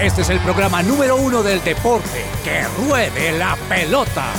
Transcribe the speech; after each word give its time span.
Este 0.00 0.22
es 0.22 0.30
el 0.30 0.40
programa 0.40 0.82
número 0.82 1.14
uno 1.16 1.42
del 1.42 1.62
deporte. 1.62 2.24
¡Que 2.42 2.64
ruede 2.84 3.38
la 3.38 3.56
pelota! 3.68 4.32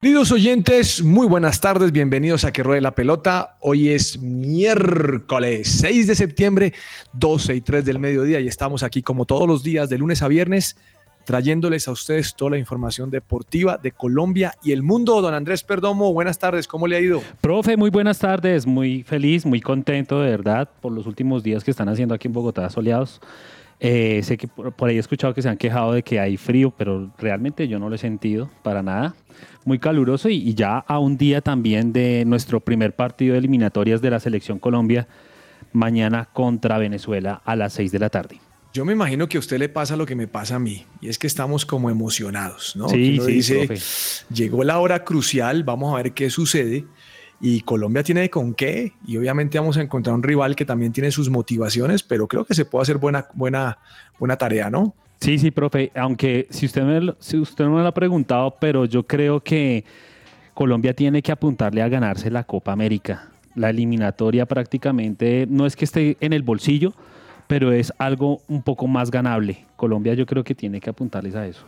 Queridos 0.00 0.32
oyentes, 0.32 1.02
muy 1.02 1.26
buenas 1.26 1.60
tardes, 1.60 1.92
bienvenidos 1.92 2.44
a 2.44 2.52
Que 2.52 2.62
Ruede 2.62 2.80
la 2.80 2.94
Pelota. 2.94 3.58
Hoy 3.60 3.90
es 3.90 4.18
miércoles 4.18 5.68
6 5.80 6.06
de 6.06 6.14
septiembre, 6.14 6.72
12 7.12 7.56
y 7.56 7.60
3 7.60 7.84
del 7.84 7.98
mediodía 7.98 8.40
y 8.40 8.48
estamos 8.48 8.82
aquí 8.82 9.02
como 9.02 9.26
todos 9.26 9.46
los 9.46 9.62
días 9.62 9.90
de 9.90 9.98
lunes 9.98 10.22
a 10.22 10.28
viernes 10.28 10.76
trayéndoles 11.30 11.86
a 11.86 11.92
ustedes 11.92 12.34
toda 12.34 12.50
la 12.50 12.58
información 12.58 13.08
deportiva 13.08 13.78
de 13.80 13.92
Colombia 13.92 14.52
y 14.64 14.72
el 14.72 14.82
mundo. 14.82 15.22
Don 15.22 15.32
Andrés 15.32 15.62
Perdomo, 15.62 16.12
buenas 16.12 16.40
tardes, 16.40 16.66
¿cómo 16.66 16.88
le 16.88 16.96
ha 16.96 17.00
ido? 17.00 17.22
Profe, 17.40 17.76
muy 17.76 17.88
buenas 17.88 18.18
tardes, 18.18 18.66
muy 18.66 19.04
feliz, 19.04 19.46
muy 19.46 19.60
contento 19.60 20.20
de 20.20 20.28
verdad 20.28 20.68
por 20.80 20.90
los 20.90 21.06
últimos 21.06 21.44
días 21.44 21.62
que 21.62 21.70
están 21.70 21.88
haciendo 21.88 22.16
aquí 22.16 22.26
en 22.26 22.32
Bogotá 22.32 22.68
soleados. 22.68 23.20
Eh, 23.78 24.22
sé 24.24 24.36
que 24.36 24.48
por, 24.48 24.88
ahí 24.88 24.96
he 24.96 24.98
escuchado 24.98 25.32
que 25.32 25.40
se 25.40 25.48
han 25.48 25.56
quejado 25.56 25.92
de 25.92 26.02
que 26.02 26.18
hay 26.18 26.36
frío, 26.36 26.74
pero 26.76 27.12
realmente 27.16 27.68
yo 27.68 27.78
no 27.78 27.88
lo 27.88 27.94
he 27.94 27.98
sentido 27.98 28.50
para 28.64 28.82
nada. 28.82 29.14
Muy 29.64 29.78
caluroso 29.78 30.28
y, 30.28 30.52
ya 30.54 30.78
a 30.78 30.98
un 30.98 31.16
día 31.16 31.42
también 31.42 31.92
de 31.92 32.24
nuestro 32.26 32.58
primer 32.58 32.96
partido 32.96 33.34
de 33.34 33.38
eliminatorias 33.38 34.02
de 34.02 34.10
la 34.10 34.18
Selección 34.18 34.58
Colombia, 34.58 35.06
mañana 35.72 36.28
contra 36.32 36.76
Venezuela 36.78 37.40
a 37.44 37.54
las 37.54 37.74
6 37.74 37.92
de 37.92 37.98
la 38.00 38.10
tarde. 38.10 38.40
Yo 38.72 38.84
me 38.84 38.92
imagino 38.92 39.28
que 39.28 39.36
a 39.36 39.40
usted 39.40 39.58
le 39.58 39.68
pasa 39.68 39.96
lo 39.96 40.06
que 40.06 40.14
me 40.14 40.28
pasa 40.28 40.56
a 40.56 40.58
mí, 40.60 40.84
y 41.00 41.08
es 41.08 41.18
que 41.18 41.26
estamos 41.26 41.66
como 41.66 41.90
emocionados, 41.90 42.76
¿no? 42.76 42.88
Sí, 42.88 43.14
uno 43.14 43.24
sí, 43.24 43.32
dice, 43.32 43.66
profe. 43.66 43.78
llegó 44.32 44.62
la 44.62 44.78
hora 44.78 45.02
crucial, 45.04 45.64
vamos 45.64 45.92
a 45.92 45.96
ver 46.00 46.12
qué 46.12 46.30
sucede, 46.30 46.84
y 47.40 47.62
Colombia 47.62 48.04
tiene 48.04 48.30
con 48.30 48.54
qué, 48.54 48.92
y 49.04 49.16
obviamente 49.16 49.58
vamos 49.58 49.76
a 49.76 49.82
encontrar 49.82 50.14
un 50.14 50.22
rival 50.22 50.54
que 50.54 50.64
también 50.64 50.92
tiene 50.92 51.10
sus 51.10 51.30
motivaciones, 51.30 52.04
pero 52.04 52.28
creo 52.28 52.44
que 52.44 52.54
se 52.54 52.64
puede 52.64 52.82
hacer 52.82 52.98
buena, 52.98 53.26
buena, 53.34 53.78
buena 54.20 54.36
tarea, 54.36 54.70
¿no? 54.70 54.94
Sí, 55.20 55.38
sí, 55.38 55.50
profe, 55.50 55.90
aunque 55.96 56.46
si 56.50 56.66
usted, 56.66 56.82
me, 56.82 57.00
lo- 57.00 57.16
si 57.18 57.38
usted 57.38 57.64
no 57.64 57.72
me 57.72 57.82
lo 57.82 57.88
ha 57.88 57.94
preguntado, 57.94 58.56
pero 58.60 58.84
yo 58.84 59.02
creo 59.04 59.40
que 59.40 59.84
Colombia 60.54 60.94
tiene 60.94 61.22
que 61.22 61.32
apuntarle 61.32 61.82
a 61.82 61.88
ganarse 61.88 62.30
la 62.30 62.44
Copa 62.44 62.70
América. 62.72 63.30
La 63.56 63.70
eliminatoria 63.70 64.46
prácticamente 64.46 65.46
no 65.50 65.66
es 65.66 65.74
que 65.74 65.84
esté 65.84 66.16
en 66.20 66.32
el 66.32 66.42
bolsillo, 66.44 66.94
pero 67.50 67.72
es 67.72 67.92
algo 67.98 68.40
un 68.48 68.62
poco 68.62 68.86
más 68.86 69.10
ganable. 69.10 69.64
Colombia 69.76 70.14
yo 70.14 70.24
creo 70.24 70.44
que 70.44 70.54
tiene 70.54 70.80
que 70.80 70.88
apuntarles 70.88 71.34
a 71.34 71.46
eso. 71.46 71.62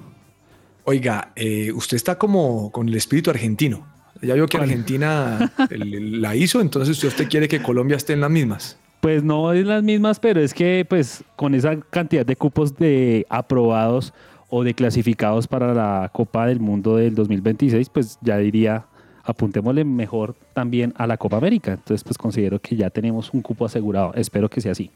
Oiga, 0.85 1.33
eh, 1.37 1.73
usted 1.73 1.97
está 1.97 2.17
como 2.19 2.71
con 2.73 2.89
el 2.89 2.95
espíritu 2.95 3.31
argentino. 3.31 3.85
Ya 4.23 4.35
vio 4.35 4.47
que 4.47 4.57
Argentina 4.57 5.53
el- 5.71 6.23
la 6.23 6.37
hizo, 6.37 6.61
entonces 6.61 7.03
usted 7.03 7.29
quiere 7.29 7.49
que 7.49 7.61
Colombia 7.63 7.97
esté 7.97 8.13
en 8.13 8.21
las 8.21 8.31
mismas. 8.31 8.79
Pues 9.01 9.25
no 9.25 9.53
es 9.53 9.67
las 9.67 9.83
mismas, 9.83 10.21
pero 10.21 10.41
es 10.41 10.55
que 10.55 10.87
pues 10.89 11.25
con 11.35 11.55
esa 11.57 11.77
cantidad 11.91 12.25
de 12.25 12.37
cupos 12.37 12.77
de 12.77 13.27
aprobados 13.29 14.13
o 14.49 14.63
de 14.63 14.75
clasificados 14.75 15.49
para 15.49 15.75
la 15.75 16.11
Copa 16.13 16.47
del 16.47 16.61
Mundo 16.61 16.97
del 16.97 17.17
2026, 17.17 17.89
pues 17.89 18.19
ya 18.21 18.39
diría, 18.39 18.85
apuntémosle 19.25 19.85
mejor 19.85 20.37
también 20.53 20.95
a 20.97 21.09
la 21.09 21.17
Copa 21.17 21.39
América. 21.39 21.73
Entonces 21.73 22.05
pues 22.05 22.17
considero 22.17 22.61
que 22.61 22.77
ya 22.77 22.91
tenemos 22.91 23.33
un 23.35 23.43
cupo 23.43 23.65
asegurado. 23.65 24.13
Espero 24.15 24.49
que 24.49 24.61
sea 24.61 24.71
así. 24.73 24.91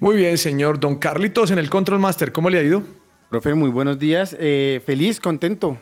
Muy 0.00 0.16
bien, 0.16 0.38
señor 0.38 0.80
Don 0.80 0.96
Carlitos 0.96 1.50
en 1.50 1.58
el 1.58 1.68
Control 1.68 1.98
Master, 2.00 2.32
¿cómo 2.32 2.48
le 2.50 2.58
ha 2.58 2.62
ido? 2.62 2.82
Profe, 3.28 3.54
muy 3.54 3.70
buenos 3.70 3.98
días. 3.98 4.34
Eh, 4.38 4.80
feliz, 4.84 5.20
contento. 5.20 5.76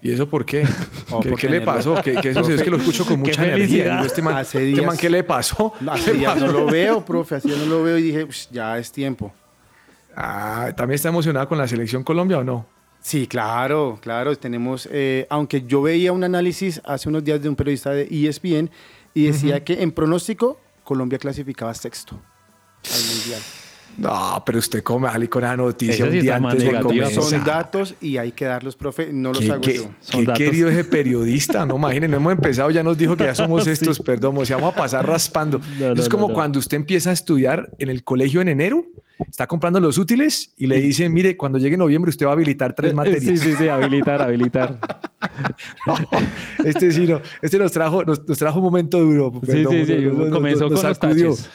¿Y 0.00 0.12
eso 0.12 0.28
por 0.28 0.44
qué? 0.44 0.64
Oh, 1.14 1.20
¿Qué, 1.20 1.28
por 1.28 1.38
qué 1.38 1.48
le 1.50 1.60
pasó? 1.60 1.94
¿Qué, 2.02 2.14
qué 2.22 2.30
eso 2.30 2.40
es 2.50 2.62
que 2.62 2.70
lo 2.70 2.78
escucho 2.78 3.04
con 3.04 3.20
mucha 3.20 3.44
energía? 3.46 4.00
Este 4.00 4.22
man, 4.22 4.36
Hace 4.38 4.58
este 4.60 4.64
días- 4.80 4.86
man, 4.86 4.96
¿qué 4.96 5.10
le 5.10 5.22
pasó? 5.24 5.74
Hace 5.90 6.12
¿Qué 6.12 6.18
días 6.20 6.38
no 6.40 6.46
lo 6.46 6.64
veo, 6.64 7.04
profe. 7.04 7.34
Así 7.34 7.48
no 7.48 7.66
lo 7.66 7.82
veo 7.82 7.98
y 7.98 8.02
dije, 8.02 8.24
"Ush, 8.24 8.46
ya 8.50 8.78
es 8.78 8.90
tiempo. 8.90 9.30
Ah, 10.16 10.72
¿También 10.74 10.94
está 10.94 11.10
emocionado 11.10 11.46
con 11.48 11.58
la 11.58 11.68
selección 11.68 12.02
Colombia 12.02 12.38
o 12.38 12.44
no? 12.44 12.64
Sí, 13.02 13.26
claro, 13.26 13.98
claro. 14.00 14.34
Tenemos, 14.36 14.88
eh, 14.90 15.26
aunque 15.28 15.62
yo 15.66 15.82
veía 15.82 16.12
un 16.12 16.24
análisis 16.24 16.80
hace 16.86 17.10
unos 17.10 17.22
días 17.24 17.42
de 17.42 17.50
un 17.50 17.56
periodista 17.56 17.90
de 17.90 18.08
ESPN 18.10 18.70
y 19.12 19.24
decía 19.26 19.62
que 19.62 19.82
en 19.82 19.92
pronóstico 19.92 20.58
Colombia 20.82 21.18
clasificaba 21.18 21.74
sexto 21.74 22.18
al 22.92 23.14
mundial. 23.14 23.40
No, 23.98 24.42
pero 24.46 24.58
usted 24.58 24.82
come 24.82 25.06
ali 25.06 25.28
con 25.28 25.44
esa 25.44 25.54
noticia 25.54 26.06
un 26.06 26.12
día 26.12 26.36
antes 26.36 26.64
de 26.64 26.80
comenzar. 26.80 27.22
Son 27.22 27.44
datos 27.44 27.94
y 28.00 28.16
hay 28.16 28.32
que 28.32 28.46
darlos, 28.46 28.74
profe. 28.74 29.12
No 29.12 29.34
los 29.34 29.40
Qué, 29.40 29.52
hago 29.52 29.60
qué- 29.60 29.74
yo. 29.74 29.90
Son 30.00 30.20
qué 30.20 30.26
datos. 30.28 30.38
querido 30.38 30.70
ese 30.70 30.84
periodista, 30.84 31.66
no 31.66 31.76
imaginen, 31.76 32.10
no 32.10 32.16
hemos 32.16 32.32
empezado, 32.32 32.70
ya 32.70 32.82
nos 32.82 32.96
dijo 32.96 33.16
que 33.18 33.24
ya 33.24 33.34
somos 33.34 33.66
estos, 33.66 34.00
perdón, 34.00 34.36
o 34.38 34.46
sea, 34.46 34.56
vamos 34.56 34.72
a 34.72 34.76
pasar 34.76 35.06
raspando. 35.06 35.60
No, 35.78 35.94
no, 35.94 36.00
es 36.00 36.08
como 36.08 36.22
no, 36.22 36.28
no. 36.28 36.34
cuando 36.34 36.58
usted 36.58 36.78
empieza 36.78 37.10
a 37.10 37.12
estudiar 37.12 37.70
en 37.78 37.90
el 37.90 38.02
colegio 38.02 38.40
en 38.40 38.48
enero, 38.48 38.82
está 39.28 39.46
comprando 39.46 39.78
los 39.78 39.98
útiles 39.98 40.54
y 40.56 40.68
le 40.68 40.80
dicen, 40.80 41.12
mire, 41.12 41.36
cuando 41.36 41.58
llegue 41.58 41.76
noviembre 41.76 42.08
usted 42.08 42.24
va 42.24 42.30
a 42.30 42.32
habilitar 42.32 42.72
tres 42.74 42.94
materias. 42.94 43.22
Sí, 43.22 43.36
sí, 43.36 43.54
sí, 43.58 43.68
habilitar, 43.68 44.22
habilitar. 44.22 44.78
No, 45.86 45.94
este 46.64 46.90
sí, 46.90 47.06
no, 47.06 47.22
este 47.40 47.56
nos 47.56 47.70
trajo, 47.70 48.04
nos, 48.04 48.26
nos 48.26 48.36
trajo 48.36 48.58
un 48.58 48.64
momento 48.64 48.98
duro. 48.98 49.32
Sí, 49.46 49.64
sí, 49.70 49.86
sí, 49.86 50.08
comenzó 50.30 50.68
con 50.68 50.82
los 50.82 50.98
taches. 50.98 51.48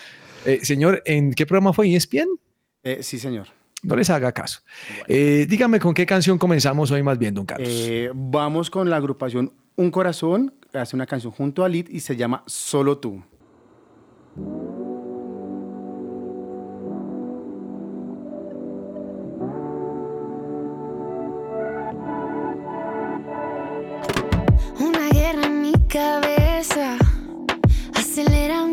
Eh, 0.47 0.63
señor, 0.63 1.03
¿en 1.05 1.33
qué 1.33 1.45
programa 1.45 1.73
fue? 1.73 1.93
¿ESPN? 1.93 2.29
Eh, 2.81 2.99
sí, 3.01 3.19
señor. 3.19 3.47
No 3.83 3.97
les 3.97 4.09
haga 4.09 4.31
caso. 4.31 4.61
Eh, 5.05 5.45
dígame 5.47 5.77
con 5.77 5.93
qué 5.93 6.05
canción 6.05 6.37
comenzamos 6.37 6.89
hoy 6.89 7.03
más 7.03 7.17
bien, 7.19 7.33
don 7.33 7.45
Carlos. 7.45 7.67
Eh, 7.69 8.09
vamos 8.15 8.69
con 8.69 8.89
la 8.89 8.95
agrupación 8.95 9.51
Un 9.75 9.91
Corazón. 9.91 10.53
Hace 10.71 10.95
una 10.95 11.05
canción 11.05 11.33
junto 11.33 11.65
a 11.65 11.69
Lid 11.69 11.89
y 11.89 11.99
se 11.99 12.15
llama 12.15 12.43
Solo 12.47 12.97
tú. 12.97 13.21
Una 24.79 25.09
guerra 25.11 25.45
en 25.45 25.61
mi 25.61 25.73
cabeza 25.89 26.97
acelera 27.93 28.63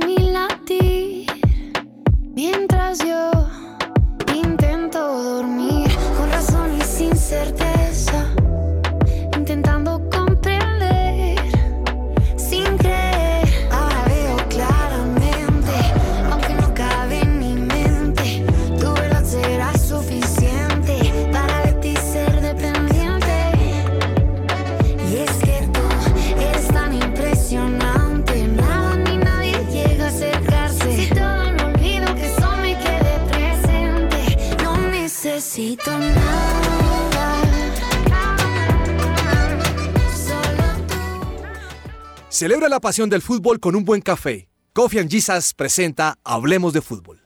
pasión 42.84 43.08
del 43.08 43.22
fútbol 43.22 43.60
con 43.60 43.76
un 43.76 43.82
buen 43.82 44.02
café. 44.02 44.50
Coffee 44.74 45.00
and 45.00 45.10
Jesus 45.10 45.54
presenta 45.54 46.18
Hablemos 46.22 46.74
de 46.74 46.82
Fútbol. 46.82 47.18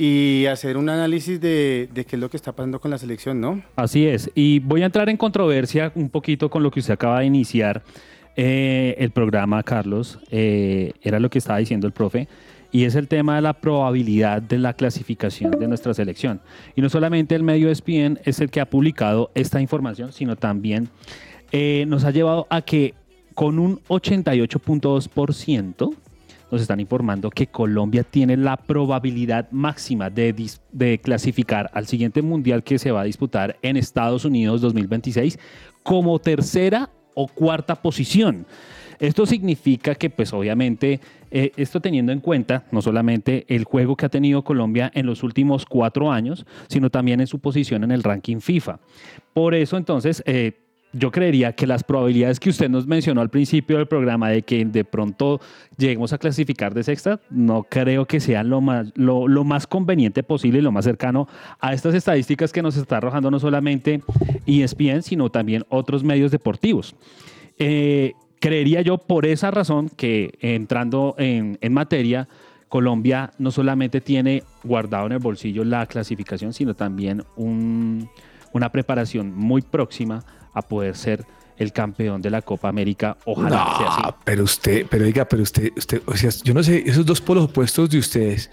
y 0.00 0.46
hacer 0.46 0.76
un 0.76 0.88
análisis 0.88 1.40
de, 1.40 1.88
de 1.92 2.04
qué 2.04 2.14
es 2.14 2.20
lo 2.20 2.30
que 2.30 2.36
está 2.36 2.52
pasando 2.52 2.80
con 2.80 2.92
la 2.92 2.98
selección, 2.98 3.40
¿no? 3.40 3.64
Así 3.74 4.06
es. 4.06 4.30
Y 4.32 4.60
voy 4.60 4.82
a 4.82 4.86
entrar 4.86 5.08
en 5.08 5.16
controversia 5.16 5.90
un 5.96 6.08
poquito 6.08 6.48
con 6.48 6.62
lo 6.62 6.70
que 6.70 6.78
usted 6.78 6.94
acaba 6.94 7.18
de 7.18 7.26
iniciar 7.26 7.82
eh, 8.36 8.94
el 8.98 9.10
programa, 9.10 9.60
Carlos. 9.64 10.20
Eh, 10.30 10.92
era 11.02 11.18
lo 11.18 11.30
que 11.30 11.38
estaba 11.38 11.58
diciendo 11.58 11.88
el 11.88 11.92
profe. 11.92 12.28
Y 12.70 12.84
es 12.84 12.94
el 12.94 13.08
tema 13.08 13.34
de 13.34 13.42
la 13.42 13.54
probabilidad 13.54 14.40
de 14.40 14.58
la 14.58 14.74
clasificación 14.74 15.58
de 15.58 15.66
nuestra 15.66 15.92
selección. 15.94 16.40
Y 16.76 16.80
no 16.80 16.88
solamente 16.88 17.34
el 17.34 17.42
medio 17.42 17.68
ESPN 17.68 18.20
es 18.24 18.38
el 18.38 18.50
que 18.50 18.60
ha 18.60 18.70
publicado 18.70 19.32
esta 19.34 19.60
información, 19.60 20.12
sino 20.12 20.36
también 20.36 20.90
eh, 21.50 21.86
nos 21.88 22.04
ha 22.04 22.12
llevado 22.12 22.46
a 22.50 22.62
que 22.62 22.94
con 23.34 23.58
un 23.58 23.80
88.2% 23.88 25.92
nos 26.50 26.60
están 26.60 26.80
informando 26.80 27.30
que 27.30 27.46
Colombia 27.46 28.04
tiene 28.04 28.36
la 28.36 28.56
probabilidad 28.56 29.50
máxima 29.50 30.10
de, 30.10 31.00
clasificar 31.02 31.70
al 31.72 31.86
siguiente 31.86 32.22
mundial 32.22 32.62
que 32.62 32.78
se 32.78 32.90
va 32.90 33.02
a 33.02 33.04
disputar 33.04 33.56
en 33.62 33.76
Estados 33.76 34.24
Unidos 34.24 34.60
2026 34.60 35.38
como 35.82 36.18
tercera 36.18 36.90
o 37.14 37.26
cuarta 37.26 37.74
posición. 37.76 38.46
Esto 39.00 39.26
significa 39.26 39.94
que, 39.94 40.10
pues 40.10 40.32
obviamente, 40.32 41.00
eh, 41.30 41.52
esto 41.56 41.80
teniendo 41.80 42.10
en 42.10 42.20
cuenta 42.20 42.64
no 42.72 42.82
solamente 42.82 43.44
el 43.48 43.62
juego 43.64 43.96
que 43.96 44.06
ha 44.06 44.08
tenido 44.08 44.42
Colombia 44.42 44.90
en 44.92 45.06
los 45.06 45.22
últimos 45.22 45.66
cuatro 45.66 46.10
años, 46.10 46.46
sino 46.68 46.90
también 46.90 47.20
en 47.20 47.28
su 47.28 47.38
posición 47.38 47.84
en 47.84 47.92
el 47.92 48.02
ranking 48.02 48.40
FIFA. 48.40 48.80
Por 49.32 49.54
eso, 49.54 49.76
entonces, 49.76 50.22
eh, 50.26 50.67
yo 50.92 51.10
creería 51.10 51.52
que 51.52 51.66
las 51.66 51.84
probabilidades 51.84 52.40
que 52.40 52.48
usted 52.50 52.68
nos 52.70 52.86
mencionó 52.86 53.20
al 53.20 53.28
principio 53.28 53.76
del 53.76 53.86
programa 53.86 54.30
de 54.30 54.42
que 54.42 54.64
de 54.64 54.84
pronto 54.84 55.40
lleguemos 55.76 56.12
a 56.12 56.18
clasificar 56.18 56.72
de 56.72 56.82
sexta, 56.82 57.20
no 57.30 57.64
creo 57.68 58.06
que 58.06 58.20
sean 58.20 58.48
lo 58.48 58.60
más, 58.60 58.90
lo, 58.94 59.28
lo 59.28 59.44
más 59.44 59.66
conveniente 59.66 60.22
posible 60.22 60.60
y 60.60 60.62
lo 60.62 60.72
más 60.72 60.84
cercano 60.86 61.28
a 61.60 61.74
estas 61.74 61.94
estadísticas 61.94 62.52
que 62.52 62.62
nos 62.62 62.76
está 62.76 62.96
arrojando 62.96 63.30
no 63.30 63.38
solamente 63.38 64.02
ESPN, 64.46 65.02
sino 65.02 65.30
también 65.30 65.64
otros 65.68 66.02
medios 66.04 66.30
deportivos. 66.30 66.94
Eh, 67.58 68.14
creería 68.40 68.80
yo 68.82 68.98
por 68.98 69.26
esa 69.26 69.50
razón 69.50 69.90
que 69.94 70.38
entrando 70.40 71.14
en, 71.18 71.58
en 71.60 71.72
materia, 71.74 72.28
Colombia 72.68 73.30
no 73.38 73.50
solamente 73.50 74.00
tiene 74.00 74.42
guardado 74.62 75.06
en 75.06 75.12
el 75.12 75.18
bolsillo 75.18 75.64
la 75.64 75.86
clasificación, 75.86 76.52
sino 76.52 76.74
también 76.74 77.24
un- 77.36 78.08
una 78.52 78.70
preparación 78.72 79.34
muy 79.34 79.60
próxima 79.62 80.24
a 80.58 80.62
poder 80.62 80.96
ser 80.96 81.24
el 81.56 81.72
campeón 81.72 82.22
de 82.22 82.30
la 82.30 82.42
Copa 82.42 82.68
América. 82.68 83.16
Ojalá 83.24 83.76
sea 83.78 83.88
así. 83.88 84.02
Pero 84.24 84.44
usted, 84.44 84.86
pero 84.88 85.04
diga, 85.04 85.24
pero 85.24 85.42
usted, 85.42 85.72
usted, 85.76 86.02
o 86.06 86.16
sea, 86.16 86.30
yo 86.44 86.54
no 86.54 86.62
sé, 86.62 86.84
esos 86.86 87.04
dos 87.04 87.20
polos 87.20 87.44
opuestos 87.44 87.90
de 87.90 87.98
ustedes. 87.98 88.50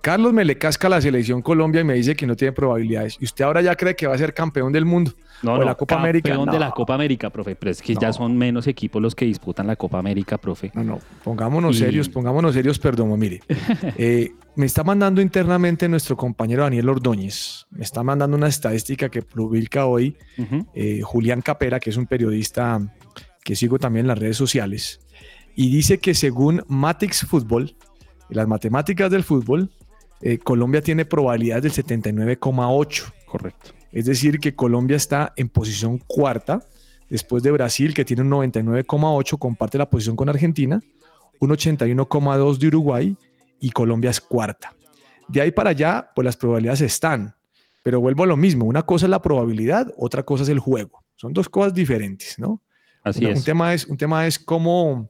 Carlos 0.00 0.32
me 0.32 0.44
le 0.44 0.56
casca 0.56 0.86
a 0.86 0.90
la 0.90 1.00
selección 1.00 1.42
Colombia 1.42 1.80
y 1.80 1.84
me 1.84 1.94
dice 1.94 2.14
que 2.14 2.24
no 2.26 2.36
tiene 2.36 2.52
probabilidades. 2.52 3.16
Y 3.20 3.24
usted 3.24 3.44
ahora 3.44 3.62
ya 3.62 3.74
cree 3.74 3.96
que 3.96 4.06
va 4.06 4.14
a 4.14 4.18
ser 4.18 4.32
campeón 4.32 4.72
del 4.72 4.84
mundo. 4.84 5.12
No, 5.42 5.52
o 5.52 5.54
de 5.54 5.60
no, 5.60 5.66
la 5.66 5.74
Copa 5.74 5.96
América. 5.96 6.30
campeón 6.30 6.50
de 6.52 6.58
la 6.58 6.70
Copa 6.70 6.94
América, 6.94 7.30
profe, 7.30 7.56
pero 7.56 7.70
es 7.72 7.82
que 7.82 7.94
ya 7.96 8.12
son 8.12 8.36
menos 8.36 8.66
equipos 8.68 9.02
los 9.02 9.14
que 9.16 9.24
disputan 9.24 9.66
la 9.66 9.74
Copa 9.76 9.98
América, 9.98 10.38
profe. 10.38 10.70
No, 10.74 10.82
no, 10.84 11.00
pongámonos 11.24 11.76
Y- 11.76 11.78
serios, 11.80 12.08
pongámonos 12.08 12.54
serios, 12.54 12.78
perdón, 12.78 13.16
mire. 13.18 13.40
Eh, 13.98 14.32
me 14.58 14.66
está 14.66 14.82
mandando 14.82 15.20
internamente 15.20 15.88
nuestro 15.88 16.16
compañero 16.16 16.64
Daniel 16.64 16.88
Ordóñez. 16.88 17.68
Me 17.70 17.84
está 17.84 18.02
mandando 18.02 18.36
una 18.36 18.48
estadística 18.48 19.08
que 19.08 19.22
publica 19.22 19.86
hoy 19.86 20.16
eh, 20.74 21.00
Julián 21.00 21.42
Capera, 21.42 21.78
que 21.78 21.90
es 21.90 21.96
un 21.96 22.06
periodista 22.06 22.80
que 23.44 23.54
sigo 23.54 23.78
también 23.78 24.06
en 24.06 24.08
las 24.08 24.18
redes 24.18 24.36
sociales, 24.36 24.98
y 25.54 25.70
dice 25.70 25.98
que 25.98 26.12
según 26.12 26.64
Matix 26.66 27.24
Fútbol, 27.24 27.76
las 28.30 28.48
matemáticas 28.48 29.12
del 29.12 29.22
fútbol, 29.22 29.70
eh, 30.22 30.38
Colombia 30.38 30.82
tiene 30.82 31.04
probabilidades 31.04 31.62
del 31.62 31.84
79,8. 31.84 33.12
Correcto. 33.26 33.70
Es 33.92 34.06
decir, 34.06 34.40
que 34.40 34.56
Colombia 34.56 34.96
está 34.96 35.34
en 35.36 35.50
posición 35.50 35.98
cuarta, 35.98 36.66
después 37.08 37.44
de 37.44 37.52
Brasil, 37.52 37.94
que 37.94 38.04
tiene 38.04 38.22
un 38.22 38.30
99,8, 38.30 39.38
comparte 39.38 39.78
la 39.78 39.88
posición 39.88 40.16
con 40.16 40.28
Argentina, 40.28 40.82
un 41.38 41.50
81,2 41.50 42.58
de 42.58 42.66
Uruguay 42.66 43.16
y 43.60 43.70
Colombia 43.70 44.10
es 44.10 44.20
cuarta. 44.20 44.74
De 45.28 45.40
ahí 45.40 45.50
para 45.50 45.70
allá, 45.70 46.10
pues 46.14 46.24
las 46.24 46.36
probabilidades 46.36 46.80
están, 46.80 47.34
pero 47.82 48.00
vuelvo 48.00 48.24
a 48.24 48.26
lo 48.26 48.36
mismo, 48.36 48.64
una 48.66 48.82
cosa 48.84 49.06
es 49.06 49.10
la 49.10 49.20
probabilidad, 49.22 49.92
otra 49.96 50.22
cosa 50.22 50.42
es 50.42 50.48
el 50.48 50.58
juego. 50.58 51.04
Son 51.16 51.32
dos 51.32 51.48
cosas 51.48 51.74
diferentes, 51.74 52.38
¿no? 52.38 52.62
Así 53.02 53.24
Una- 53.24 53.32
es. 53.34 53.38
Un 53.40 53.44
tema 53.44 53.74
es, 53.74 53.86
un 53.86 53.96
tema 53.96 54.26
es 54.26 54.38
cómo, 54.38 55.08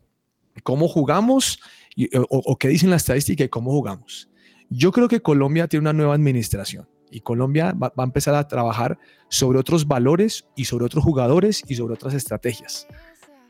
cómo 0.63 0.89
jugamos 0.89 1.61
y- 1.95 2.15
o, 2.17 2.27
o 2.31 2.57
qué 2.57 2.69
dicen 2.69 2.91
la 2.91 2.97
estadística 2.97 3.45
y 3.45 3.49
cómo 3.49 3.71
jugamos. 3.71 4.29
Yo 4.71 4.93
creo 4.93 5.09
que 5.09 5.21
Colombia 5.21 5.67
tiene 5.69 5.83
una 5.83 5.93
nueva 5.93 6.15
administración 6.15 6.89
y 7.11 7.21
Colombia 7.21 7.73
va, 7.73 7.89
va 7.99 8.05
a 8.05 8.07
empezar 8.07 8.35
a 8.35 8.47
trabajar 8.47 8.99
sobre 9.29 9.59
otros 9.59 9.87
valores 9.87 10.47
y 10.57 10.65
sobre 10.67 10.85
otros 10.85 11.03
jugadores 11.05 11.63
y 11.67 11.75
sobre 11.75 11.95
otras 11.95 12.13
estrategias. 12.15 12.87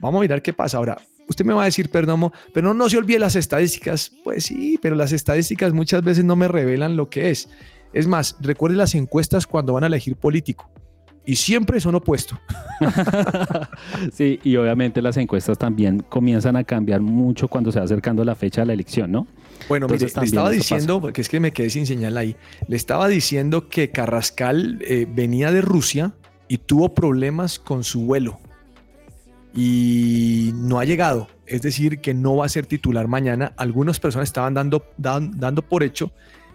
Vamos 0.00 0.18
a 0.18 0.22
mirar 0.22 0.42
qué 0.42 0.52
pasa. 0.52 0.78
Ahora, 0.78 0.96
usted 1.28 1.44
me 1.44 1.54
va 1.54 1.62
a 1.62 1.66
decir, 1.66 1.90
perdón, 1.90 2.32
pero 2.52 2.74
no, 2.74 2.88
se 2.88 2.96
olvide 2.96 3.18
las 3.18 3.36
estadísticas. 3.36 4.12
Pues 4.24 4.44
sí, 4.44 4.78
pero 4.82 4.96
las 4.96 5.12
estadísticas 5.12 5.72
muchas 5.72 6.02
veces 6.02 6.24
no 6.24 6.36
me 6.36 6.48
revelan 6.48 6.96
lo 6.96 7.08
que 7.08 7.30
es. 7.30 7.48
Es 7.92 8.06
más, 8.06 8.36
recuerde 8.40 8.76
las 8.76 8.94
encuestas 8.94 9.46
cuando 9.46 9.74
van 9.74 9.84
a 9.84 9.86
elegir 9.86 10.16
político 10.16 10.70
y 11.24 11.36
siempre 11.36 11.78
son 11.80 11.94
opuestos. 11.94 12.38
sí, 14.12 14.40
y 14.42 14.56
obviamente 14.56 15.02
las 15.02 15.16
encuestas 15.18 15.58
también 15.58 16.00
comienzan 16.08 16.56
a 16.56 16.64
cambiar 16.64 17.00
mucho 17.02 17.48
cuando 17.48 17.70
se 17.70 17.78
va 17.78 17.84
acercando 17.84 18.24
la 18.24 18.34
fecha 18.34 18.62
de 18.62 18.68
la 18.68 18.72
elección, 18.72 19.12
¿no? 19.12 19.26
Bueno, 19.68 19.86
mire, 19.86 20.06
Entonces, 20.06 20.16
le 20.20 20.26
estaba 20.26 20.50
diciendo, 20.50 21.00
porque 21.00 21.20
es 21.20 21.28
que 21.28 21.40
me 21.40 21.52
quedé 21.52 21.68
sin 21.68 21.86
señal 21.86 22.16
ahí, 22.16 22.36
le 22.66 22.76
estaba 22.76 23.08
diciendo 23.08 23.68
que 23.68 23.90
Carrascal 23.90 24.78
eh, 24.82 25.06
venía 25.10 25.52
de 25.52 25.60
Rusia 25.60 26.14
y 26.46 26.58
tuvo 26.58 26.94
problemas 26.94 27.58
con 27.58 27.84
su 27.84 28.02
vuelo 28.02 28.40
y 29.62 30.52
no 30.54 30.78
ha 30.78 30.84
llegado. 30.84 31.26
Es 31.46 31.62
decir, 31.62 32.00
que 32.00 32.14
no 32.14 32.36
va 32.36 32.46
a 32.46 32.48
ser 32.48 32.66
titular 32.66 33.08
mañana. 33.08 33.52
Algunas 33.56 33.98
personas 33.98 34.28
estaban 34.28 34.54
dando, 34.54 34.84
dan- 34.96 35.32
dando 35.36 35.62
por 35.62 35.82
hecho 35.82 36.12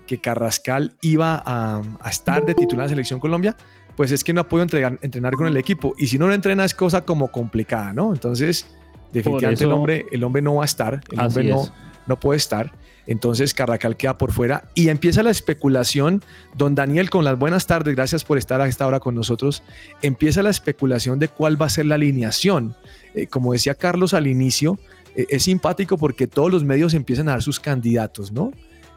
que 0.08 0.20
Carrascal 0.20 0.94
iba 1.02 1.42
a, 1.46 1.82
a 2.00 2.10
estar 2.10 2.46
de 2.46 2.54
titular 2.56 2.86
en 2.86 2.88
la 2.88 2.90
selección 2.90 3.20
Colombia, 3.20 3.58
pues 3.98 4.12
es 4.14 4.24
que 4.24 4.32
no 4.34 4.40
ha 4.42 4.48
podido 4.48 4.64
entregar- 4.64 5.00
entrenar 5.02 5.34
con 5.34 5.48
el 5.48 5.58
equipo. 5.58 5.94
Y 5.98 6.08
si 6.08 6.18
no 6.18 6.28
lo 6.28 6.34
entrena 6.34 6.64
es 6.64 6.74
cosa 6.74 7.02
como 7.04 7.28
complicada, 7.30 7.92
¿no? 7.94 8.14
Entonces, 8.14 8.68
definitivamente 9.12 9.64
el, 9.66 9.72
hombre, 9.74 10.06
el 10.12 10.24
hombre 10.24 10.42
no 10.42 10.56
va 10.56 10.64
a 10.64 10.66
estar, 10.66 11.02
el 11.12 11.20
hombre 11.20 11.44
no, 11.50 11.64
es. 11.64 11.74
no 12.08 12.20
puede 12.20 12.38
estar. 12.38 12.72
Entonces 13.08 13.54
Carrascal 13.54 13.98
queda 13.98 14.18
por 14.18 14.32
fuera 14.32 14.64
y 14.76 14.90
empieza 14.90 15.24
la 15.24 15.32
especulación. 15.32 16.24
Don 16.56 16.76
Daniel, 16.76 17.10
con 17.10 17.24
las 17.26 17.38
buenas 17.38 17.68
tardes, 17.68 17.96
gracias 17.96 18.24
por 18.24 18.38
estar 18.38 18.62
a 18.62 18.68
esta 18.68 18.88
hora 18.88 19.00
con 19.00 19.14
nosotros. 19.16 19.64
Empieza 20.02 20.42
la 20.44 20.50
especulación 20.50 21.20
de 21.20 21.28
cuál 21.28 21.62
va 21.62 21.66
a 21.66 21.70
ser 21.70 21.86
la 21.86 21.96
alineación. 21.96 22.76
Eh, 23.14 23.28
como 23.28 23.54
decía 23.54 23.76
Carlos 23.76 24.14
al 24.14 24.28
inicio, 24.28 24.80
eh, 25.16 25.26
es 25.30 25.44
simpático 25.44 25.98
porque 25.98 26.28
todos 26.28 26.52
los 26.52 26.64
medios 26.64 26.94
empiezan 26.94 27.28
a 27.28 27.32
dar 27.32 27.42
sus 27.44 27.60
candidatos, 27.60 28.32
¿no? 28.32 28.52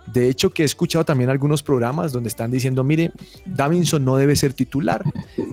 De 0.07 0.29
hecho, 0.29 0.51
que 0.51 0.63
he 0.63 0.65
escuchado 0.65 1.05
también 1.05 1.31
algunos 1.31 1.65
programas 1.65 2.13
donde 2.13 2.29
están 2.29 2.53
diciendo, 2.53 2.85
mire, 2.85 3.11
Davinson 3.45 4.05
no 4.05 4.17
debe 4.17 4.37
ser 4.37 4.53
titular, 4.55 5.03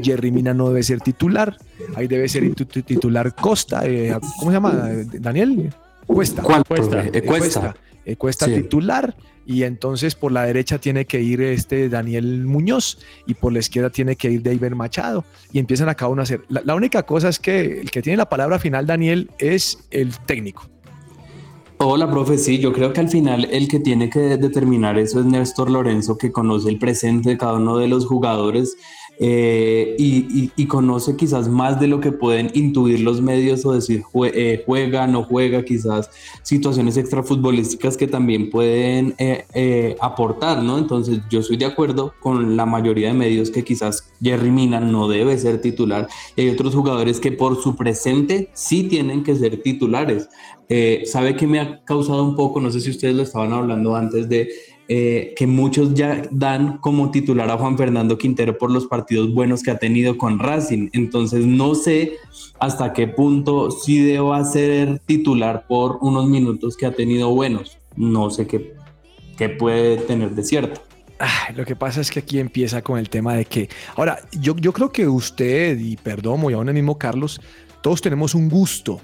Jerry 0.03 0.31
Mina 0.31 0.53
no 0.53 0.67
debe 0.69 0.83
ser 0.83 1.01
titular, 1.01 1.57
ahí 1.95 2.05
debe 2.07 2.29
ser 2.29 2.53
tu- 2.53 2.65
tu- 2.65 2.83
titular 2.83 3.33
Costa, 3.33 3.81
eh, 3.87 4.15
¿cómo 4.37 4.51
se 4.51 4.55
llama? 4.55 4.89
Daniel 5.19 5.73
Cuesta. 6.05 6.43
¿Cuál, 6.43 6.63
Cuesta. 6.65 7.03
Eh, 7.03 7.11
Eh, 7.13 7.21
cuesta. 7.23 7.75
Eh, 8.05 8.15
Cuesta 8.15 8.45
Sí. 8.47 8.53
titular 8.55 9.15
y 9.45 9.63
entonces 9.63 10.15
por 10.15 10.31
la 10.31 10.43
derecha 10.45 10.77
tiene 10.77 11.05
que 11.05 11.21
ir 11.21 11.41
este 11.41 11.89
Daniel 11.89 12.45
Muñoz 12.45 12.99
y 13.27 13.33
por 13.33 13.51
la 13.51 13.59
izquierda 13.59 13.89
tiene 13.89 14.15
que 14.15 14.31
ir 14.31 14.41
David 14.41 14.71
Machado 14.73 15.25
y 15.51 15.59
empiezan 15.59 15.89
a 15.89 15.95
cada 15.95 16.09
uno 16.09 16.21
a 16.21 16.23
hacer. 16.23 16.41
La, 16.49 16.61
la 16.63 16.75
única 16.75 17.03
cosa 17.03 17.27
es 17.29 17.39
que 17.39 17.81
el 17.81 17.91
que 17.91 18.01
tiene 18.01 18.17
la 18.17 18.29
palabra 18.29 18.57
final, 18.59 18.85
Daniel, 18.87 19.29
es 19.39 19.79
el 19.91 20.17
técnico. 20.25 20.69
Hola, 21.85 22.09
profe. 22.09 22.37
Sí, 22.37 22.59
yo 22.59 22.71
creo 22.71 22.93
que 22.93 23.01
al 23.01 23.09
final 23.09 23.45
el 23.51 23.67
que 23.67 23.79
tiene 23.79 24.09
que 24.09 24.19
determinar 24.37 24.97
eso 24.97 25.19
es 25.19 25.25
Néstor 25.25 25.69
Lorenzo, 25.69 26.17
que 26.17 26.31
conoce 26.31 26.69
el 26.69 26.79
presente 26.79 27.31
de 27.31 27.37
cada 27.37 27.55
uno 27.55 27.77
de 27.77 27.89
los 27.89 28.05
jugadores 28.05 28.77
eh, 29.19 29.95
y, 29.97 30.65
conoce 30.67 31.15
quizás 31.15 31.49
más 31.49 31.79
de 31.79 31.87
lo 31.87 31.99
que 31.99 32.11
pueden 32.11 32.49
intuir 32.55 33.01
los 33.01 33.21
medios 33.21 33.63
o 33.63 33.73
decir 33.73 34.01
eh, 34.33 34.63
juega, 34.65 35.05
no 35.05 35.23
juega, 35.23 35.63
quizás 35.63 36.09
situaciones 36.41 36.97
extrafutbolísticas 36.97 37.95
que 37.95 38.07
también 38.07 38.49
pueden 38.49 39.13
eh, 39.19 39.95
aportar, 40.01 40.63
¿no? 40.63 40.79
Entonces 40.79 41.19
yo 41.29 41.41
estoy 41.41 41.57
de 41.57 41.65
acuerdo 41.65 42.15
con 42.21 42.57
la 42.57 42.65
mayoría 42.65 43.09
de 43.09 43.13
medios 43.13 43.51
que 43.51 43.63
quizás 43.63 44.11
Jerry 44.19 44.49
Mina 44.49 44.79
no 44.79 45.07
debe 45.07 45.37
ser 45.37 45.61
titular 45.61 46.07
y 46.35 46.41
hay 46.41 46.49
otros 46.49 46.73
jugadores 46.73 47.19
que 47.19 47.31
por 47.31 47.61
su 47.61 47.75
presente 47.75 48.49
sí 48.53 48.83
tienen 48.83 49.23
que 49.23 49.35
ser 49.35 49.61
titulares. 49.61 50.27
¿Sabe 51.05 51.35
que 51.35 51.45
me 51.45 51.59
ha 51.59 51.83
causado 51.83 52.23
un 52.23 52.35
poco? 52.35 52.59
No 52.59 52.71
sé 52.71 52.79
si 52.79 52.89
ustedes 52.89 53.13
lo 53.13 53.21
estaban 53.21 53.53
hablando 53.53 53.95
antes 53.95 54.27
de 54.27 54.49
eh, 54.89 55.33
que 55.37 55.47
muchos 55.47 55.93
ya 55.93 56.23
dan 56.29 56.77
como 56.79 57.09
titular 57.09 57.49
a 57.49 57.57
Juan 57.57 57.77
Fernando 57.77 58.17
Quintero 58.17 58.57
por 58.57 58.69
los 58.69 58.85
partidos 58.85 59.33
buenos 59.33 59.63
que 59.63 59.71
ha 59.71 59.77
tenido 59.77 60.17
con 60.17 60.39
Racing. 60.39 60.89
Entonces 60.91 61.45
no 61.45 61.73
sé 61.73 62.13
hasta 62.59 62.91
qué 62.91 63.07
punto 63.07 63.71
sí 63.71 64.03
debo 64.03 64.43
ser 64.43 64.99
titular 65.05 65.65
por 65.67 65.99
unos 66.01 66.27
minutos 66.27 66.75
que 66.75 66.85
ha 66.85 66.91
tenido 66.91 67.29
buenos. 67.29 67.77
No 67.95 68.29
sé 68.29 68.45
qué, 68.45 68.73
qué 69.37 69.49
puede 69.49 69.97
tener 69.97 70.31
de 70.31 70.43
cierto. 70.43 70.81
lo 71.55 71.63
que 71.63 71.77
pasa 71.77 72.01
es 72.01 72.11
que 72.11 72.19
aquí 72.19 72.39
empieza 72.39 72.81
con 72.81 72.99
el 72.99 73.09
tema 73.09 73.35
de 73.35 73.45
que, 73.45 73.69
ahora, 73.95 74.19
yo, 74.33 74.55
yo 74.57 74.73
creo 74.73 74.91
que 74.91 75.07
usted 75.07 75.79
y 75.79 75.95
Perdomo 75.95 76.51
y 76.51 76.55
aún 76.55 76.67
el 76.67 76.73
mismo 76.73 76.97
Carlos, 76.97 77.39
todos 77.81 78.01
tenemos 78.01 78.35
un 78.35 78.49
gusto, 78.49 78.99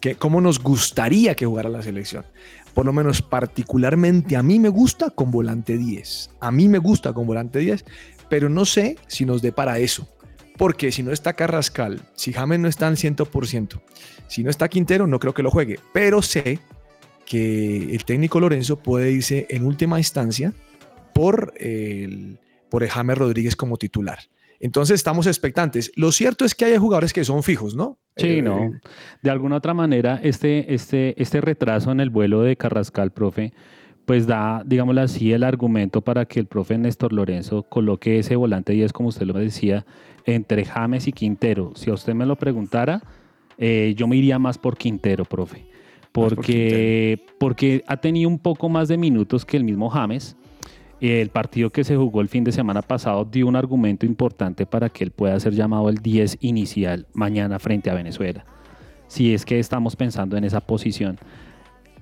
que 0.00 0.14
cómo 0.14 0.40
nos 0.40 0.58
gustaría 0.58 1.34
que 1.34 1.44
jugara 1.44 1.68
la 1.68 1.82
selección 1.82 2.24
por 2.80 2.86
lo 2.86 2.94
menos 2.94 3.20
particularmente 3.20 4.36
a 4.36 4.42
mí 4.42 4.58
me 4.58 4.70
gusta 4.70 5.10
con 5.10 5.30
volante 5.30 5.76
10. 5.76 6.30
A 6.40 6.50
mí 6.50 6.66
me 6.66 6.78
gusta 6.78 7.12
con 7.12 7.26
volante 7.26 7.58
10, 7.58 7.84
pero 8.30 8.48
no 8.48 8.64
sé 8.64 8.96
si 9.06 9.26
nos 9.26 9.42
dé 9.42 9.52
para 9.52 9.78
eso. 9.78 10.08
Porque 10.56 10.90
si 10.90 11.02
no 11.02 11.12
está 11.12 11.34
Carrascal, 11.34 12.00
si 12.14 12.32
James 12.32 12.58
no 12.58 12.68
está 12.68 12.88
al 12.88 12.96
100%, 12.96 13.82
si 14.28 14.42
no 14.42 14.48
está 14.48 14.70
Quintero, 14.70 15.06
no 15.06 15.18
creo 15.18 15.34
que 15.34 15.42
lo 15.42 15.50
juegue. 15.50 15.78
Pero 15.92 16.22
sé 16.22 16.58
que 17.26 17.94
el 17.94 18.02
técnico 18.06 18.40
Lorenzo 18.40 18.78
puede 18.78 19.12
irse 19.12 19.46
en 19.50 19.66
última 19.66 19.98
instancia 19.98 20.54
por 21.12 21.52
el, 21.58 22.38
por 22.70 22.88
James 22.88 23.18
Rodríguez 23.18 23.56
como 23.56 23.76
titular. 23.76 24.20
Entonces 24.60 24.96
estamos 24.96 25.26
expectantes. 25.26 25.90
Lo 25.96 26.12
cierto 26.12 26.44
es 26.44 26.54
que 26.54 26.66
hay 26.66 26.76
jugadores 26.76 27.14
que 27.14 27.24
son 27.24 27.42
fijos, 27.42 27.74
¿no? 27.74 27.98
Sí, 28.16 28.28
eh, 28.38 28.42
no. 28.42 28.70
De 29.22 29.30
alguna 29.30 29.56
otra 29.56 29.72
manera, 29.72 30.20
este, 30.22 30.74
este, 30.74 31.20
este 31.20 31.40
retraso 31.40 31.90
en 31.90 32.00
el 32.00 32.10
vuelo 32.10 32.42
de 32.42 32.56
Carrascal, 32.56 33.10
profe, 33.10 33.54
pues 34.04 34.26
da, 34.26 34.62
digámoslo 34.66 35.00
así, 35.00 35.32
el 35.32 35.44
argumento 35.44 36.02
para 36.02 36.26
que 36.26 36.40
el 36.40 36.46
profe 36.46 36.76
Néstor 36.76 37.14
Lorenzo 37.14 37.62
coloque 37.62 38.18
ese 38.18 38.36
volante 38.36 38.74
10, 38.74 38.92
como 38.92 39.08
usted 39.08 39.26
lo 39.26 39.32
decía, 39.32 39.86
entre 40.26 40.66
James 40.66 41.08
y 41.08 41.12
Quintero. 41.12 41.72
Si 41.74 41.90
a 41.90 41.94
usted 41.94 42.12
me 42.12 42.26
lo 42.26 42.36
preguntara, 42.36 43.02
eh, 43.56 43.94
yo 43.96 44.06
me 44.08 44.16
iría 44.16 44.38
más 44.38 44.58
por 44.58 44.76
Quintero, 44.76 45.24
profe. 45.24 45.66
Porque, 46.12 47.24
porque 47.38 47.82
ha 47.86 47.98
tenido 47.98 48.28
un 48.28 48.38
poco 48.38 48.68
más 48.68 48.88
de 48.88 48.98
minutos 48.98 49.46
que 49.46 49.56
el 49.56 49.64
mismo 49.64 49.88
James 49.88 50.36
el 51.00 51.30
partido 51.30 51.70
que 51.70 51.84
se 51.84 51.96
jugó 51.96 52.20
el 52.20 52.28
fin 52.28 52.44
de 52.44 52.52
semana 52.52 52.82
pasado 52.82 53.24
dio 53.24 53.46
un 53.46 53.56
argumento 53.56 54.04
importante 54.04 54.66
para 54.66 54.90
que 54.90 55.04
él 55.04 55.10
pueda 55.10 55.38
ser 55.40 55.54
llamado 55.54 55.88
el 55.88 55.98
10 55.98 56.38
inicial 56.40 57.06
mañana 57.14 57.58
frente 57.58 57.90
a 57.90 57.94
Venezuela. 57.94 58.44
Si 59.06 59.32
es 59.32 59.44
que 59.44 59.58
estamos 59.58 59.96
pensando 59.96 60.36
en 60.36 60.44
esa 60.44 60.60
posición. 60.60 61.18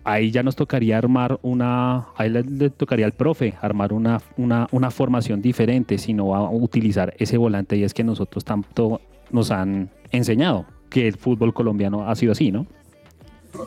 Ahí 0.05 0.31
ya 0.31 0.43
nos 0.43 0.57
tocaría 0.57 0.97
armar 0.97 1.39
una, 1.43 2.07
ahí 2.17 2.31
le, 2.31 2.71
tocaría 2.71 3.05
al 3.05 3.13
profe 3.13 3.55
armar 3.61 3.93
una, 3.93 4.21
una, 4.37 4.67
una 4.73 4.91
formación 4.91 5.43
diferente 5.43 5.99
si 5.99 6.15
no 6.15 6.29
va 6.29 6.39
a 6.39 6.51
utilizar 6.51 7.15
ese 7.19 7.37
volante 7.37 7.77
y 7.77 7.85
es 7.85 7.93
que 7.93 8.05
nosotros 8.05 8.45
tanto 8.45 9.03
nos 9.31 9.51
han 9.51 9.91
enseñado 10.11 10.65
que 10.89 11.09
el 11.09 11.17
fútbol 11.17 11.53
colombiano 11.53 12.09
ha 12.09 12.15
sido 12.15 12.33
así, 12.33 12.51
¿no? 12.51 12.67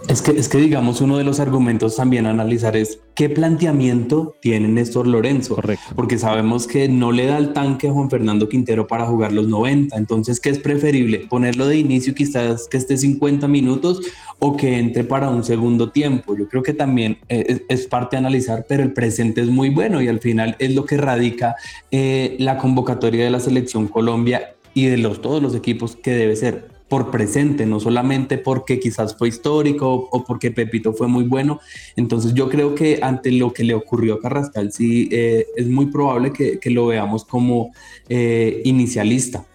Es 0.07 0.21
que, 0.21 0.31
es 0.31 0.49
que, 0.49 0.57
digamos, 0.57 1.01
uno 1.01 1.17
de 1.17 1.23
los 1.23 1.39
argumentos 1.39 1.95
también 1.95 2.25
a 2.25 2.31
analizar 2.31 2.75
es 2.75 2.99
qué 3.15 3.29
planteamiento 3.29 4.35
tiene 4.41 4.67
Néstor 4.67 5.07
Lorenzo. 5.07 5.55
Correcto. 5.55 5.93
Porque 5.95 6.17
sabemos 6.17 6.67
que 6.67 6.87
no 6.87 7.11
le 7.11 7.25
da 7.25 7.37
el 7.37 7.53
tanque 7.53 7.87
a 7.87 7.91
Juan 7.91 8.09
Fernando 8.09 8.49
Quintero 8.49 8.87
para 8.87 9.05
jugar 9.05 9.31
los 9.31 9.47
90. 9.47 9.95
Entonces, 9.95 10.39
¿qué 10.39 10.49
es 10.49 10.59
preferible? 10.59 11.27
¿Ponerlo 11.29 11.67
de 11.67 11.77
inicio 11.77 12.13
quizás 12.13 12.67
que 12.69 12.77
esté 12.77 12.97
50 12.97 13.47
minutos 13.47 14.01
o 14.39 14.57
que 14.57 14.79
entre 14.79 15.03
para 15.03 15.29
un 15.29 15.43
segundo 15.43 15.91
tiempo? 15.91 16.35
Yo 16.35 16.47
creo 16.47 16.63
que 16.63 16.73
también 16.73 17.17
eh, 17.29 17.61
es, 17.67 17.87
parte 17.87 18.15
de 18.15 18.19
analizar, 18.19 18.65
pero 18.67 18.83
el 18.83 18.93
presente 18.93 19.41
es 19.41 19.47
muy 19.47 19.69
bueno 19.69 20.01
y 20.01 20.07
al 20.07 20.19
final 20.19 20.55
es 20.59 20.73
lo 20.73 20.85
que 20.85 20.97
radica 20.97 21.55
eh, 21.91 22.35
la 22.39 22.57
convocatoria 22.57 23.25
de 23.25 23.29
la 23.29 23.39
selección 23.39 23.87
Colombia 23.87 24.55
y 24.73 24.85
de 24.85 24.97
los, 24.97 25.21
todos 25.21 25.41
los 25.41 25.55
equipos 25.55 25.95
que 25.95 26.11
debe 26.11 26.35
ser 26.35 26.70
por 26.91 27.09
presente, 27.09 27.65
no 27.65 27.79
solamente 27.79 28.37
porque 28.37 28.77
quizás 28.77 29.15
fue 29.17 29.29
histórico 29.29 30.09
o 30.11 30.25
porque 30.25 30.51
Pepito 30.51 30.91
fue 30.91 31.07
muy 31.07 31.23
bueno. 31.23 31.61
Entonces 31.95 32.33
yo 32.33 32.49
creo 32.49 32.75
que 32.75 32.99
ante 33.01 33.31
lo 33.31 33.53
que 33.53 33.63
le 33.63 33.73
ocurrió 33.73 34.15
a 34.15 34.19
Carrascal, 34.19 34.73
sí 34.73 35.07
eh, 35.09 35.47
es 35.55 35.69
muy 35.69 35.85
probable 35.85 36.33
que, 36.33 36.59
lo 36.69 36.87
veamos 36.87 37.23
como 37.23 37.71
eh, 38.09 38.61
inicialista. 38.65 39.45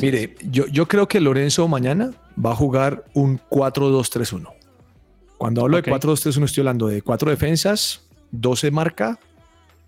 Mire, 0.00 0.36
yo, 0.48 0.68
yo 0.68 0.86
creo 0.86 1.08
que 1.08 1.18
Lorenzo 1.18 1.66
mañana 1.66 2.12
va 2.38 2.52
a 2.52 2.54
jugar 2.54 3.04
un 3.14 3.40
4-2-3-1. 3.50 4.46
Cuando 5.38 5.62
hablo 5.62 5.82
de 5.82 5.90
4-2-3-1 5.90 6.44
estoy 6.44 6.60
hablando 6.60 6.86
de 6.86 7.02
cuatro 7.02 7.30
defensas, 7.32 8.02
12 8.30 8.70
marca, 8.70 9.18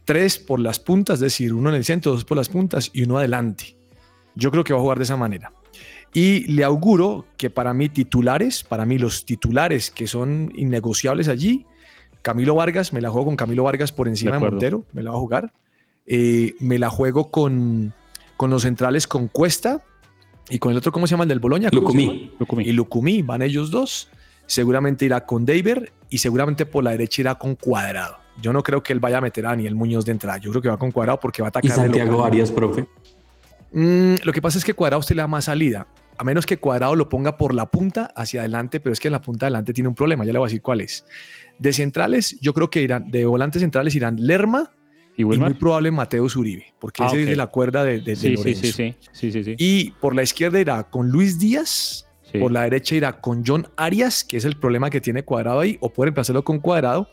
tres 0.04 0.40
por 0.40 0.58
las 0.58 0.80
puntas, 0.80 1.14
es 1.14 1.20
decir, 1.20 1.54
uno 1.54 1.68
en 1.68 1.76
el 1.76 1.84
centro, 1.84 2.10
dos 2.10 2.24
por 2.24 2.36
las 2.36 2.48
puntas 2.48 2.90
y 2.92 3.04
uno 3.04 3.18
adelante. 3.18 3.76
Yo 4.34 4.50
creo 4.50 4.64
que 4.64 4.72
va 4.72 4.80
a 4.80 4.82
jugar 4.82 4.98
de 4.98 5.04
esa 5.04 5.16
manera. 5.16 5.52
Y 6.14 6.44
le 6.44 6.62
auguro 6.62 7.26
que 7.36 7.50
para 7.50 7.74
mí 7.74 7.88
titulares, 7.88 8.62
para 8.62 8.86
mí 8.86 8.98
los 8.98 9.26
titulares 9.26 9.90
que 9.90 10.06
son 10.06 10.52
innegociables 10.54 11.26
allí, 11.26 11.66
Camilo 12.22 12.54
Vargas, 12.54 12.92
me 12.92 13.00
la 13.00 13.10
juego 13.10 13.26
con 13.26 13.36
Camilo 13.36 13.64
Vargas 13.64 13.90
por 13.90 14.06
encima 14.06 14.38
de, 14.38 14.38
Montero, 14.38 14.84
me 14.92 15.02
la 15.02 15.10
va 15.10 15.16
a 15.16 15.20
jugar. 15.20 15.52
Eh, 16.06 16.54
me 16.60 16.78
la 16.78 16.88
juego 16.88 17.32
con, 17.32 17.92
con 18.36 18.48
los 18.48 18.62
centrales 18.62 19.08
con 19.08 19.26
Cuesta 19.26 19.82
y 20.48 20.60
con 20.60 20.70
el 20.70 20.78
otro, 20.78 20.92
¿cómo 20.92 21.08
se 21.08 21.12
llama? 21.12 21.24
El 21.24 21.30
del 21.30 21.40
Boloña. 21.40 21.68
Lucumí. 21.72 22.30
Y 22.58 22.72
Lucumí, 22.72 23.22
van 23.22 23.42
ellos 23.42 23.72
dos. 23.72 24.08
Seguramente 24.46 25.04
irá 25.04 25.26
con 25.26 25.44
David 25.44 25.88
y 26.10 26.18
seguramente 26.18 26.64
por 26.64 26.84
la 26.84 26.92
derecha 26.92 27.22
irá 27.22 27.34
con 27.34 27.56
Cuadrado. 27.56 28.18
Yo 28.40 28.52
no 28.52 28.62
creo 28.62 28.84
que 28.84 28.92
él 28.92 29.00
vaya 29.00 29.18
a 29.18 29.20
meter 29.20 29.46
a 29.46 29.54
el 29.54 29.74
Muñoz 29.74 30.04
de 30.04 30.12
entrada. 30.12 30.38
Yo 30.38 30.50
creo 30.50 30.62
que 30.62 30.68
va 30.68 30.76
con 30.76 30.92
Cuadrado 30.92 31.18
porque 31.18 31.42
va 31.42 31.48
a 31.48 31.50
atacar. 31.50 31.70
¿Y 31.70 31.74
Santiago 31.74 32.24
Arias, 32.24 32.52
profe? 32.52 32.86
Mm, 33.72 34.14
lo 34.22 34.32
que 34.32 34.40
pasa 34.40 34.58
es 34.58 34.64
que 34.64 34.74
Cuadrado 34.74 35.00
usted 35.00 35.16
le 35.16 35.22
da 35.22 35.26
más 35.26 35.46
salida 35.46 35.86
a 36.16 36.24
menos 36.24 36.46
que 36.46 36.58
Cuadrado 36.58 36.96
lo 36.96 37.08
ponga 37.08 37.36
por 37.36 37.54
la 37.54 37.70
punta 37.70 38.12
hacia 38.16 38.40
adelante, 38.40 38.80
pero 38.80 38.92
es 38.92 39.00
que 39.00 39.08
en 39.08 39.12
la 39.12 39.20
punta 39.20 39.46
adelante 39.46 39.72
tiene 39.72 39.88
un 39.88 39.94
problema, 39.94 40.24
ya 40.24 40.32
le 40.32 40.38
voy 40.38 40.46
a 40.46 40.48
decir 40.48 40.62
cuál 40.62 40.80
es. 40.80 41.04
De 41.58 41.72
centrales, 41.72 42.38
yo 42.40 42.52
creo 42.54 42.70
que 42.70 42.82
irán, 42.82 43.10
de 43.10 43.24
volantes 43.26 43.62
centrales 43.62 43.94
irán 43.94 44.16
Lerma 44.18 44.72
y, 45.16 45.24
muy 45.24 45.54
probable 45.54 45.90
Mateo 45.90 46.28
Zuribe, 46.28 46.74
porque 46.80 47.02
ah, 47.02 47.06
ese 47.06 47.22
es 47.22 47.28
de 47.28 47.36
la 47.36 47.46
cuerda 47.46 47.84
de, 47.84 48.00
de, 48.00 48.16
sí, 48.16 48.36
Sí, 48.36 48.94
sí, 49.12 49.44
sí, 49.44 49.54
Y 49.58 49.90
por 49.92 50.14
la 50.14 50.22
izquierda 50.22 50.60
irá 50.60 50.82
con 50.84 51.08
Luis 51.08 51.38
Díaz, 51.38 52.08
por 52.40 52.50
la 52.50 52.62
derecha 52.62 52.96
irá 52.96 53.20
con 53.20 53.44
John 53.46 53.68
Arias, 53.76 54.24
que 54.24 54.36
es 54.36 54.44
el 54.44 54.56
problema 54.56 54.90
que 54.90 55.00
tiene 55.00 55.24
Cuadrado 55.24 55.60
ahí, 55.60 55.78
o 55.80 55.92
puede 55.92 56.06
reemplazarlo 56.06 56.42
con 56.42 56.58
Cuadrado. 56.58 57.08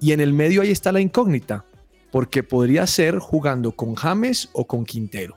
Y 0.00 0.12
en 0.12 0.20
el 0.20 0.32
medio 0.32 0.62
ahí 0.62 0.70
está 0.70 0.90
la 0.90 1.00
incógnita, 1.00 1.64
porque 2.10 2.42
podría 2.42 2.86
ser 2.86 3.18
jugando 3.18 3.72
con 3.72 3.94
James 3.94 4.48
o 4.52 4.66
con 4.66 4.84
Quintero. 4.84 5.36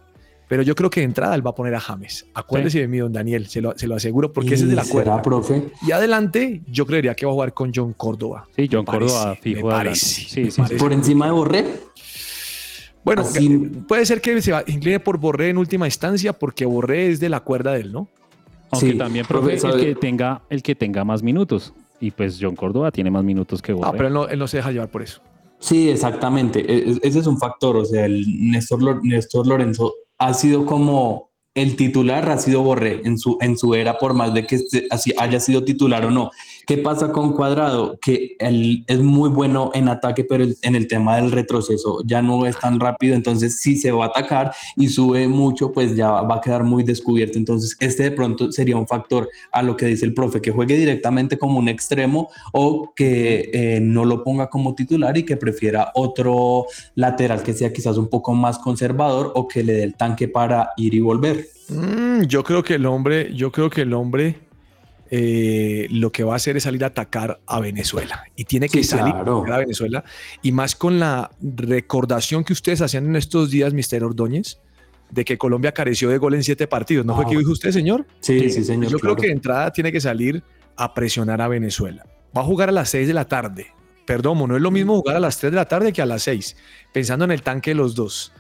Pero 0.51 0.63
yo 0.63 0.75
creo 0.75 0.89
que 0.89 1.00
de 1.00 1.05
entrada 1.05 1.34
él 1.34 1.48
va 1.48 1.51
a 1.51 1.55
poner 1.55 1.74
a 1.75 1.79
James. 1.79 2.25
Acuérdese 2.34 2.81
de 2.81 2.88
mí, 2.89 2.98
don 2.98 3.13
Daniel, 3.13 3.48
se 3.48 3.62
lo, 3.62 3.72
se 3.77 3.88
lo 3.88 3.96
aseguro, 3.96 4.34
porque 4.34 4.55
ese 4.55 4.65
es 4.65 4.70
de 4.70 4.75
la 4.75 4.84
cuerda. 4.84 5.22
profe? 5.22 5.72
Y 5.88 5.93
adelante, 5.93 6.62
yo 6.67 6.86
creería 6.86 7.15
que 7.15 7.25
va 7.25 7.31
a 7.31 7.36
jugar 7.36 7.53
con 7.53 7.72
John 7.74 7.93
Córdoba. 7.93 8.50
Sí, 8.53 8.67
John 8.70 8.84
Córdoba, 8.84 9.38
fijo. 9.39 9.72
Sí, 9.93 10.51
sí, 10.51 10.62
¿Por 10.77 10.91
encima 10.91 11.27
de 11.27 11.31
Borré? 11.31 11.65
Bueno, 13.05 13.24
puede 13.88 14.05
ser 14.05 14.20
que 14.20 14.41
se 14.41 14.51
incline 14.67 15.00
por 15.00 15.20
Borré 15.20 15.48
en 15.48 15.58
última 15.58 15.88
instancia, 15.88 16.34
porque 16.34 16.65
Borré 16.65 17.08
es 17.08 17.22
de 17.22 17.29
la 17.29 17.39
cuerda 17.39 17.72
de 17.72 17.79
él, 17.79 17.93
¿no? 17.93 18.10
Aunque 18.72 18.96
también, 18.96 19.25
profe, 19.25 19.53
el 19.53 19.79
que, 19.79 19.96
tenga, 19.96 20.41
el 20.50 20.62
que 20.62 20.75
tenga 20.75 21.05
más 21.05 21.24
minutos. 21.24 21.74
Y 22.01 22.12
pues 22.12 22.38
John 22.41 22.58
Córdoba 22.58 22.91
tiene 22.91 23.10
más 23.10 23.24
minutos 23.24 23.62
que 23.62 23.72
Borré. 23.72 23.88
Ah, 23.88 23.93
pero 23.93 24.10
él 24.10 24.13
no, 24.13 24.27
él 24.27 24.38
no 24.38 24.50
se 24.50 24.58
deja 24.58 24.74
llevar 24.74 24.89
por 24.89 25.01
eso. 25.01 25.22
Sí, 25.62 25.89
exactamente. 25.89 26.60
E, 26.60 26.91
e, 26.91 27.00
ese 27.03 27.20
es 27.20 27.27
un 27.27 27.38
factor. 27.38 27.77
O 27.77 27.86
sea, 27.86 28.06
el 28.06 28.25
Néstor, 28.51 29.06
Néstor 29.06 29.48
Lorenzo 29.48 29.94
ha 30.18 30.34
sido 30.34 30.65
como 30.65 31.32
el 31.53 31.75
titular, 31.75 32.30
ha 32.30 32.38
sido 32.38 32.63
Borré 32.63 33.01
en 33.03 33.18
su, 33.18 33.38
en 33.41 33.58
su 33.58 33.75
era, 33.75 33.98
por 33.98 34.13
más 34.13 34.34
de 34.34 34.46
que 34.46 34.60
haya 35.18 35.39
sido 35.39 35.63
titular 35.63 36.06
o 36.06 36.12
no. 36.12 36.32
¿Qué 36.65 36.77
pasa 36.77 37.12
con 37.12 37.34
Cuadrado? 37.34 37.98
Que 38.00 38.36
él 38.39 38.84
es 38.88 39.00
muy 39.00 39.30
bueno 39.30 39.72
en 39.74 39.89
ataque, 39.89 40.24
pero 40.24 40.46
en 40.62 40.75
el 40.75 40.88
tema 40.88 41.18
del 41.18 41.32
retroceso 41.32 42.01
ya 42.06 42.22
no 42.22 42.46
es 42.46 42.60
tan 42.60 42.80
rápido, 42.80 43.15
entonces 43.15 43.60
si 43.60 43.77
se 43.77 43.91
va 43.91 44.06
a 44.06 44.08
atacar 44.08 44.53
y 44.75 44.88
sube 44.89 45.27
mucho, 45.27 45.72
pues 45.72 45.96
ya 45.96 46.10
va 46.10 46.36
a 46.36 46.41
quedar 46.41 46.63
muy 46.63 46.84
descubierto. 46.84 47.38
Entonces 47.38 47.75
este 47.80 48.03
de 48.03 48.12
pronto 48.12 48.51
sería 48.51 48.77
un 48.77 48.88
factor 48.88 49.30
a 49.51 49.62
lo 49.62 49.75
que 49.75 49.88
dice 49.88 50.06
el 50.06 50.13
profe, 50.13 50.41
que 50.41 50.51
juegue 50.51 50.77
directamente 50.77 51.38
como 51.38 51.60
un 51.60 51.68
extremo 51.68 52.30
o 52.51 52.94
que 52.96 53.50
eh, 53.53 53.80
no 53.82 54.06
lo 54.06 54.24
ponga 54.24 54.50
como 54.50 54.75
titular 54.75 55.18
y 55.18 55.24
que 55.24 55.38
prefiera 55.38 55.91
otro 55.96 56.65
lateral 56.96 57.44
que 57.44 57.53
sea 57.53 57.74
quizás 57.74 57.98
un 57.98 58.08
poco 58.08 58.34
más 58.34 58.60
conservador 58.60 59.32
o 59.36 59.48
que 59.48 59.63
le 59.63 59.74
dé 59.74 59.84
el 59.84 59.96
tanque 59.96 60.27
para 60.27 60.72
ir 60.77 60.94
y 60.94 61.00
volver. 61.00 61.48
Mm, 61.70 62.24
yo 62.24 62.44
creo 62.44 62.63
que 62.63 62.75
el 62.75 62.86
hombre, 62.86 63.34
yo 63.34 63.51
creo 63.51 63.70
que 63.70 63.82
el 63.82 63.94
hombre 63.94 64.36
eh, 65.13 65.88
lo 65.91 66.12
que 66.12 66.24
va 66.24 66.34
a 66.34 66.36
hacer 66.38 66.56
es 66.56 66.63
salir 66.63 66.84
a 66.86 66.88
atacar 66.88 67.41
a 67.46 67.60
Venezuela 67.60 68.24
y 68.36 68.46
tiene 68.46 68.70
que 68.70 68.77
Sí, 68.77 68.86
salir 68.86 69.13
claro. 69.13 69.36
a 69.36 69.39
atacar 69.41 69.53
a 69.56 69.60
Venezuela 69.60 70.03
y 70.41 70.51
más 70.53 70.74
con 70.75 71.00
la 71.00 71.32
recordación 71.41 72.44
que 72.46 72.53
ustedes 72.53 72.82
hacían 72.82 73.06
en 73.08 73.15
estos 73.18 73.51
días, 73.51 73.74
Mister 73.74 74.03
Ordóñez, 74.06 74.60
de 75.10 75.25
que 75.25 75.38
Colombia 75.38 75.74
careció 75.74 76.10
de 76.10 76.18
gol 76.18 76.36
en 76.36 76.44
siete 76.44 76.65
partidos. 76.68 77.06
¿No 77.06 77.15
fue 77.15 77.25
Ah, 77.25 77.30
que 77.30 77.38
dijo 77.38 77.51
usted, 77.51 77.72
señor? 77.72 78.06
Sí, 78.22 78.50
sí, 78.50 78.63
señor. 78.63 78.89
Yo 78.89 79.00
creo 79.00 79.15
que 79.18 79.27
de 79.27 79.34
entrada 79.34 79.72
tiene 79.72 79.91
que 79.91 80.00
salir 80.00 80.41
a 80.77 80.94
presionar 80.94 81.41
a 81.41 81.50
Venezuela. 81.50 82.06
Va 82.36 82.41
a 82.41 82.46
jugar 82.46 82.70
a 82.70 82.72
las 82.72 82.89
6 82.89 83.08
de 83.08 83.13
la 83.13 83.25
tarde. 83.25 83.68
Perdón, 84.06 84.48
no 84.48 84.56
es 84.56 84.62
lo 84.62 84.72
mismo 84.72 84.96
jugar 84.96 85.18
a 85.18 85.20
las 85.20 85.38
3 85.38 85.51
de 85.51 85.56
la 85.58 85.65
tarde 85.68 85.91
que 85.91 86.01
a 86.01 86.06
las 86.06 86.24
6, 86.24 86.56
pensando 86.94 87.25
en 87.25 87.32
el 87.32 87.41
tanque 87.41 87.72
de 87.72 87.75
los 87.75 87.94
dos. 87.94 88.32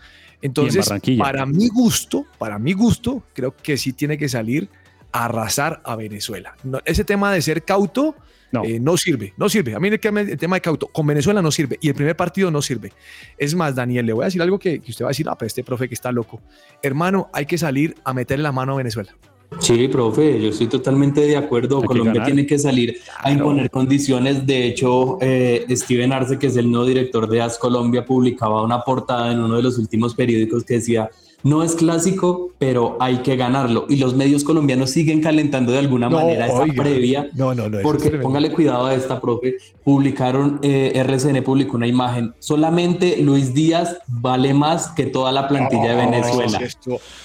Entonces, 0.41 0.87
Barranquilla. 0.87 1.23
para 1.23 1.45
mi 1.45 1.67
gusto, 1.67 2.25
para 2.37 2.57
mi 2.57 2.71
gusto, 2.73 3.23
creo 3.33 3.53
que 3.55 3.75
sí 3.77 3.91
tiene 3.93 4.17
que 4.17 4.29
salir 4.29 4.69
arrasar 5.11 5.81
a 5.83 5.95
Venezuela. 5.95 6.55
No, 6.63 6.79
ese 6.85 7.03
tema 7.03 7.33
de 7.33 7.41
ser 7.41 7.63
cauto 7.63 8.15
No. 8.51 8.63
eh, 8.63 8.79
no 8.79 8.97
sirve, 8.97 9.33
no 9.37 9.49
sirve. 9.49 9.75
A 9.75 9.79
mí 9.79 9.87
el, 9.87 9.99
tema 9.99 10.55
de 10.55 10.61
cauto 10.61 10.87
con 10.87 11.07
Venezuela 11.07 11.41
no 11.41 11.51
sirve 11.51 11.77
y 11.81 11.89
el 11.89 11.95
primer 11.95 12.15
partido 12.15 12.51
no 12.51 12.61
sirve. 12.61 12.91
Es 13.37 13.55
más, 13.55 13.75
Daniel, 13.75 14.05
le 14.05 14.13
voy 14.13 14.23
a 14.23 14.25
decir 14.25 14.41
algo 14.41 14.59
que, 14.59 14.79
que 14.79 14.91
usted 14.91 15.05
va 15.05 15.09
a 15.09 15.11
decir, 15.11 15.27
ah, 15.29 15.35
pero 15.37 15.47
este 15.47 15.63
profe 15.63 15.87
que 15.87 15.93
está 15.93 16.11
loco. 16.11 16.41
Hermano, 16.81 17.29
hay 17.33 17.45
que 17.45 17.57
salir 17.57 17.95
a 18.03 18.13
meterle 18.13 18.43
la 18.43 18.51
mano 18.51 18.73
a 18.73 18.77
Venezuela. 18.77 19.15
Sí, 19.59 19.89
profe, 19.89 20.41
yo 20.41 20.49
estoy 20.49 20.67
totalmente 20.67 21.21
de 21.21 21.35
acuerdo. 21.35 21.81
Hay 21.81 21.87
Colombia 21.87 22.23
tiene 22.23 22.45
que 22.45 22.57
salir 22.57 22.97
a 23.19 23.31
imponer 23.31 23.69
condiciones. 23.69 24.45
De 24.45 24.65
hecho, 24.65 25.17
eh, 25.21 25.65
Steven 25.69 26.13
Arce, 26.13 26.39
que 26.39 26.47
es 26.47 26.55
el 26.55 26.71
nuevo 26.71 26.85
director 26.85 27.27
de 27.27 27.41
AS 27.41 27.57
Colombia, 27.57 28.05
publicaba 28.05 28.63
una 28.63 28.81
portada 28.81 29.31
en 29.31 29.39
uno 29.39 29.57
de 29.57 29.63
los 29.63 29.77
últimos 29.77 30.15
periódicos 30.15 30.63
que 30.63 30.75
decía, 30.75 31.09
no 31.43 31.63
es 31.63 31.75
clásico, 31.75 32.51
pero 32.59 32.97
hay 32.99 33.17
que 33.17 33.35
ganarlo. 33.35 33.85
Y 33.89 33.95
los 33.97 34.15
medios 34.15 34.43
colombianos 34.43 34.91
siguen 34.91 35.21
calentando 35.21 35.71
de 35.71 35.79
alguna 35.79 36.09
No, 36.09 36.17
manera 36.19 36.47
esa 36.47 36.59
oiga. 36.61 36.83
previa. 36.83 37.29
No, 37.33 37.53
no, 37.55 37.69
no. 37.69 37.79
Porque 37.81 38.09
póngale 38.11 38.51
cuidado 38.51 38.85
a 38.85 38.93
esta, 38.93 39.19
profe. 39.19 39.55
Publicaron, 39.83 40.59
eh, 40.61 40.91
RCN 40.95 41.41
publicó 41.43 41.77
una 41.77 41.87
imagen. 41.87 42.33
Solamente 42.39 43.17
Luis 43.17 43.53
Díaz 43.53 43.97
vale 44.07 44.53
más 44.53 44.89
que 44.89 45.07
toda 45.07 45.31
la 45.31 45.47
plantilla 45.47 45.89
de 45.89 45.95
Venezuela. 45.95 46.59
es. 46.59 46.77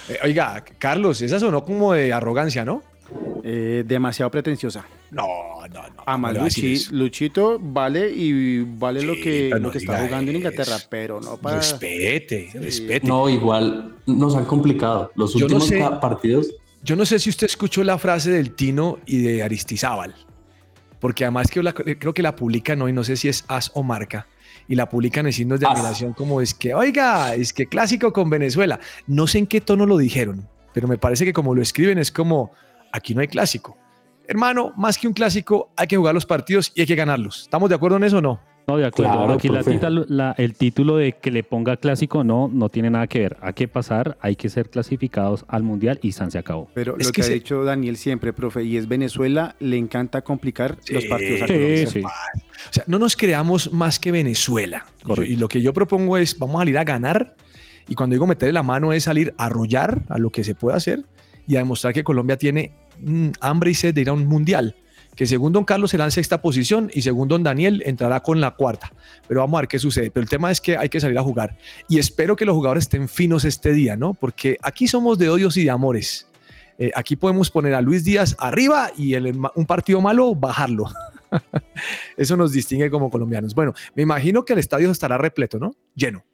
Eh, 0.09 0.19
oiga, 0.25 0.65
Carlos, 0.79 1.21
esa 1.23 1.39
sonó 1.39 1.65
como 1.65 1.93
de 1.93 2.13
arrogancia, 2.13 2.65
¿no? 2.65 2.83
Eh, 3.45 3.85
demasiado 3.87 4.31
pretenciosa. 4.31 4.85
No, 5.11 5.27
no, 5.73 5.83
no. 5.89 6.03
Además, 6.05 6.05
¿cómo 6.07 6.33
le 6.33 6.39
va 6.39 6.43
a 6.43 6.45
decir 6.47 6.65
Luchi-? 6.79 6.91
Luchito 6.93 7.59
vale 7.61 8.11
y 8.11 8.61
vale 8.63 9.03
lo 9.03 9.15
Sí, 9.15 9.21
que, 9.21 9.49
lo 9.51 9.59
no 9.61 9.71
que 9.71 9.79
está 9.79 10.05
jugando 10.07 10.31
en 10.31 10.37
Inglaterra, 10.39 10.77
pero 10.91 11.21
no 11.21 11.37
para. 11.37 11.57
Respete, 11.57 12.51
respete. 12.55 13.07
No, 13.07 13.29
igual 13.29 13.97
nos 14.07 14.35
han 14.37 14.45
complicado. 14.45 15.13
Los 15.15 15.33
Yo 15.35 15.49
no 15.49 15.57
últimos 15.57 15.69
sé. 15.69 15.79
partidos. 16.01 16.49
Yo 16.83 16.97
no 16.97 17.05
sé 17.07 17.19
si 17.19 17.31
usted 17.31 17.47
escuchó 17.47 17.83
la 17.85 17.99
frase 17.99 18.31
del 18.31 18.53
Tino 18.53 18.99
y 19.07 19.19
de 19.19 19.43
Aristizábal, 19.43 20.15
porque 21.01 21.25
además 21.25 21.49
que 21.51 21.63
la- 21.63 21.73
creo 21.73 22.15
que 22.15 22.23
la 22.23 22.37
publican 22.37 22.81
hoy, 22.83 22.93
no 22.93 23.03
sé 23.05 23.17
si 23.17 23.29
es 23.29 23.45
As 23.49 23.71
o 23.75 23.83
Marca, 23.83 24.27
y 24.69 24.75
la 24.77 24.89
publican 24.89 25.27
en 25.27 25.33
signos 25.33 25.59
de 25.61 25.67
As. 25.67 25.73
admiración 25.73 26.13
como 26.13 26.41
es 26.41 26.55
que, 26.55 26.75
oiga, 26.75 27.35
es 27.35 27.53
que 27.53 27.67
clásico 27.67 28.13
con 28.13 28.29
Venezuela. 28.31 28.79
No 29.07 29.27
sé 29.27 29.39
en 29.39 29.47
qué 29.47 29.61
tono 29.61 29.87
lo 29.87 29.97
dijeron, 29.99 30.49
pero 30.75 30.87
me 30.89 30.99
parece 30.99 31.25
que 31.25 31.33
como 31.33 31.55
lo 31.55 31.63
escriben 31.63 31.99
es 31.99 32.13
como, 32.13 32.53
aquí 32.93 33.15
no 33.15 33.21
hay 33.21 33.29
clásico. 33.29 33.77
Hermano, 34.29 34.73
más 34.77 34.99
que 34.99 35.07
un 35.09 35.15
clásico, 35.15 35.71
hay 35.77 35.87
que 35.87 35.97
jugar 35.97 36.15
los 36.15 36.27
partidos 36.27 36.73
y 36.75 36.81
hay 36.81 36.87
que 36.87 36.95
ganarlos. 36.97 37.43
¿Estamos 37.43 37.69
de 37.69 37.75
acuerdo 37.77 37.97
en 37.99 38.05
eso 38.05 38.19
o 38.19 38.21
no? 38.23 38.41
No, 38.69 38.77
de 38.77 38.87
acuerdo. 38.87 39.13
Claro, 39.13 39.33
Aquí 39.35 39.47
la 39.49 39.61
profe. 39.63 39.79
tita- 39.79 39.91
la- 39.91 40.35
el 40.39 40.55
título 40.55 40.97
de 40.97 41.13
que 41.13 41.31
le 41.31 41.45
ponga 41.45 41.77
clásico 41.77 42.25
no, 42.25 42.49
no 42.53 42.69
tiene 42.69 42.91
nada 42.91 43.07
que 43.07 43.21
ver. 43.21 43.37
Hay 43.41 43.53
que 43.53 43.69
pasar, 43.69 44.19
hay 44.21 44.35
que 44.35 44.49
ser 44.49 44.71
clasificados 44.71 45.45
al 45.47 45.63
mundial 45.63 46.01
y 46.03 46.11
San 46.11 46.33
se 46.33 46.39
acabó. 46.39 46.69
Pero 46.75 46.97
Es 46.99 47.07
lo 47.07 47.13
que 47.13 47.17
que, 47.17 47.21
ha 47.21 47.25
se- 47.25 47.35
dicho 47.35 47.63
Daniel 47.63 47.97
siempre, 47.97 48.33
profe, 48.33 48.65
y 48.65 48.77
es 48.77 48.89
Venezuela, 48.89 49.55
le 49.61 49.77
encanta 49.77 50.23
complicar 50.23 50.79
los 50.91 51.05
partidos 51.05 51.43
a 51.43 51.47
sí, 51.47 51.53
Colombia. 51.53 51.87
sí. 51.87 52.01
O 52.03 52.73
sea, 52.73 52.83
no 52.89 52.99
nos 52.99 53.15
creamos 53.17 53.73
más 53.73 54.01
que 54.01 54.11
Venezuela. 54.11 54.85
Correcto. 55.05 55.33
Y 55.33 55.37
lo 55.37 55.47
que 55.47 55.63
yo 55.63 55.73
propongo 55.73 56.17
es, 56.17 56.37
vamos 56.37 56.57
a 56.57 56.59
salir 56.63 56.77
a 56.79 56.83
ganar. 56.83 57.37
Y 57.89 57.95
cuando 57.95 58.15
digo 58.15 58.27
meterle 58.27 58.53
la 58.53 58.65
mano 58.65 58.93
es 58.93 59.05
salir 59.05 59.33
a 59.39 59.45
arrollar 59.47 60.03
a 60.09 60.19
lo 60.19 60.31
que 60.31 60.43
se 60.43 60.57
puede 60.57 60.77
hacer 60.77 61.05
y 61.47 61.55
a 61.55 61.61
demostrar 61.61 61.95
que 61.95 62.03
Colombia 62.03 62.37
tiene 62.37 62.73
mm, 63.01 63.29
hambre 63.41 63.71
y 63.71 63.75
sed 63.75 63.95
de 63.95 64.03
ir 64.03 64.09
a 64.09 64.13
un 64.13 64.27
mundial. 64.27 64.77
Que 65.15 65.27
según 65.27 65.53
Don 65.53 65.65
Carlos 65.65 65.93
será 65.93 66.05
en 66.05 66.11
sexta 66.11 66.43
posición 66.43 66.91
y 66.93 67.01
según 67.01 67.29
Don 67.29 67.43
Daniel 67.43 67.83
entrará 67.87 68.21
con 68.21 68.41
la 68.41 68.51
cuarta. 68.51 68.93
Pero 69.27 69.41
vamos 69.41 69.57
a 69.57 69.63
ver 69.63 69.69
qué 69.69 69.79
sucede. 69.79 70.11
Pero 70.11 70.23
el 70.23 70.29
tema 70.29 70.51
es 70.51 70.61
que 70.61 70.77
hay 70.77 70.91
que 70.91 71.01
salir 71.01 71.17
a 71.19 71.23
jugar. 71.23 71.57
Y 71.89 71.99
espero 71.99 72.37
que 72.37 72.45
los 72.45 72.55
jugadores 72.55 72.85
estén 72.85 73.09
finos 73.09 73.47
este 73.47 73.73
día, 73.73 73.97
¿no? 73.97 74.13
Porque 74.13 74.59
aquí 74.63 74.87
somos 74.87 75.17
de 75.17 75.31
odios 75.31 75.57
y 75.57 75.65
de 75.65 75.71
amores. 75.71 76.29
Eh, 76.79 76.91
aquí 76.95 77.17
podemos 77.17 77.51
poner 77.51 77.75
a 77.75 77.81
Luis 77.81 78.05
Díaz 78.05 78.37
arriba 78.39 78.91
y 78.97 79.15
el, 79.15 79.39
un 79.55 79.67
partido 79.67 80.03
malo 80.03 80.35
bajarlo. 80.35 80.91
Eso 82.19 82.37
nos 82.37 82.53
distingue 82.53 82.91
como 82.91 83.11
colombianos. 83.11 83.55
Bueno, 83.55 83.73
me 83.95 84.03
imagino 84.03 84.45
que 84.45 84.53
el 84.53 84.59
estadio 84.59 84.91
estará 84.91 85.17
repleto, 85.17 85.59
¿no? 85.59 85.75
Lleno. 85.95 86.25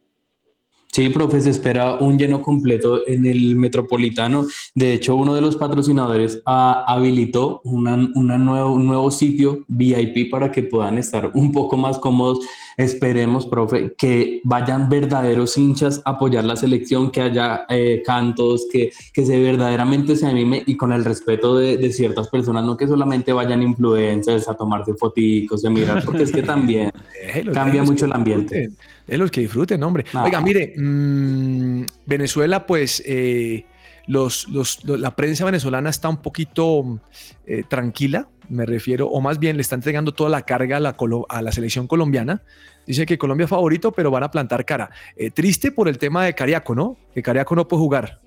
Sí, 0.94 1.08
profe, 1.08 1.40
se 1.40 1.48
espera 1.48 1.94
un 1.94 2.18
lleno 2.18 2.42
completo 2.42 3.08
en 3.08 3.24
el 3.24 3.56
Metropolitano. 3.56 4.44
De 4.74 4.92
hecho, 4.92 5.16
uno 5.16 5.34
de 5.34 5.40
los 5.40 5.56
patrocinadores 5.56 6.42
ah, 6.44 6.84
habilitó 6.86 7.62
una, 7.64 8.10
una 8.14 8.36
nuevo, 8.36 8.74
un 8.74 8.86
nuevo 8.86 9.10
sitio 9.10 9.64
VIP 9.68 10.30
para 10.30 10.52
que 10.52 10.62
puedan 10.62 10.98
estar 10.98 11.30
un 11.32 11.50
poco 11.50 11.78
más 11.78 11.98
cómodos. 11.98 12.40
Esperemos, 12.76 13.46
profe, 13.46 13.94
que 13.96 14.42
vayan 14.44 14.90
verdaderos 14.90 15.56
hinchas 15.56 16.02
a 16.04 16.10
apoyar 16.10 16.44
la 16.44 16.56
selección, 16.56 17.10
que 17.10 17.22
haya 17.22 17.64
eh, 17.70 18.02
cantos, 18.04 18.66
que, 18.70 18.92
que 19.14 19.24
se 19.24 19.40
verdaderamente 19.40 20.14
se 20.14 20.26
anime 20.26 20.62
y 20.66 20.76
con 20.76 20.92
el 20.92 21.06
respeto 21.06 21.56
de, 21.56 21.78
de 21.78 21.90
ciertas 21.90 22.28
personas, 22.28 22.66
no 22.66 22.76
que 22.76 22.86
solamente 22.86 23.32
vayan 23.32 23.62
influencers 23.62 24.46
a 24.46 24.54
tomarse 24.54 24.92
foticos, 24.92 25.64
a 25.64 25.70
mirar, 25.70 26.04
porque 26.04 26.24
es 26.24 26.32
que 26.32 26.42
también 26.42 26.92
Cambia 27.52 27.82
mucho 27.82 28.06
el 28.06 28.12
ambiente. 28.12 28.70
Disfruten, 29.12 29.28
déjelos 29.28 29.30
que 29.30 29.40
disfruten, 29.40 29.82
hombre. 29.82 30.04
Ah. 30.14 30.24
Oiga, 30.24 30.40
mire, 30.40 30.74
mm, 30.76 31.84
Venezuela, 32.06 32.66
pues 32.66 33.02
eh, 33.06 33.64
los, 34.06 34.48
los- 34.48 34.84
lo- 34.84 34.96
la 34.96 35.14
prensa 35.14 35.44
venezolana 35.44 35.90
está 35.90 36.08
un 36.08 36.18
poquito 36.18 37.00
eh, 37.46 37.62
tranquila, 37.68 38.28
me 38.48 38.66
refiero, 38.66 39.06
o 39.08 39.20
más 39.20 39.38
bien 39.38 39.56
le 39.56 39.62
está 39.62 39.74
entregando 39.76 40.12
toda 40.12 40.28
la 40.30 40.42
carga 40.42 40.76
a 40.76 40.80
la, 40.80 40.96
colo- 40.96 41.26
a 41.28 41.40
la 41.42 41.52
selección 41.52 41.86
colombiana. 41.86 42.42
Dice 42.86 43.06
que 43.06 43.16
Colombia 43.16 43.44
es 43.44 43.50
favorito, 43.50 43.92
pero 43.92 44.10
van 44.10 44.24
a 44.24 44.30
plantar 44.30 44.64
cara. 44.64 44.90
Eh, 45.16 45.30
triste 45.30 45.70
por 45.70 45.88
el 45.88 45.98
tema 45.98 46.24
de 46.24 46.34
Cariaco, 46.34 46.74
¿no? 46.74 46.96
Que 47.14 47.22
Cariaco 47.22 47.54
no 47.54 47.68
puede 47.68 47.80
jugar. 47.80 48.20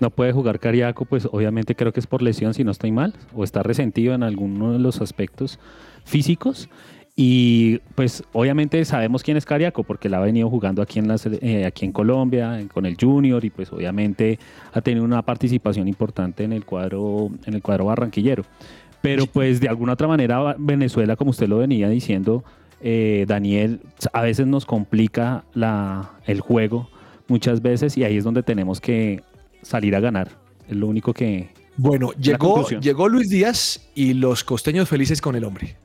No 0.00 0.10
puede 0.10 0.32
jugar 0.32 0.58
Cariaco, 0.60 1.04
pues 1.06 1.26
obviamente 1.30 1.74
creo 1.74 1.92
que 1.92 2.00
es 2.00 2.06
por 2.06 2.22
lesión, 2.22 2.54
si 2.54 2.62
no 2.64 2.70
estoy 2.70 2.90
mal, 2.92 3.14
o 3.34 3.42
está 3.44 3.62
resentido 3.62 4.14
en 4.14 4.22
alguno 4.22 4.72
de 4.72 4.78
los 4.78 5.00
aspectos 5.00 5.58
físicos. 6.04 6.68
Y 7.22 7.80
pues 7.96 8.24
obviamente 8.32 8.82
sabemos 8.86 9.22
quién 9.22 9.36
es 9.36 9.44
Cariaco, 9.44 9.82
porque 9.82 10.08
la 10.08 10.16
ha 10.16 10.20
venido 10.20 10.48
jugando 10.48 10.80
aquí 10.80 11.00
en, 11.00 11.06
la 11.06 11.16
eh, 11.42 11.66
aquí 11.66 11.84
en 11.84 11.92
Colombia, 11.92 12.58
con 12.72 12.86
el 12.86 12.96
Junior, 12.98 13.44
y 13.44 13.50
pues 13.50 13.70
obviamente 13.74 14.38
ha 14.72 14.80
tenido 14.80 15.04
una 15.04 15.20
participación 15.20 15.86
importante 15.86 16.44
en 16.44 16.54
el 16.54 16.64
cuadro, 16.64 17.30
en 17.44 17.52
el 17.52 17.60
cuadro 17.60 17.84
barranquillero. 17.84 18.44
Pero 19.02 19.26
pues 19.26 19.60
de 19.60 19.68
alguna 19.68 19.92
otra 19.92 20.08
manera 20.08 20.56
Venezuela, 20.56 21.14
como 21.14 21.32
usted 21.32 21.46
lo 21.46 21.58
venía 21.58 21.90
diciendo, 21.90 22.42
eh, 22.80 23.26
Daniel, 23.28 23.82
a 24.14 24.22
veces 24.22 24.46
nos 24.46 24.64
complica 24.64 25.44
la, 25.52 26.12
el 26.24 26.40
juego 26.40 26.88
muchas 27.28 27.60
veces 27.60 27.98
y 27.98 28.04
ahí 28.04 28.16
es 28.16 28.24
donde 28.24 28.42
tenemos 28.42 28.80
que 28.80 29.22
salir 29.60 29.94
a 29.94 30.00
ganar. 30.00 30.30
Es 30.70 30.74
lo 30.74 30.86
único 30.86 31.12
que... 31.12 31.50
Bueno, 31.76 32.12
llegó, 32.12 32.66
llegó 32.66 33.10
Luis 33.10 33.28
Díaz 33.28 33.90
y 33.94 34.14
los 34.14 34.42
costeños 34.42 34.88
felices 34.88 35.20
con 35.20 35.36
el 35.36 35.44
hombre. 35.44 35.76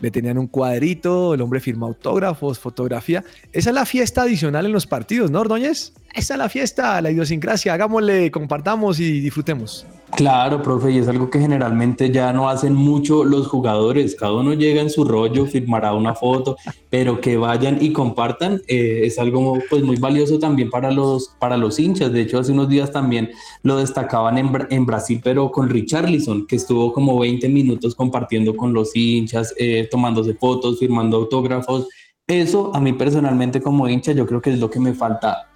Le 0.00 0.10
tenían 0.10 0.38
un 0.38 0.46
cuadrito, 0.46 1.34
el 1.34 1.40
hombre 1.40 1.60
firma 1.60 1.86
autógrafos, 1.86 2.58
fotografía. 2.58 3.24
Esa 3.52 3.70
es 3.70 3.74
la 3.74 3.86
fiesta 3.86 4.22
adicional 4.22 4.66
en 4.66 4.72
los 4.72 4.86
partidos, 4.86 5.30
¿no, 5.30 5.40
Ordóñez? 5.40 5.92
Esa 6.16 6.34
es 6.34 6.38
la 6.38 6.48
fiesta, 6.48 7.00
la 7.02 7.10
idiosincrasia, 7.10 7.74
hagámosle, 7.74 8.30
compartamos 8.30 8.98
y 9.00 9.20
disfrutemos. 9.20 9.86
Claro, 10.14 10.62
profe, 10.62 10.92
y 10.92 10.98
es 10.98 11.08
algo 11.08 11.28
que 11.28 11.38
generalmente 11.38 12.10
ya 12.10 12.32
no 12.32 12.48
hacen 12.48 12.72
mucho 12.72 13.22
los 13.22 13.48
jugadores. 13.48 14.14
Cada 14.14 14.32
uno 14.32 14.54
llega 14.54 14.80
en 14.80 14.88
su 14.88 15.04
rollo, 15.04 15.44
firmará 15.46 15.92
una 15.92 16.14
foto, 16.14 16.56
pero 16.88 17.20
que 17.20 17.36
vayan 17.36 17.78
y 17.82 17.92
compartan 17.92 18.62
eh, 18.66 19.02
es 19.04 19.18
algo 19.18 19.58
pues 19.68 19.82
muy 19.82 19.96
valioso 19.96 20.38
también 20.38 20.70
para 20.70 20.90
los, 20.90 21.34
para 21.38 21.58
los 21.58 21.78
hinchas. 21.78 22.12
De 22.12 22.22
hecho, 22.22 22.38
hace 22.38 22.52
unos 22.52 22.70
días 22.70 22.92
también 22.92 23.30
lo 23.62 23.76
destacaban 23.76 24.38
en, 24.38 24.50
en 24.70 24.86
Brasil, 24.86 25.20
pero 25.22 25.50
con 25.50 25.68
Richarlison, 25.68 26.46
que 26.46 26.56
estuvo 26.56 26.94
como 26.94 27.18
20 27.18 27.46
minutos 27.50 27.94
compartiendo 27.94 28.56
con 28.56 28.72
los 28.72 28.96
hinchas, 28.96 29.52
eh, 29.58 29.86
tomándose 29.90 30.32
fotos, 30.32 30.78
firmando 30.78 31.18
autógrafos. 31.18 31.88
Eso 32.26 32.74
a 32.74 32.80
mí 32.80 32.94
personalmente 32.94 33.60
como 33.60 33.86
hincha 33.88 34.12
yo 34.12 34.26
creo 34.26 34.40
que 34.40 34.50
es 34.50 34.58
lo 34.58 34.70
que 34.70 34.80
me 34.80 34.94
falta 34.94 35.48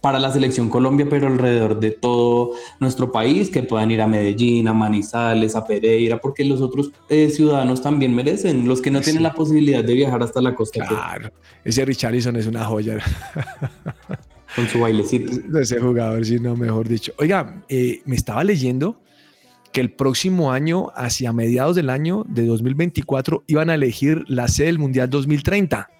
para 0.00 0.18
la 0.18 0.30
selección 0.32 0.68
Colombia, 0.68 1.06
pero 1.10 1.26
alrededor 1.26 1.80
de 1.80 1.90
todo 1.90 2.52
nuestro 2.80 3.10
país, 3.10 3.50
que 3.50 3.62
puedan 3.62 3.90
ir 3.90 4.00
a 4.00 4.06
Medellín, 4.06 4.68
a 4.68 4.72
Manizales, 4.72 5.56
a 5.56 5.66
Pereira, 5.66 6.20
porque 6.20 6.44
los 6.44 6.60
otros 6.60 6.92
eh, 7.08 7.30
ciudadanos 7.30 7.82
también 7.82 8.14
merecen, 8.14 8.68
los 8.68 8.80
que 8.80 8.90
no 8.90 9.00
tienen 9.00 9.18
Sí. 9.20 9.22
la 9.24 9.34
posibilidad 9.34 9.82
de 9.82 9.94
viajar 9.94 10.22
hasta 10.22 10.40
la 10.40 10.54
costa 10.54 10.84
pues, 10.86 10.88
Claro, 10.88 11.30
ese 11.64 11.84
Richarlison 11.84 12.36
es 12.36 12.46
una 12.46 12.64
joya. 12.64 12.98
con 14.56 14.66
su 14.68 14.80
bailecito. 14.80 15.32
ese 15.58 15.78
jugador, 15.80 16.24
si 16.24 16.38
no, 16.40 16.56
mejor 16.56 16.88
dicho. 16.88 17.12
Oiga, 17.18 17.62
eh, 17.68 18.00
me 18.06 18.16
estaba 18.16 18.42
leyendo 18.44 19.00
que 19.72 19.80
el 19.82 19.92
próximo 19.92 20.52
año, 20.52 20.90
hacia 20.94 21.32
mediados 21.32 21.76
del 21.76 21.90
año 21.90 22.24
de 22.28 22.46
2024, 22.46 23.44
iban 23.46 23.68
a 23.68 23.74
elegir 23.74 24.24
la 24.26 24.48
sede 24.48 24.68
del 24.68 24.78
Mundial 24.78 25.10
2030. 25.10 25.90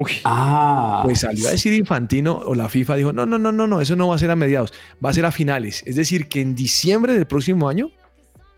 Uy, 0.00 0.12
Ah, 0.24 1.02
pues 1.04 1.20
salió 1.20 1.46
a 1.46 1.50
decir 1.50 1.74
Infantino 1.74 2.38
o 2.38 2.54
la 2.54 2.70
FIFA 2.70 2.96
dijo, 2.96 3.12
no, 3.12 3.26
no, 3.26 3.38
no, 3.38 3.52
no, 3.52 3.66
no, 3.66 3.82
eso 3.82 3.96
no 3.96 4.08
va 4.08 4.14
a 4.14 4.18
ser 4.18 4.30
a 4.30 4.36
mediados, 4.36 4.72
va 5.04 5.10
a 5.10 5.12
ser 5.12 5.26
a 5.26 5.30
finales. 5.30 5.82
Es 5.86 5.94
decir, 5.94 6.26
que 6.26 6.40
en 6.40 6.54
diciembre 6.54 7.12
del 7.12 7.26
próximo 7.26 7.68
año 7.68 7.90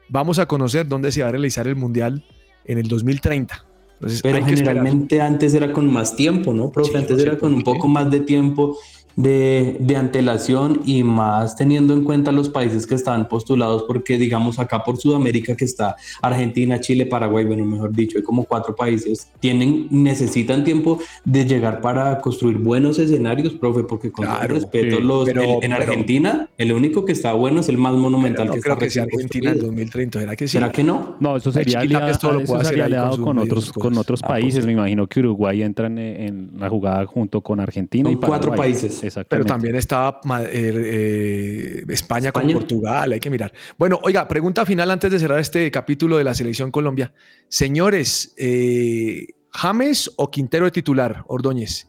vamos 0.09 0.39
a 0.39 0.47
conocer 0.47 0.87
dónde 0.87 1.11
se 1.11 1.23
va 1.23 1.29
a 1.29 1.33
realizar 1.33 1.67
el 1.67 1.75
Mundial 1.75 2.25
en 2.65 2.79
el 2.79 2.87
2030. 2.87 3.65
Entonces, 3.95 4.23
pero 4.23 4.39
esperar. 4.39 4.57
generalmente 4.57 5.21
antes 5.21 5.53
era 5.55 5.73
con 5.73 5.93
más 5.93 6.15
tiempo, 6.15 6.55
¿no, 6.55 6.71
profe? 6.71 6.93
Sí, 6.93 6.97
antes 6.99 7.11
no 7.11 7.19
sé 7.19 7.27
era 7.27 7.39
con 7.39 7.55
un 7.55 7.63
poco 7.63 7.89
más 7.89 8.09
de 8.09 8.21
tiempo 8.21 8.79
de, 9.17 9.77
de 9.81 9.97
antelación 9.97 10.81
y 10.85 11.03
más 11.03 11.57
teniendo 11.57 11.95
en 11.95 12.05
cuenta 12.05 12.33
los 12.33 12.49
países 12.49 12.87
que 12.87 12.95
estaban 12.95 13.29
postulados, 13.29 13.85
porque 13.85 14.19
digamos 14.19 14.59
acá 14.59 14.83
por 14.85 14.97
Sudamérica 14.99 15.57
que 15.57 15.65
está 15.65 15.97
Argentina, 16.21 16.81
Chile, 16.81 17.07
Paraguay, 17.07 17.45
bueno, 17.45 17.65
mejor 17.65 17.93
dicho, 17.93 18.19
hay 18.19 18.25
como 18.25 18.45
cuatro 18.45 18.75
países, 18.75 19.29
tienen, 19.41 19.89
necesitan 19.91 20.65
tiempo 20.65 20.99
de 21.25 21.45
llegar 21.45 21.81
para 21.81 22.21
construir 22.21 22.59
buenos 22.59 22.99
escenarios, 22.99 23.53
profe, 23.55 23.85
porque 23.85 24.11
con 24.11 24.27
todo 24.27 24.41
respeto, 24.49 24.97
sí, 24.97 25.03
los, 25.03 25.25
pero- 25.27 25.43
el- 25.43 25.51
en 25.51 25.61
pero- 25.61 25.75
Argentina, 25.77 26.49
el 26.59 26.73
único 26.73 27.05
que 27.05 27.13
está 27.13 27.33
bueno 27.33 27.61
es 27.61 27.69
el 27.69 27.79
más 27.79 27.95
monumental 27.95 28.47
no 28.49 28.55
que 28.55 28.61
creo 28.61 28.75
está 28.75 28.85
que 28.85 28.91
sea 28.91 29.03
Argentina 29.05 29.51
en 29.51 29.59
construido. 29.59 29.67
2030, 29.67 30.21
¿será 30.21 30.37
que 30.37 30.49
sí? 30.49 30.53
¿Será 30.53 30.73
que 30.73 30.83
no? 30.85 31.17
No, 31.21 31.37
eso 31.37 31.53
sería 31.53 31.81
chiquita, 31.81 31.99
aliado, 31.99 32.13
esto 32.13 32.33
lo 32.33 32.41
eso 32.41 32.53
puede 32.55 32.65
sería 32.67 32.85
ahí 32.87 33.17
con 33.19 33.39
otros, 33.39 33.73
con 33.73 33.83
cosas. 33.83 33.99
otros 33.99 34.21
Ah, 34.23 34.27
pues 34.29 34.41
países. 34.43 34.67
Me 34.67 34.73
imagino 34.73 35.07
que 35.07 35.21
Uruguay 35.21 35.63
entra 35.63 35.87
en, 35.87 35.99
en 35.99 36.51
la 36.59 36.69
jugada 36.69 37.05
junto 37.07 37.41
con 37.41 37.61
Argentina 37.61 38.11
y 38.11 38.17
cuatro 38.17 38.55
países. 38.55 39.02
Exactamente. 39.03 39.29
Pero 39.29 39.45
también 39.45 39.77
estaba 39.77 40.21
eh, 40.45 40.49
eh, 40.53 41.85
España, 41.89 42.33
con. 42.33 42.51
Portugal, 42.53 43.13
hay 43.13 43.21
que 43.21 43.31
mirar. 43.31 43.53
Bueno, 43.77 43.99
oiga, 44.03 44.27
pregunta 44.29 44.65
final 44.65 44.91
antes 44.91 45.11
de 45.11 45.19
cerrar 45.19 45.41
este 45.41 45.71
capítulo 45.71 46.17
de 46.19 46.25
la 46.25 46.35
selección 46.35 46.71
Colombia. 46.71 47.13
Señores, 47.49 48.35
eh, 48.37 49.27
¿James 49.51 50.11
o 50.17 50.31
Quintero 50.31 50.65
de 50.65 50.71
titular, 50.71 51.25
Ordóñez? 51.27 51.89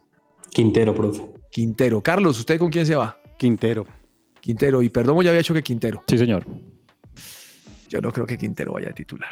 Quintero, 0.51 0.93
profe. 0.93 1.23
Quintero. 1.49 2.01
Carlos, 2.01 2.39
¿usted 2.39 2.57
con 2.59 2.69
quién 2.69 2.85
se 2.85 2.95
va? 2.95 3.19
Quintero. 3.37 3.85
Quintero. 4.39 4.81
Y 4.81 4.89
perdón, 4.89 5.21
ya 5.23 5.29
había 5.29 5.41
hecho 5.41 5.53
que 5.53 5.63
Quintero. 5.63 6.03
Sí, 6.07 6.17
señor. 6.17 6.45
Yo 7.89 8.01
no 8.01 8.11
creo 8.11 8.25
que 8.25 8.37
Quintero 8.37 8.73
vaya 8.73 8.89
a 8.89 8.93
titular. 8.93 9.31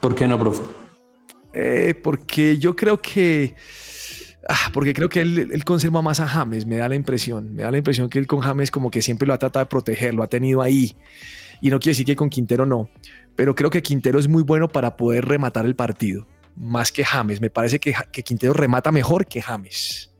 ¿Por 0.00 0.14
qué 0.14 0.26
no, 0.26 0.38
profe? 0.38 0.62
Eh, 1.52 1.94
porque 2.02 2.58
yo 2.58 2.76
creo 2.76 3.00
que. 3.00 3.54
Ah, 4.48 4.70
porque 4.72 4.92
creo 4.94 5.08
que 5.08 5.20
él, 5.20 5.50
él 5.52 5.64
conserva 5.64 6.02
más 6.02 6.20
a 6.20 6.26
James, 6.28 6.66
me 6.66 6.76
da 6.76 6.88
la 6.88 6.94
impresión. 6.94 7.54
Me 7.54 7.62
da 7.62 7.70
la 7.70 7.78
impresión 7.78 8.08
que 8.08 8.18
él 8.18 8.26
con 8.26 8.40
James, 8.40 8.70
como 8.70 8.90
que 8.90 9.02
siempre 9.02 9.26
lo 9.26 9.34
ha 9.34 9.38
tratado 9.38 9.64
de 9.64 9.68
proteger, 9.68 10.14
lo 10.14 10.22
ha 10.22 10.28
tenido 10.28 10.62
ahí. 10.62 10.96
Y 11.60 11.70
no 11.70 11.78
quiere 11.78 11.92
decir 11.92 12.06
que 12.06 12.16
con 12.16 12.28
Quintero 12.28 12.66
no. 12.66 12.90
Pero 13.34 13.54
creo 13.54 13.70
que 13.70 13.82
Quintero 13.82 14.18
es 14.18 14.28
muy 14.28 14.42
bueno 14.42 14.68
para 14.68 14.96
poder 14.96 15.24
rematar 15.26 15.66
el 15.66 15.74
partido, 15.74 16.26
más 16.56 16.92
que 16.92 17.04
James. 17.04 17.40
Me 17.40 17.50
parece 17.50 17.78
que, 17.78 17.94
Quintero 18.24 18.52
remata 18.52 18.92
mejor 18.92 19.26
que 19.26 19.42
James. 19.42 20.10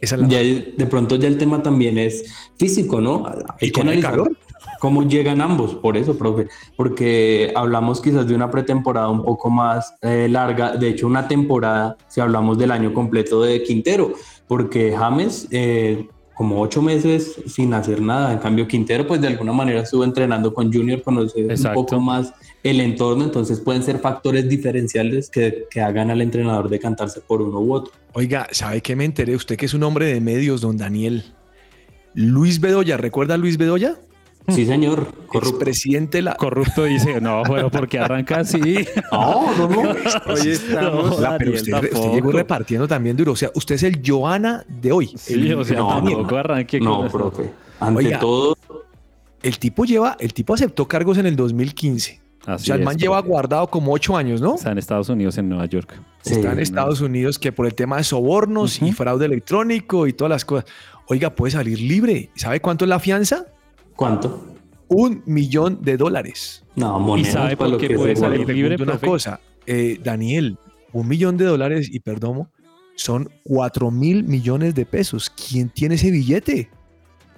Esa 0.00 0.14
es 0.16 0.20
la. 0.22 0.28
Ya 0.28 0.40
el- 0.40 0.74
de 0.76 0.86
pronto 0.86 1.16
ya 1.16 1.28
el 1.28 1.38
tema 1.38 1.62
también 1.62 1.98
es 1.98 2.24
físico, 2.58 3.00
¿no? 3.00 3.26
Hay 3.60 3.68
Y 3.68 3.70
con 3.70 3.88
el 3.88 4.00
calor. 4.00 4.36
Cómo 4.80 5.06
llegan 5.06 5.40
ambos, 5.40 5.74
por 5.74 5.96
eso, 5.96 6.16
profe, 6.18 6.48
porque 6.74 7.52
hablamos 7.54 8.00
quizás 8.00 8.26
de 8.26 8.34
una 8.34 8.50
pretemporada 8.50 9.08
un 9.10 9.22
poco 9.22 9.50
más 9.50 9.94
eh, 10.00 10.26
larga, 10.28 10.76
de 10.76 10.88
hecho 10.88 11.06
una 11.06 11.28
temporada, 11.28 11.96
si 12.08 12.20
hablamos 12.20 12.58
del 12.58 12.72
año 12.72 12.92
completo 12.92 13.42
de 13.42 13.62
Quintero, 13.62 14.14
porque 14.48 14.92
James, 14.96 15.46
eh, 15.50 16.08
como 16.34 16.62
ocho 16.62 16.80
meses 16.80 17.36
sin 17.46 17.74
hacer 17.74 18.00
nada, 18.00 18.32
en 18.32 18.38
cambio 18.38 18.66
Quintero, 18.66 19.06
pues 19.06 19.20
de 19.20 19.28
alguna 19.28 19.52
manera 19.52 19.82
estuvo 19.82 20.02
entrenando 20.02 20.54
con 20.54 20.72
Junior, 20.72 21.02
conoce 21.02 21.44
un 21.44 21.74
poco 21.74 22.00
más 22.00 22.32
el 22.62 22.80
entorno, 22.80 23.24
entonces 23.24 23.60
pueden 23.60 23.82
ser 23.82 23.98
factores 23.98 24.48
diferenciales 24.48 25.28
que, 25.28 25.66
que 25.70 25.82
hagan 25.82 26.10
al 26.10 26.22
entrenador 26.22 26.70
decantarse 26.70 27.20
por 27.20 27.42
uno 27.42 27.60
u 27.60 27.74
otro. 27.74 27.92
Oiga, 28.14 28.48
¿sabe 28.50 28.80
qué 28.80 28.96
me 28.96 29.04
enteré? 29.04 29.36
Usted 29.36 29.56
que 29.58 29.66
es 29.66 29.74
un 29.74 29.82
hombre 29.82 30.06
de 30.06 30.20
medios, 30.22 30.62
don 30.62 30.78
Daniel. 30.78 31.22
Luis 32.14 32.60
Bedoya, 32.60 32.96
¿recuerda 32.96 33.34
a 33.34 33.36
Luis 33.36 33.58
Bedoya? 33.58 33.98
Sí, 34.48 34.66
señor, 34.66 35.12
corrupto. 35.28 35.56
Expresidente 35.56 36.18
de 36.18 36.22
la. 36.22 36.34
Corrupto 36.34 36.84
dice, 36.84 37.20
no, 37.20 37.42
pero 37.46 37.70
porque 37.70 37.98
arranca 38.00 38.38
así. 38.40 38.60
No, 39.12 39.56
no, 39.56 39.68
no. 39.68 39.80
Hoy 40.26 40.48
estamos. 40.48 41.20
La- 41.20 41.38
pero 41.38 41.52
usted, 41.52 41.72
usted 41.92 42.12
llegó 42.12 42.32
repartiendo 42.32 42.88
también 42.88 43.16
duro. 43.16 43.32
O 43.32 43.36
sea, 43.36 43.50
usted 43.54 43.76
es 43.76 43.82
el 43.84 44.00
Joana 44.04 44.64
de 44.68 44.90
hoy. 44.92 45.12
Sí, 45.16 45.34
el, 45.34 45.54
o 45.54 45.64
sea, 45.64 45.78
no, 45.78 45.88
tampoco 45.88 46.36
arranque 46.36 46.78
con 46.80 46.88
No, 46.88 47.06
eso. 47.06 47.16
profe. 47.16 47.50
Ante 47.78 47.98
Oiga, 48.06 48.18
todo, 48.18 48.56
el 49.42 49.58
tipo 49.58 49.84
lleva, 49.84 50.16
el 50.18 50.34
tipo 50.34 50.52
aceptó 50.54 50.86
cargos 50.88 51.16
en 51.18 51.26
el 51.26 51.36
2015. 51.36 52.20
o 52.46 52.50
Así 52.50 52.66
sea, 52.66 52.74
el 52.74 52.80
es, 52.82 52.84
man 52.86 52.96
lleva 52.96 53.20
guardado 53.20 53.68
como 53.68 53.92
ocho 53.92 54.16
años, 54.16 54.40
¿no? 54.40 54.56
Está 54.56 54.72
en 54.72 54.78
Estados 54.78 55.08
Unidos, 55.08 55.38
en 55.38 55.48
Nueva 55.48 55.66
York. 55.66 55.94
sí, 56.22 56.34
Está 56.34 56.52
en 56.52 56.58
Estados 56.58 57.00
Unidos 57.00 57.38
que 57.38 57.52
por 57.52 57.66
el 57.66 57.74
tema 57.74 57.98
de 57.98 58.04
sobornos 58.04 58.82
y 58.82 58.90
fraude 58.92 59.26
electrónico 59.26 60.06
y 60.08 60.12
todas 60.12 60.30
las 60.30 60.44
cosas. 60.44 60.68
Oiga, 61.06 61.30
puede 61.30 61.52
salir 61.52 61.80
libre. 61.80 62.30
¿Sabe 62.34 62.60
cuánto 62.60 62.84
es 62.84 62.88
la 62.88 62.98
fianza? 62.98 63.46
¿Cuánto? 64.00 64.42
Un 64.88 65.22
millón 65.26 65.82
de 65.82 65.98
dólares. 65.98 66.64
No, 66.74 66.98
monedas 66.98 67.34
sabe 67.34 67.54
para 67.54 67.68
por 67.68 67.68
lo 67.72 67.78
qué 67.78 67.88
que 67.88 67.96
puede 67.96 68.16
salir 68.16 68.48
libre, 68.48 68.76
una 68.76 68.92
profe? 68.92 69.06
cosa. 69.06 69.40
Eh, 69.66 70.00
Daniel, 70.02 70.56
un 70.94 71.06
millón 71.06 71.36
de 71.36 71.44
dólares 71.44 71.86
y 71.92 72.00
perdón, 72.00 72.48
son 72.94 73.28
cuatro 73.44 73.90
mil 73.90 74.24
millones 74.24 74.74
de 74.74 74.86
pesos. 74.86 75.28
¿Quién 75.30 75.68
tiene 75.68 75.96
ese 75.96 76.10
billete? 76.10 76.70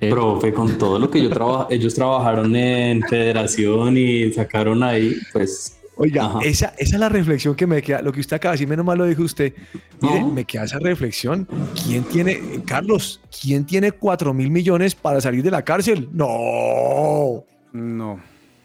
Eh, 0.00 0.10
Profe, 0.10 0.52
con 0.52 0.78
todo 0.78 1.00
lo 1.00 1.10
que 1.10 1.20
yo 1.20 1.30
traba- 1.30 1.66
ellos 1.68 1.94
trabajaron 1.94 2.54
en 2.54 3.02
federación 3.02 3.96
y 3.98 4.32
sacaron 4.32 4.84
ahí, 4.84 5.16
pues 5.32 5.80
Oiga, 5.96 6.32
esa, 6.42 6.68
esa 6.78 6.94
es 6.96 7.00
la 7.00 7.08
reflexión 7.08 7.54
que 7.54 7.66
me 7.66 7.82
queda. 7.82 8.00
Lo 8.02 8.12
que 8.12 8.20
usted 8.20 8.36
acaba 8.36 8.52
de 8.52 8.54
decir, 8.56 8.68
menos 8.68 8.84
mal 8.84 8.96
lo 8.98 9.04
dijo 9.04 9.22
usted. 9.22 9.52
Mire, 10.00 10.20
No. 10.20 10.30
me 10.30 10.44
queda 10.44 10.64
esa 10.64 10.78
reflexión. 10.78 11.46
¿Quién 11.84 12.04
tiene, 12.04 12.40
Carlos, 12.66 13.20
quién 13.42 13.66
tiene 13.66 13.92
cuatro 13.92 14.32
mil 14.32 14.50
millones 14.50 14.94
para 14.94 15.20
salir 15.20 15.42
de 15.42 15.50
la 15.50 15.62
cárcel? 15.62 16.08
No. 16.12 17.44
No. 17.72 18.20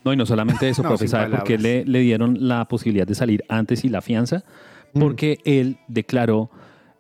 No, 0.06 0.13
y 0.13 0.16
no 0.16 0.26
solamente 0.26 0.70
eso, 0.70 0.82
No, 0.84 0.90
profe, 0.90 1.08
¿sabe 1.08 1.30
por 1.36 1.44
qué 1.44 1.58
le, 1.58 1.84
le 1.86 2.00
dieron 2.00 2.48
la 2.48 2.66
posibilidad 2.68 3.06
de 3.06 3.16
salir 3.16 3.44
antes 3.50 3.84
y 3.84 3.90
la 3.90 4.02
fianza? 4.02 4.44
Mm. 4.94 5.00
Porque 5.00 5.40
él 5.44 5.78
declaró, 5.90 6.50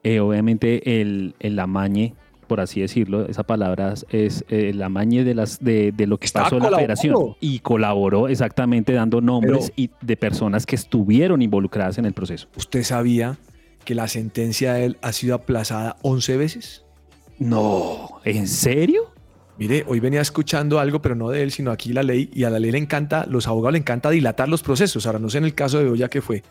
eh, 0.03 0.19
obviamente, 0.19 0.99
el, 1.01 1.35
el 1.39 1.57
amañe, 1.59 2.15
por 2.47 2.59
así 2.59 2.81
decirlo, 2.81 3.27
esa 3.27 3.43
palabra 3.43 3.93
es 4.09 4.43
eh, 4.49 4.69
el 4.69 4.81
amañe 4.81 5.23
de, 5.23 5.35
las, 5.35 5.59
de, 5.63 5.91
de 5.91 6.07
lo 6.07 6.17
que 6.17 6.25
Estaba 6.25 6.45
pasó 6.45 6.57
en 6.57 6.63
la 6.71 6.77
federación. 6.77 7.35
Y 7.39 7.59
colaboró 7.59 8.27
exactamente 8.27 8.93
dando 8.93 9.21
nombres 9.21 9.71
Pero- 9.71 9.73
y 9.75 9.89
de 10.05 10.17
personas 10.17 10.65
que 10.65 10.75
estuvieron 10.75 11.41
involucradas 11.41 11.97
en 11.97 12.05
el 12.05 12.13
proceso. 12.13 12.47
¿Usted 12.55 12.83
sabía 12.83 13.37
que 13.85 13.93
la 13.95 14.07
sentencia 14.07 14.73
de 14.73 14.85
él 14.85 14.97
ha 15.01 15.11
sido 15.13 15.35
aplazada 15.35 15.97
11 16.01 16.37
veces? 16.37 16.83
No, 17.39 18.19
¿en 18.25 18.47
serio? 18.47 19.13
Mire, 19.59 19.83
hoy 19.87 19.99
venía 19.99 20.21
escuchando 20.21 20.79
algo, 20.79 21.01
pero 21.01 21.15
no 21.15 21.29
de 21.29 21.41
él, 21.41 21.51
sino 21.51 21.71
aquí 21.71 21.91
la 21.91 22.03
ley, 22.03 22.29
y 22.31 22.43
a 22.43 22.49
la 22.51 22.59
ley 22.59 22.71
le 22.71 22.77
encanta, 22.77 23.25
los 23.27 23.47
abogados 23.47 23.73
le 23.73 23.79
encanta 23.79 24.09
dilatar 24.11 24.49
los 24.49 24.61
procesos. 24.61 25.07
Ahora 25.07 25.17
no 25.17 25.29
sé 25.31 25.39
en 25.39 25.45
el 25.45 25.55
caso 25.55 25.79
de 25.79 25.89
Oya 25.89 26.09
que 26.09 26.21
fue, 26.21 26.43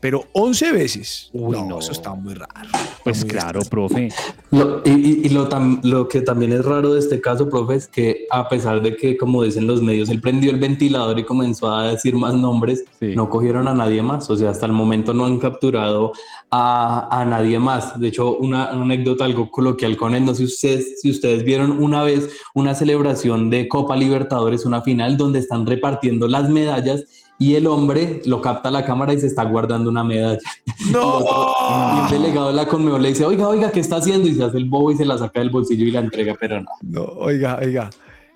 pero 0.00 0.24
11 0.32 0.72
veces. 0.72 1.30
Uy, 1.32 1.56
no, 1.56 1.66
no. 1.66 1.78
eso 1.80 1.92
está 1.92 2.14
muy 2.14 2.34
raro. 2.34 2.68
Pues 3.04 3.20
muy 3.22 3.30
claro, 3.30 3.60
profe. 3.70 4.08
Lo- 4.50 4.82
y 4.84 4.90
y- 4.90 5.20
y 5.24 5.28
lo, 5.30 5.48
tam- 5.48 5.80
lo 5.82 6.08
que 6.08 6.20
también 6.20 6.52
es 6.52 6.64
raro 6.64 6.92
de 6.94 7.00
este 7.00 7.20
caso, 7.20 7.48
profe, 7.48 7.74
es 7.76 7.88
que 7.88 8.26
a 8.30 8.48
pesar 8.48 8.82
de 8.82 8.96
que, 8.96 9.16
como 9.16 9.42
dicen 9.42 9.66
los 9.66 9.82
medios, 9.82 10.08
él 10.08 10.20
prendió 10.20 10.50
el 10.50 10.58
ventilador 10.58 11.18
y 11.18 11.24
comenzó 11.24 11.70
a 11.74 11.88
decir 11.90 12.14
más 12.14 12.34
nombres, 12.34 12.84
Sí. 13.00 13.14
no 13.16 13.28
cogieron 13.30 13.68
a 13.68 13.74
nadie 13.74 14.02
más. 14.02 14.28
O 14.30 14.36
sea, 14.36 14.50
hasta 14.50 14.66
el 14.66 14.72
momento 14.72 15.14
no 15.14 15.24
han 15.26 15.38
capturado 15.38 16.12
a, 16.50 17.20
a 17.20 17.24
nadie 17.24 17.58
más. 17.58 17.98
De 17.98 18.08
hecho, 18.08 18.36
una, 18.36 18.70
una 18.72 18.82
anécdota 18.84 19.24
algo 19.24 19.50
coloquial 19.50 19.96
con 19.96 20.14
él, 20.14 20.24
no 20.24 20.34
sé 20.34 20.46
si 20.46 20.54
ustedes, 20.54 21.00
si 21.00 21.10
ustedes 21.10 21.44
vieron 21.44 21.82
una 21.82 22.02
vez 22.02 22.28
una 22.54 22.74
celebración 22.74 23.50
de 23.50 23.68
Copa 23.68 23.96
Libertadores, 23.96 24.64
una 24.66 24.82
final, 24.82 25.16
donde 25.16 25.38
están 25.40 25.66
repartiendo 25.66 26.26
las 26.28 26.48
medallas 26.50 27.04
y 27.38 27.54
el 27.54 27.66
hombre 27.66 28.20
lo 28.26 28.40
capta 28.40 28.70
la 28.70 28.84
cámara 28.84 29.14
y 29.14 29.20
se 29.20 29.26
está 29.26 29.44
guardando 29.44 29.90
una 29.90 30.04
medalla. 30.04 30.38
No. 30.92 31.20
Y 31.20 32.04
el 32.14 32.20
delegado 32.22 32.48
de 32.48 32.54
la 32.54 32.66
Conmebol 32.66 33.02
le 33.02 33.08
dice, 33.10 33.24
oiga, 33.24 33.46
oiga, 33.48 33.70
¿qué 33.72 33.80
está 33.80 33.96
haciendo? 33.96 34.26
Y 34.28 34.34
se 34.34 34.44
hace 34.44 34.56
el 34.56 34.64
bobo 34.66 34.90
y 34.92 34.96
se 34.96 35.04
la 35.04 35.18
saca 35.18 35.40
del 35.40 35.50
bolsillo 35.50 35.84
y 35.84 35.90
la 35.90 36.00
entrega, 36.00 36.34
pero 36.40 36.60
no. 36.62 36.68
No, 36.82 37.02
oiga, 37.02 37.58
oiga. 37.60 37.90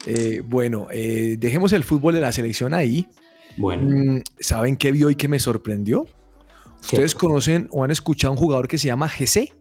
Eh, 0.07 0.43
bueno, 0.45 0.89
eh, 0.91 1.37
dejemos 1.39 1.73
el 1.73 1.85
fútbol 1.85 2.15
de 2.15 2.21
la 2.21 2.33
selección 2.33 2.75
ahí. 2.75 3.07
Bueno, 3.57 3.83
Mm, 3.89 4.23
¿Saben 4.41 4.77
qué 4.77 4.91
vi 4.93 5.05
hoy 5.05 5.15
que 5.15 5.29
me 5.29 5.39
sorprendió? 5.39 6.07
¿Ustedes 6.83 7.15
conocen 7.15 7.69
o 7.71 7.85
han 7.85 7.91
escuchado 7.93 8.33
a 8.33 8.35
un 8.35 8.39
jugador 8.39 8.67
que 8.69 8.77
se 8.77 8.89
llama 8.89 9.09
GC? 9.09 9.53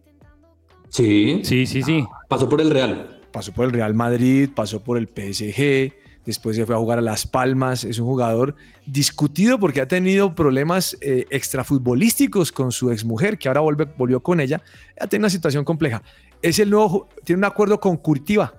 sí, 0.88 1.40
Sí, 1.44 1.66
sí, 1.66 1.82
sí. 1.82 2.04
pasó 2.28 2.48
por 2.48 2.60
el 2.60 2.70
Real. 2.70 3.20
Pasó 3.32 3.52
por 3.52 3.64
el 3.66 3.72
Real 3.72 3.94
Madrid, 3.94 4.50
pasó 4.54 4.82
por 4.82 4.98
el 4.98 5.06
PSG, 5.08 5.92
después 6.26 6.56
se 6.56 6.64
fue 6.66 6.74
a 6.74 6.78
jugar 6.78 6.98
a 6.98 7.02
Las 7.02 7.26
Palmas. 7.26 7.84
Es 7.84 7.98
un 7.98 8.06
jugador 8.06 8.54
discutido 8.86 9.58
porque 9.58 9.80
ha 9.80 9.88
tenido 9.88 10.34
problemas 10.34 10.96
eh, 11.00 11.26
extrafutbolísticos 11.30 12.52
con 12.52 12.72
su 12.72 12.90
exmujer, 12.90 13.38
que 13.38 13.48
ahora 13.48 13.60
vuelve, 13.60 13.86
volvió 13.96 14.20
con 14.20 14.40
ella. 14.40 14.62
Ha 15.00 15.06
tenido 15.06 15.22
una 15.24 15.30
situación 15.30 15.64
compleja. 15.64 16.02
Es 16.40 16.58
el 16.58 16.70
nuevo, 16.70 17.08
tiene 17.24 17.38
un 17.38 17.44
acuerdo 17.44 17.78
con 17.80 17.96
Curitiba. 17.96 18.54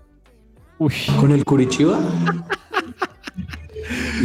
Uy, 0.80 0.94
¿Con 1.20 1.32
el 1.32 1.46
Curitiba? 1.46 2.00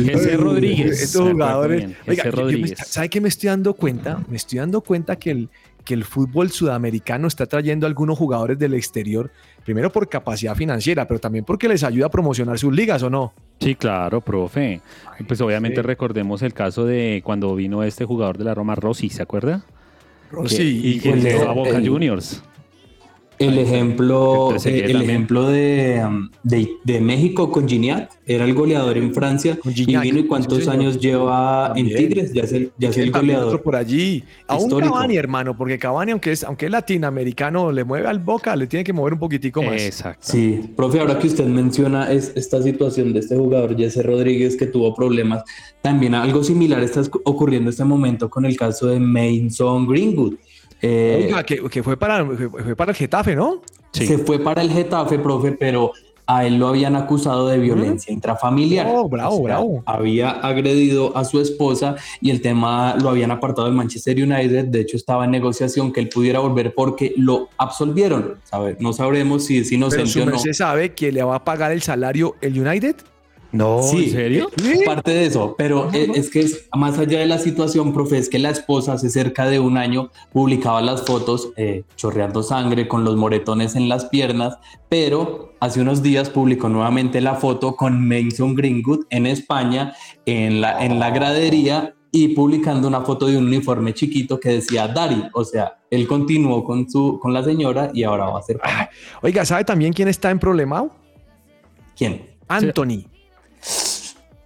Jesse 0.05 0.37
Rodríguez. 0.37 1.03
Estos 1.03 1.33
jugadores. 1.33 1.85
Oiga, 2.07 2.23
Jesse 2.23 2.25
yo- 2.25 2.31
yo 2.31 2.37
me 2.37 2.43
Rodríguez. 2.43 2.79
¿Sabe 2.87 3.09
qué 3.09 3.21
me 3.21 3.29
estoy 3.29 3.49
dando 3.49 3.75
cuenta? 3.75 4.23
Me 4.29 4.37
estoy 4.37 4.59
dando 4.61 4.81
cuenta 4.81 5.17
que 5.17 5.31
el, 5.33 5.49
que 5.89 5.95
el 5.95 6.05
fútbol 6.05 6.51
sudamericano 6.51 7.29
está 7.29 7.47
trayendo 7.47 7.87
a 7.87 7.89
algunos 7.89 8.19
jugadores 8.19 8.59
del 8.59 8.75
exterior, 8.75 9.31
primero 9.65 9.91
por 9.91 10.07
capacidad 10.07 10.55
financiera, 10.55 11.09
pero 11.09 11.19
también 11.19 11.47
porque 11.47 11.67
les 11.67 11.83
ayuda 11.83 12.07
a 12.07 12.11
promocionar 12.11 12.59
sus 12.59 12.75
ligas, 12.75 13.03
¿o 13.03 13.09
no? 13.09 13.33
Sí, 13.59 13.75
claro, 13.75 14.21
profe. 14.21 14.83
Y 15.19 15.23
pues 15.23 15.41
obviamente 15.41 15.77
sí. 15.77 15.83
recordemos 15.87 16.43
el 16.43 16.53
caso 16.53 16.85
de 16.85 17.23
cuando 17.25 17.55
vino 17.57 17.83
este 17.85 18.05
jugador 18.05 18.37
de 18.37 18.45
la 18.45 18.53
Roma, 18.55 18.75
Rossi, 18.75 19.09
¿se 19.09 19.23
acuerda? 19.23 19.63
Que- 20.43 20.49
Sí, 20.51 20.81
y 20.85 21.01
que 21.01 21.09
el- 21.13 21.23
llegó 21.23 21.49
a 21.49 21.55
Boca 21.55 21.79
el- 21.79 21.89
Juniors. 21.89 22.43
El 23.39 23.57
ejemplo, 23.59 24.55
eh, 24.65 24.83
el 24.87 25.03
ejemplo 25.03 25.49
de, 25.49 26.03
um, 26.05 26.29
de, 26.43 26.69
de 26.85 27.01
México 27.01 27.51
con 27.51 27.69
Gignac, 27.69 28.11
era 28.27 28.45
el 28.45 28.53
goleador 28.53 28.99
en 28.99 29.15
Francia 29.15 29.59
Con 29.63 29.73
y 29.73 29.77
Gignac, 29.77 30.03
vino 30.03 30.19
y 30.19 30.23
sí, 30.23 30.29
cuántos 30.29 30.59
señor. 30.59 30.75
años 30.75 30.99
lleva 30.99 31.69
en 31.69 31.87
También. 31.89 31.97
Tigres, 31.97 32.33
ya 32.33 32.43
es 32.43 32.53
el, 32.53 32.73
ya 32.79 32.89
es 32.89 32.99
el 32.99 33.13
goleador. 33.13 33.63
por 33.63 33.77
allí. 33.77 34.25
A 34.47 34.57
un 34.57 34.63
Histórico. 34.63 34.93
Cavani, 34.93 35.17
hermano, 35.17 35.57
porque 35.57 35.79
Cavani, 35.79 36.13
aunque 36.13 36.33
es, 36.33 36.43
aunque 36.43 36.67
es 36.67 36.73
latinoamericano, 36.73 37.71
le 37.71 37.85
mueve 37.85 38.09
al 38.09 38.19
Boca, 38.19 38.57
le 38.57 38.67
tiene 38.67 38.83
que 38.85 38.93
mover 38.93 39.13
un 39.15 39.21
poquitico 39.21 39.63
más. 39.63 39.81
Exacto. 39.81 40.27
Sí, 40.27 40.61
profe, 40.77 41.01
ahora 41.01 41.19
que 41.19 41.29
usted 41.29 41.47
menciona 41.47 42.11
es, 42.11 42.33
esta 42.35 42.61
situación 42.63 43.13
de 43.13 43.21
este 43.21 43.37
jugador, 43.37 43.77
Jesse 43.77 44.05
Rodríguez, 44.05 44.57
que 44.57 44.67
tuvo 44.67 44.95
problemas, 44.95 45.45
también 45.81 46.15
algo 46.15 46.43
similar 46.43 46.83
está 46.83 47.03
ocurriendo 47.25 47.69
en 47.69 47.73
este 47.73 47.85
momento 47.85 48.29
con 48.29 48.45
el 48.45 48.57
caso 48.57 48.89
de 48.89 48.99
Mason 48.99 49.87
Greenwood. 49.87 50.35
Eh, 50.83 51.25
Oiga, 51.27 51.43
que, 51.45 51.63
que 51.69 51.83
fue, 51.83 51.97
para, 51.97 52.25
fue 52.25 52.49
fue 52.49 52.77
para 52.77 52.93
el 52.93 52.97
Getafe, 52.97 53.35
¿no? 53.35 53.63
Sí. 53.93 54.07
Se 54.07 54.19
fue 54.19 54.39
para 54.39 54.63
el 54.63 54.71
Getafe, 54.71 55.19
profe, 55.19 55.53
pero 55.53 55.93
a 56.31 56.45
él 56.45 56.59
lo 56.59 56.69
habían 56.69 56.95
acusado 56.95 57.49
de 57.49 57.59
violencia 57.59 58.13
intrafamiliar. 58.13 58.87
Oh, 58.89 59.09
bravo, 59.09 59.35
O 59.35 59.37
sea, 59.39 59.45
bravo. 59.45 59.83
Había 59.87 60.31
agredido 60.31 61.17
a 61.17 61.25
su 61.25 61.41
esposa 61.41 61.97
y 62.21 62.31
el 62.31 62.43
tema 62.43 62.97
lo 63.01 63.09
habían 63.09 63.31
apartado 63.31 63.67
del 63.67 63.75
Manchester 63.75 64.15
United. 64.23 64.67
De 64.67 64.81
hecho, 64.81 64.99
estaba 64.99 65.25
en 65.25 65.31
negociación 65.31 65.91
que 65.91 66.01
él 66.01 66.11
pudiera 66.11 66.41
volver 66.41 66.75
porque 66.75 67.15
lo 67.17 67.49
absolvieron. 67.57 68.35
¿sabe? 68.45 68.77
No 68.79 68.93
sabremos 68.93 69.47
si 69.47 69.57
es 69.57 69.69
Pero 69.69 69.77
inocente 69.79 70.11
su 70.11 70.21
o 70.21 70.25
no. 70.27 70.33
merced 70.33 70.53
sabe 70.53 70.93
que 70.93 71.11
le 71.13 71.23
va 71.23 71.37
a 71.37 71.45
pagar 71.45 71.73
el 71.73 71.81
salario 71.81 72.37
el 72.43 72.61
United. 72.61 72.97
No, 73.51 73.83
Sí, 73.83 74.05
¿en 74.05 74.11
serio? 74.11 74.51
parte 74.85 75.11
de 75.11 75.25
eso, 75.25 75.55
pero 75.57 75.91
eh, 75.95 76.09
es 76.15 76.29
que 76.31 76.41
es, 76.41 76.69
más 76.77 76.99
allá 76.99 77.21
de 77.21 77.27
la 77.27 77.39
situación, 77.39 77.95
profe, 77.95 78.19
es 78.19 78.29
que 78.29 78.39
la 78.39 78.51
esposa 78.51 78.93
hace 78.95 79.09
cerca 79.09 79.47
de 79.47 79.59
un 79.59 79.79
año 79.79 80.11
publicaba 80.33 80.83
las 80.83 81.03
fotos 81.07 81.51
eh, 81.57 81.85
chorreando 81.97 82.43
sangre 82.43 82.89
con 82.89 83.05
los 83.05 83.17
moretones 83.17 83.75
en 83.75 83.89
las 83.89 84.05
piernas, 84.07 84.59
pero 84.91 85.55
hace 85.61 85.81
unos 85.81 86.03
días 86.03 86.29
publicó 86.29 86.69
nuevamente 86.69 87.23
la 87.23 87.37
foto 87.37 87.75
con 87.75 88.07
Mason 88.07 88.55
Greenwood 88.55 89.07
en 89.09 89.27
España, 89.27 89.95
en 90.27 90.61
la, 90.61 90.85
en 90.85 90.99
la 90.99 91.11
gradería 91.11 91.95
y 92.11 92.29
publicando 92.29 92.87
una 92.89 93.01
foto 93.01 93.27
de 93.27 93.39
un 93.39 93.47
uniforme 93.47 93.95
chiquito 93.95 94.39
que 94.39 94.51
decía 94.51 94.89
Dari, 94.89 95.25
o 95.33 95.45
sea, 95.45 95.79
él 95.91 96.07
continuó 96.07 96.65
con, 96.65 96.89
su, 96.89 97.19
con 97.19 97.33
la 97.33 97.43
señora 97.43 97.91
y 97.95 98.03
ahora 98.03 98.27
va 98.27 98.41
a 98.41 98.43
ser... 98.43 98.61
Oiga, 99.23 99.45
¿sabe 99.47 99.65
también 99.65 99.93
quién 99.93 100.09
está 100.09 100.31
en 100.31 100.39
problemado? 100.39 100.91
¿Quién? 101.97 102.27
Anthony. 102.47 103.07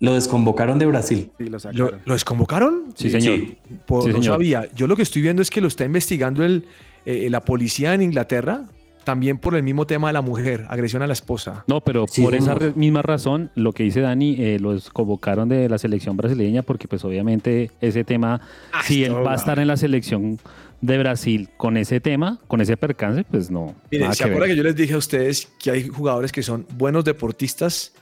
Lo 0.02 0.14
desconvocaron 0.14 0.78
de 0.78 0.86
Brasil. 0.86 1.30
Sí, 1.38 1.44
lo 1.44 1.50
¿Lo, 1.52 1.58
sacaron. 1.60 2.00
lo 2.04 2.12
desconvocaron? 2.12 2.82
Sí, 2.94 3.08
señor. 3.08 3.36
Sí. 3.36 3.56
Por- 3.86 4.02
Sí, 4.02 4.08
no 4.08 4.14
señor. 4.16 4.34
sabía. 4.34 4.68
Yo 4.74 4.86
lo 4.86 4.96
que 4.96 5.02
estoy 5.02 5.22
viendo 5.22 5.40
es 5.42 5.48
que 5.50 5.60
lo 5.60 5.68
está 5.68 5.84
investigando 5.84 6.44
el, 6.44 6.64
eh, 7.06 7.28
la 7.30 7.40
policía 7.40 7.94
en 7.94 8.02
Inglaterra, 8.02 8.64
también 9.04 9.38
por 9.38 9.54
el 9.56 9.62
mismo 9.62 9.86
tema 9.86 10.08
de 10.08 10.12
la 10.12 10.20
mujer, 10.20 10.64
agresión 10.68 11.02
a 11.02 11.06
la 11.06 11.12
esposa. 11.12 11.64
No, 11.66 11.80
pero 11.80 12.06
Sí, 12.08 12.22
por 12.22 12.34
esa 12.34 12.54
señor. 12.56 12.76
misma 12.76 13.02
razón, 13.02 13.50
lo 13.54 13.72
que 13.72 13.84
dice 13.84 14.00
Dani, 14.00 14.36
eh, 14.38 14.58
los 14.60 14.90
convocaron 14.90 15.48
de 15.48 15.68
la 15.68 15.78
selección 15.78 16.16
brasileña 16.16 16.62
porque 16.62 16.86
pues 16.88 17.04
obviamente 17.04 17.70
ese 17.80 18.04
tema, 18.04 18.40
Ah, 18.72 18.82
si 18.84 19.04
él 19.04 19.14
va 19.14 19.32
a 19.32 19.36
estar 19.36 19.58
en 19.58 19.66
la 19.68 19.76
selección 19.76 20.38
de 20.80 20.98
Brasil 20.98 21.48
con 21.56 21.76
ese 21.76 22.00
tema, 22.00 22.38
con 22.48 22.60
ese 22.60 22.76
percance, 22.76 23.24
pues 23.30 23.50
no. 23.50 23.74
Mire, 23.90 24.02
nada 24.04 24.14
¿se 24.14 24.24
que 24.24 24.30
acuerda 24.30 24.46
ver. 24.46 24.50
que 24.50 24.56
yo 24.56 24.62
les 24.64 24.74
dije 24.76 24.94
a 24.94 24.98
ustedes 24.98 25.48
que 25.62 25.70
hay 25.70 25.86
jugadores 25.88 26.30
que 26.32 26.42
son 26.42 26.66
buenos 26.76 27.04
deportistas, 27.04 27.92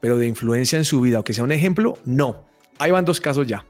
pero 0.00 0.18
de 0.18 0.26
influencia 0.26 0.78
en 0.78 0.84
su 0.84 1.00
vida, 1.00 1.20
o 1.20 1.24
que 1.24 1.32
sea 1.32 1.44
un 1.44 1.52
ejemplo? 1.52 1.98
No. 2.04 2.44
Ahí 2.78 2.90
van 2.90 3.04
dos 3.04 3.20
casos 3.20 3.46
ya. 3.46 3.64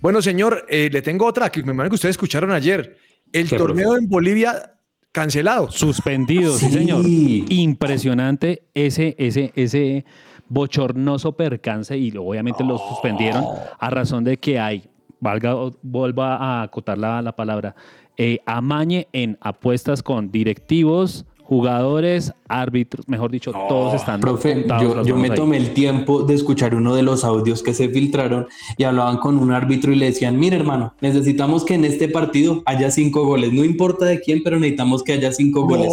Bueno, 0.00 0.22
señor, 0.22 0.64
eh, 0.68 0.88
le 0.92 1.02
tengo 1.02 1.26
otra 1.26 1.50
que 1.50 1.62
me 1.62 1.72
imagino 1.72 1.90
que 1.90 1.96
ustedes 1.96 2.14
escucharon 2.14 2.52
ayer. 2.52 2.96
El 3.32 3.48
¿Qué, 3.48 3.56
torneo 3.56 3.96
en 3.96 4.08
Bolivia 4.08 4.74
cancelado. 5.12 5.70
Suspendido, 5.70 6.56
sí. 6.56 6.66
Sí. 6.66 6.72
señor. 6.72 7.04
Impresionante 7.06 8.64
ese, 8.74 9.14
ese, 9.18 9.52
ese 9.56 10.04
bochornoso 10.48 11.32
percance 11.36 11.96
y 11.96 12.14
obviamente 12.16 12.62
lo 12.62 12.78
suspendieron 12.78 13.44
a 13.78 13.90
razón 13.90 14.24
de 14.24 14.36
que 14.36 14.58
hay, 14.58 14.84
valga, 15.20 15.54
vuelva 15.82 16.36
a 16.36 16.62
acotar 16.62 16.98
la, 16.98 17.20
la 17.22 17.34
palabra, 17.34 17.74
eh, 18.16 18.38
amañe 18.46 19.08
en 19.12 19.38
apuestas 19.40 20.02
con 20.02 20.30
directivos, 20.30 21.26
jugadores, 21.48 22.32
árbitros, 22.48 23.08
mejor 23.08 23.30
dicho, 23.30 23.52
todos 23.68 23.94
están 23.94 24.20
Profe, 24.20 24.64
yo, 25.04 25.16
me 25.16 25.28
ahí. 25.30 25.34
tomé 25.36 25.56
el 25.56 25.72
tiempo 25.74 26.22
de 26.22 26.34
escuchar 26.34 26.74
uno 26.74 26.94
de 26.94 27.02
los 27.02 27.22
audios 27.24 27.62
que 27.62 27.72
se 27.72 27.88
filtraron 27.88 28.46
y 28.76 28.82
hablaban 28.84 29.18
con 29.18 29.38
un 29.38 29.52
árbitro 29.52 29.92
y 29.92 29.96
le 29.96 30.06
decían, 30.06 30.38
mire 30.38 30.56
hermano, 30.56 30.94
necesitamos 31.00 31.64
que 31.64 31.74
en 31.74 31.84
este 31.84 32.08
partido 32.08 32.62
haya 32.66 32.90
cinco 32.90 33.24
goles, 33.24 33.52
no 33.52 33.64
importa 33.64 34.06
de 34.06 34.20
quién, 34.20 34.42
pero 34.42 34.58
necesitamos 34.58 35.04
que 35.04 35.12
haya 35.12 35.30
cinco 35.32 35.66
goles. 35.66 35.92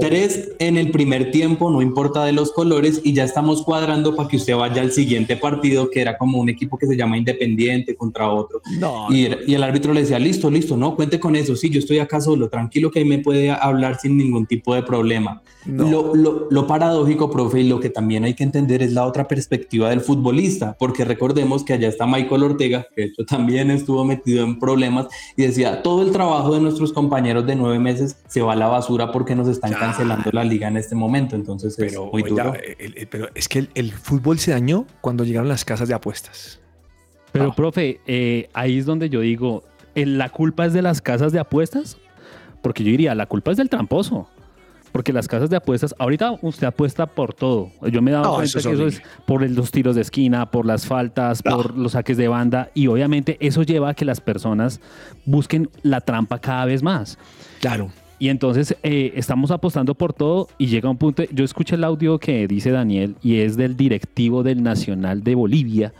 Tres 0.00 0.52
en 0.60 0.76
el 0.76 0.90
primer 0.92 1.30
tiempo, 1.32 1.70
no 1.70 1.82
importa 1.82 2.24
de 2.24 2.32
los 2.32 2.52
colores, 2.52 3.00
y 3.02 3.12
ya 3.14 3.24
estamos 3.24 3.62
cuadrando 3.62 4.14
para 4.14 4.28
que 4.28 4.36
usted 4.36 4.56
vaya 4.56 4.80
al 4.80 4.92
siguiente 4.92 5.36
partido, 5.36 5.90
que 5.90 6.00
era 6.00 6.16
como 6.18 6.38
un 6.38 6.48
equipo 6.48 6.78
que 6.78 6.86
se 6.86 6.96
llama 6.96 7.18
Independiente 7.18 7.96
contra 7.96 8.30
otro. 8.30 8.60
No, 8.78 9.08
Y, 9.12 9.24
el- 9.26 9.38
y 9.46 9.54
el 9.54 9.62
árbitro 9.64 9.92
le 9.92 10.02
decía, 10.02 10.18
listo, 10.20 10.50
listo, 10.50 10.76
no, 10.76 10.94
cuente 10.94 11.18
con 11.18 11.34
eso, 11.34 11.56
sí, 11.56 11.68
yo 11.68 11.80
estoy 11.80 11.98
acá 11.98 12.20
solo, 12.20 12.48
tranquilo 12.48 12.90
que 12.92 13.00
ahí 13.00 13.04
me 13.04 13.18
puede 13.18 13.50
hablar 13.50 13.98
sin 13.98 14.16
ningún 14.16 14.46
tipo 14.46 14.74
de 14.74 14.83
problema. 14.84 15.42
No. 15.66 15.88
Lo, 15.90 16.14
lo- 16.14 16.46
lo 16.50 16.66
paradójico, 16.66 17.30
profe, 17.30 17.60
y 17.60 17.68
lo 17.68 17.80
que 17.80 17.88
también 17.88 18.24
hay 18.24 18.34
que 18.34 18.44
entender 18.44 18.82
es 18.82 18.92
la 18.92 19.06
otra 19.06 19.26
perspectiva 19.26 19.88
del 19.90 20.00
futbolista, 20.02 20.76
porque 20.78 21.04
recordemos 21.04 21.64
que 21.64 21.72
allá 21.72 21.88
está 21.88 22.06
Michael 22.06 22.42
Ortega, 22.42 22.86
que 22.94 23.02
de 23.02 23.06
hecho 23.08 23.24
también 23.24 23.70
estuvo 23.70 24.04
metido 24.04 24.44
en 24.44 24.58
problemas, 24.58 25.06
y 25.36 25.42
decía, 25.42 25.82
todo 25.82 26.02
el 26.02 26.12
trabajo 26.12 26.52
de 26.54 26.60
nuestros 26.60 26.92
compañeros 26.92 27.46
de 27.46 27.56
nueve 27.56 27.78
meses 27.78 28.16
se 28.28 28.42
va 28.42 28.52
a 28.52 28.56
la 28.56 28.66
basura 28.66 29.10
porque 29.10 29.34
nos 29.34 29.48
están 29.48 29.72
cancelando 29.72 30.30
la 30.32 30.44
liga 30.44 30.68
en 30.68 30.76
este 30.76 30.94
momento, 30.94 31.34
entonces 31.34 31.74
pero, 31.78 32.06
es 32.06 32.12
muy 32.12 32.22
oiga, 32.24 32.44
duro. 32.44 32.58
el- 32.78 32.98
el- 32.98 33.06
pero 33.08 33.28
es 33.34 33.48
que 33.48 33.60
el, 33.60 33.70
el 33.74 33.92
fútbol 33.92 34.38
se 34.38 34.50
dañó 34.50 34.84
cuando 35.00 35.24
llegaron 35.24 35.48
las 35.48 35.64
casas 35.64 35.88
de 35.88 35.94
apuestas. 35.94 36.60
Pero, 37.32 37.46
Ah. 37.50 37.54
profe, 37.56 38.00
eh, 38.06 38.48
ahí 38.52 38.78
es 38.78 38.84
donde 38.86 39.08
yo 39.08 39.20
digo, 39.20 39.64
¿eh, 39.94 40.04
¿la 40.06 40.28
culpa 40.28 40.66
es 40.66 40.72
de 40.74 40.82
las 40.82 41.00
casas 41.00 41.32
de 41.32 41.40
apuestas? 41.40 41.96
Porque 42.62 42.84
yo 42.84 42.90
diría, 42.90 43.14
la 43.14 43.26
culpa 43.26 43.50
es 43.50 43.56
del 43.56 43.68
tramposo. 43.70 44.28
Porque 44.94 45.12
las 45.12 45.26
casas 45.26 45.50
de 45.50 45.56
apuestas, 45.56 45.92
ahorita 45.98 46.38
usted 46.40 46.68
apuesta 46.68 47.06
por 47.06 47.34
todo. 47.34 47.72
Yo 47.90 48.00
me 48.00 48.12
he 48.12 48.14
dado 48.14 48.26
No, 48.26 48.34
cuenta 48.34 48.44
eso 48.44 48.58
es 48.60 48.66
que 48.68 48.72
eso 48.74 48.86
es 48.86 49.02
por 49.26 49.42
los 49.50 49.72
tiros 49.72 49.96
de 49.96 50.02
esquina, 50.02 50.52
por 50.52 50.66
las 50.66 50.86
faltas, 50.86 51.42
por 51.42 51.76
los 51.76 51.92
saques 51.92 52.16
de 52.16 52.28
banda, 52.28 52.70
y 52.74 52.86
obviamente 52.86 53.36
eso 53.40 53.64
lleva 53.64 53.88
a 53.88 53.94
que 53.94 54.04
las 54.04 54.20
personas 54.20 54.80
busquen 55.24 55.68
la 55.82 56.00
trampa 56.00 56.38
cada 56.38 56.66
vez 56.66 56.84
más. 56.84 57.18
Claro. 57.60 57.90
Y 58.20 58.28
entonces 58.28 58.76
eh, 58.84 59.12
estamos 59.16 59.50
apostando 59.50 59.96
por 59.96 60.12
todo 60.12 60.46
y 60.58 60.68
llega 60.68 60.88
un 60.88 60.96
punto, 60.96 61.24
yo 61.24 61.44
escuché 61.44 61.74
el 61.74 61.82
audio 61.82 62.20
que 62.20 62.46
dice 62.46 62.70
Daniel 62.70 63.16
y 63.20 63.40
es 63.40 63.56
del 63.56 63.76
directivo 63.76 64.44
del 64.44 64.62
Nacional 64.62 65.24
de 65.24 65.34
Bolivia. 65.34 65.92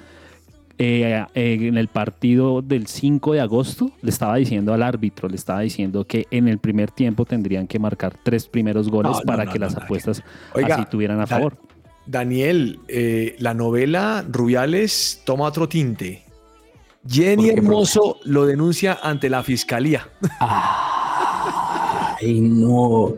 Eh, 0.79 1.25
eh, 1.35 1.59
en 1.61 1.77
el 1.77 1.89
partido 1.89 2.61
del 2.61 2.87
5 2.87 3.35
de 3.35 3.41
agosto 3.41 3.91
le 4.03 4.11
estaba 4.11 4.37
diciendo 4.37 4.75
al 4.75 4.83
árbitro, 4.83 5.29
le 5.29 5.37
estaba 5.37 5.61
diciendo 5.61 6.05
que 6.05 6.27
en 6.31 6.49
el 6.49 6.59
primer 6.59 6.91
tiempo 6.91 7.25
tendrían 7.25 7.67
que 7.67 7.79
marcar 7.79 8.17
tres 8.23 8.49
primeros 8.49 8.89
goles 8.89 9.13
No, 9.13 9.21
para 9.21 9.45
no, 9.45 9.53
que 9.53 9.59
no, 9.59 9.67
las 9.67 9.77
apuestas 9.77 10.23
Oiga, 10.53 10.75
así 10.75 10.85
tuvieran 10.91 11.21
a 11.21 11.27
favor. 11.27 11.57
Daniel, 12.07 12.81
eh, 12.89 13.37
la 13.39 13.55
novela 13.55 14.25
Rubiales 14.29 15.23
toma 15.25 15.45
otro 15.45 15.69
tinte. 15.69 16.25
Jenny 17.09 17.37
¿Por 17.37 17.45
qué, 17.45 17.61
Hermoso 17.61 18.19
lo 18.25 18.47
denuncia 18.47 18.99
ante 19.03 19.31
la 19.31 19.43
fiscalía. 19.43 20.09
Ay, 20.41 22.41
no. 22.41 23.15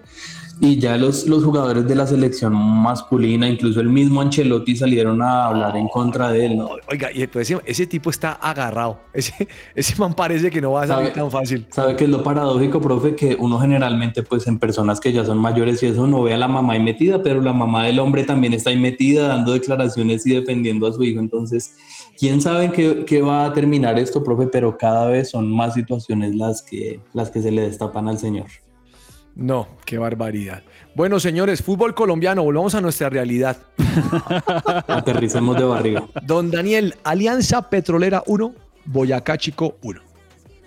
Y 0.58 0.78
ya 0.78 0.96
los, 0.96 1.26
los 1.26 1.44
jugadores 1.44 1.86
de 1.86 1.94
la 1.94 2.06
selección 2.06 2.54
masculina, 2.54 3.46
incluso 3.46 3.80
el 3.80 3.90
mismo 3.90 4.22
Ancelotti, 4.22 4.74
salieron 4.74 5.20
a 5.20 5.48
hablar 5.48 5.76
en 5.76 5.86
contra 5.88 6.30
de 6.30 6.46
él. 6.46 6.56
¿no? 6.56 6.70
Oiga, 6.90 7.10
y 7.12 7.22
entonces 7.22 7.58
ese, 7.66 7.86
tipo 7.86 8.08
está 8.08 8.32
agarrado. 8.32 8.98
Ese, 9.12 9.48
ese 9.74 9.96
man 9.96 10.14
parece 10.14 10.50
que 10.50 10.60
no 10.60 10.72
va 10.72 10.82
a 10.82 10.86
salir 10.86 11.12
tan 11.12 11.30
fácil. 11.30 11.66
¿Sabe 11.70 11.96
qué 11.96 12.04
es 12.04 12.10
lo 12.10 12.22
paradójico, 12.22 12.80
profe? 12.80 13.14
Que 13.14 13.34
uno 13.38 13.58
generalmente, 13.58 14.22
pues 14.22 14.46
en 14.46 14.58
personas 14.58 15.00
que 15.00 15.12
ya 15.12 15.24
son 15.24 15.38
mayores 15.38 15.82
y 15.82 15.86
eso, 15.86 16.06
no 16.06 16.22
ve 16.22 16.34
a 16.34 16.38
la 16.38 16.48
mamá 16.48 16.74
ahí 16.74 16.80
metida, 16.80 17.22
pero 17.22 17.40
la 17.40 17.52
mamá 17.52 17.84
del 17.84 17.98
hombre 17.98 18.24
también 18.24 18.52
está 18.52 18.70
ahí 18.70 18.78
metida, 18.78 19.28
dando 19.28 19.52
declaraciones 19.52 20.26
y 20.26 20.34
defendiendo 20.34 20.86
a 20.86 20.92
su 20.92 21.02
hijo. 21.02 21.20
Entonces, 21.20 21.74
quién 22.18 22.40
sabe 22.40 22.72
qué, 22.72 23.04
qué 23.06 23.22
va 23.22 23.46
a 23.46 23.52
terminar 23.52 23.98
esto, 23.98 24.22
profe, 24.22 24.46
pero 24.46 24.76
cada 24.76 25.06
vez 25.06 25.30
son 25.30 25.50
más 25.50 25.74
situaciones 25.74 26.34
las 26.34 26.62
que, 26.62 27.00
las 27.12 27.30
que 27.30 27.40
se 27.40 27.50
le 27.50 27.62
destapan 27.62 28.08
al 28.08 28.18
señor. 28.18 28.46
No, 29.36 29.68
qué 29.84 29.98
barbaridad. 29.98 30.62
Bueno, 30.94 31.20
señores, 31.20 31.62
fútbol 31.62 31.94
colombiano, 31.94 32.42
volvamos 32.42 32.74
a 32.74 32.80
nuestra 32.80 33.10
realidad. 33.10 33.58
Aterricemos 34.88 35.58
de 35.58 35.64
barriga. 35.64 36.08
Don 36.22 36.50
Daniel, 36.50 36.94
Alianza 37.04 37.68
Petrolera 37.68 38.22
1, 38.26 38.54
Boyacá 38.86 39.36
Chico 39.36 39.76
1. 39.82 40.00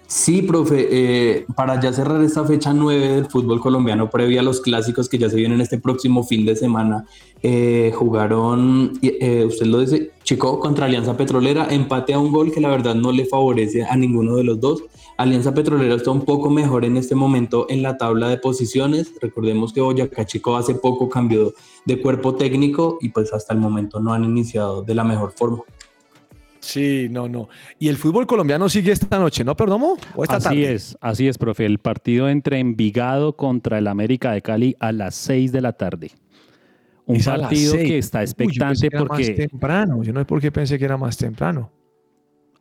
Sí, 0.05 0.41
profe, 0.43 0.87
eh, 0.91 1.45
para 1.55 1.79
ya 1.79 1.93
cerrar 1.93 2.23
esta 2.23 2.43
fecha 2.43 2.73
9 2.73 3.09
del 3.09 3.25
fútbol 3.25 3.59
colombiano 3.59 4.09
previa 4.09 4.41
a 4.41 4.43
los 4.43 4.59
clásicos 4.61 5.07
que 5.07 5.19
ya 5.19 5.29
se 5.29 5.35
vienen 5.35 5.61
este 5.61 5.79
próximo 5.79 6.23
fin 6.23 6.45
de 6.45 6.55
semana, 6.55 7.05
eh, 7.43 7.91
jugaron, 7.95 8.93
eh, 9.03 9.45
usted 9.45 9.67
lo 9.67 9.79
dice, 9.79 10.11
Chico 10.23 10.59
contra 10.59 10.85
Alianza 10.87 11.15
Petrolera, 11.15 11.67
empate 11.69 12.13
a 12.13 12.19
un 12.19 12.31
gol 12.31 12.51
que 12.51 12.59
la 12.59 12.69
verdad 12.69 12.95
no 12.95 13.11
le 13.11 13.25
favorece 13.25 13.83
a 13.83 13.95
ninguno 13.95 14.35
de 14.35 14.43
los 14.43 14.59
dos. 14.59 14.83
Alianza 15.19 15.53
Petrolera 15.53 15.95
está 15.95 16.11
un 16.11 16.23
poco 16.23 16.49
mejor 16.49 16.85
en 16.85 16.95
este 16.95 17.13
momento 17.13 17.65
en 17.69 17.81
la 17.81 17.97
tabla 17.97 18.29
de 18.29 18.37
posiciones. 18.37 19.11
Recordemos 19.21 19.73
que 19.73 19.81
Boyacá 19.81 20.25
Chico 20.25 20.55
hace 20.55 20.75
poco 20.75 21.09
cambió 21.09 21.53
de 21.83 21.99
cuerpo 22.01 22.35
técnico 22.35 22.97
y 23.01 23.09
pues 23.09 23.33
hasta 23.33 23.53
el 23.53 23.59
momento 23.59 23.99
no 23.99 24.13
han 24.13 24.23
iniciado 24.23 24.81
de 24.81 24.95
la 24.95 25.03
mejor 25.03 25.33
forma. 25.33 25.63
Sí, 26.61 27.07
no, 27.11 27.27
no. 27.27 27.49
Y 27.79 27.89
el 27.89 27.97
fútbol 27.97 28.27
colombiano 28.27 28.69
sigue 28.69 28.93
esta 28.93 29.19
noche, 29.19 29.43
¿no, 29.43 29.57
Perdomo? 29.57 29.97
¿O 30.15 30.23
esta 30.23 30.37
Así 30.37 30.45
tarde? 30.45 30.73
es, 30.73 30.97
así 31.01 31.27
es, 31.27 31.37
profe. 31.37 31.65
El 31.65 31.79
partido 31.79 32.29
entre 32.29 32.59
Envigado 32.59 33.35
contra 33.35 33.77
el 33.77 33.87
América 33.87 34.31
de 34.31 34.41
Cali 34.41 34.77
a 34.79 34.93
las 34.93 35.15
6 35.15 35.51
de 35.51 35.59
la 35.61 35.73
tarde. 35.73 36.11
Un 37.05 37.17
Es 37.17 37.25
partido 37.25 37.73
seis. 37.73 37.89
que 37.89 37.97
está 37.97 38.19
Uy, 38.21 38.25
yo 38.27 38.35
pensé 38.35 38.87
expectante 38.87 38.89
que 38.89 38.95
era 38.95 39.05
porque... 39.05 39.27
más 39.27 39.49
temprano. 39.49 40.01
Yo 40.03 40.13
no 40.13 40.21
sé 40.21 40.25
por 40.25 40.39
qué 40.39 40.49
pensé 40.49 40.79
que 40.79 40.85
era 40.85 40.95
más 40.95 41.17
temprano. 41.17 41.69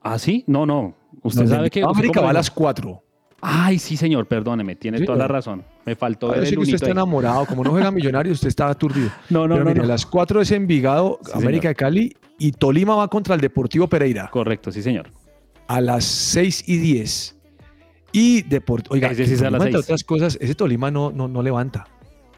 ¿Ah, 0.00 0.18
sí? 0.18 0.42
No, 0.48 0.66
no. 0.66 0.94
Usted 1.22 1.42
No, 1.42 1.48
sabe 1.48 1.70
que... 1.70 1.82
América 1.82 2.20
va 2.20 2.30
a 2.30 2.32
las 2.34 2.50
4. 2.50 3.02
Ay, 3.40 3.78
sí, 3.78 3.96
señor, 3.96 4.26
perdóneme, 4.26 4.74
tiene 4.74 4.98
Sí, 4.98 5.04
toda 5.04 5.18
la 5.18 5.28
razón. 5.28 5.64
Me 5.86 5.94
faltó 5.94 6.28
ver 6.28 6.42
el 6.44 6.50
que 6.50 6.58
usted 6.58 6.74
está 6.74 6.86
ahí. 6.86 6.92
enamorado. 6.92 7.46
Como 7.46 7.62
no 7.62 7.70
juega 7.70 7.90
millonario, 7.92 8.32
usted 8.32 8.48
está 8.48 8.68
aturdido. 8.68 9.10
No, 9.30 9.46
no, 9.46 9.54
Pero 9.54 9.64
no, 9.64 9.70
mire, 9.70 9.78
no. 9.80 9.84
a 9.84 9.88
las 9.88 10.04
4 10.06 10.40
es 10.40 10.50
Envigado, 10.50 11.20
Sí, 11.24 11.30
América 11.34 11.62
señor. 11.62 11.70
de 11.70 11.74
Cali 11.76 12.16
y 12.38 12.52
Tolima 12.52 12.96
va 12.96 13.08
contra 13.08 13.34
el 13.36 13.40
Deportivo 13.40 13.86
Pereira 13.88 14.28
Correcto, 14.32 14.70
sí, 14.72 14.82
señor. 14.82 15.10
a 15.68 15.80
las 15.80 16.04
6 16.04 16.64
y 16.68 16.78
10. 16.78 17.36
Y 18.12 18.42
Deportivo. 18.42 18.94
Oiga, 18.94 19.10
es 19.12 19.42
a 19.42 19.50
las 19.50 19.74
otras 19.74 20.02
cosas, 20.02 20.36
ese 20.40 20.54
Tolima 20.54 20.90
no, 20.90 21.12
no, 21.12 21.28
no 21.28 21.42
levanta. 21.42 21.86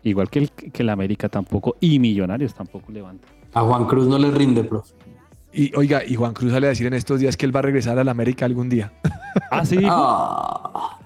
Igual 0.03 0.29
que 0.31 0.39
el, 0.41 0.51
que 0.51 0.83
el 0.83 0.89
América 0.91 1.29
tampoco 1.29 1.77
y 1.81 1.99
Millonarios 1.99 2.55
tampoco 2.55 2.91
levanta. 2.93 3.27
A 3.55 3.63
Juan 3.63 3.87
Cruz 3.87 4.07
no 4.07 4.19
le 4.19 4.31
rinde, 4.31 4.65
profe. 4.65 4.93
Y 5.53 5.75
oiga, 5.77 6.03
y 6.07 6.15
Juan 6.15 6.33
Cruz 6.33 6.53
sale 6.53 6.67
a 6.67 6.71
decir 6.71 6.87
en 6.87 6.95
estos 6.95 7.21
días 7.21 7.37
que 7.37 7.47
él 7.47 7.55
va 7.55 7.61
a 7.61 7.63
regresar 7.63 7.99
a 7.99 8.05
la 8.05 8.11
América 8.11 8.45
algún 8.45 8.69
día. 8.69 8.93
Ah, 9.53 9.65
sí. 9.65 9.79
Ah. 9.85 10.99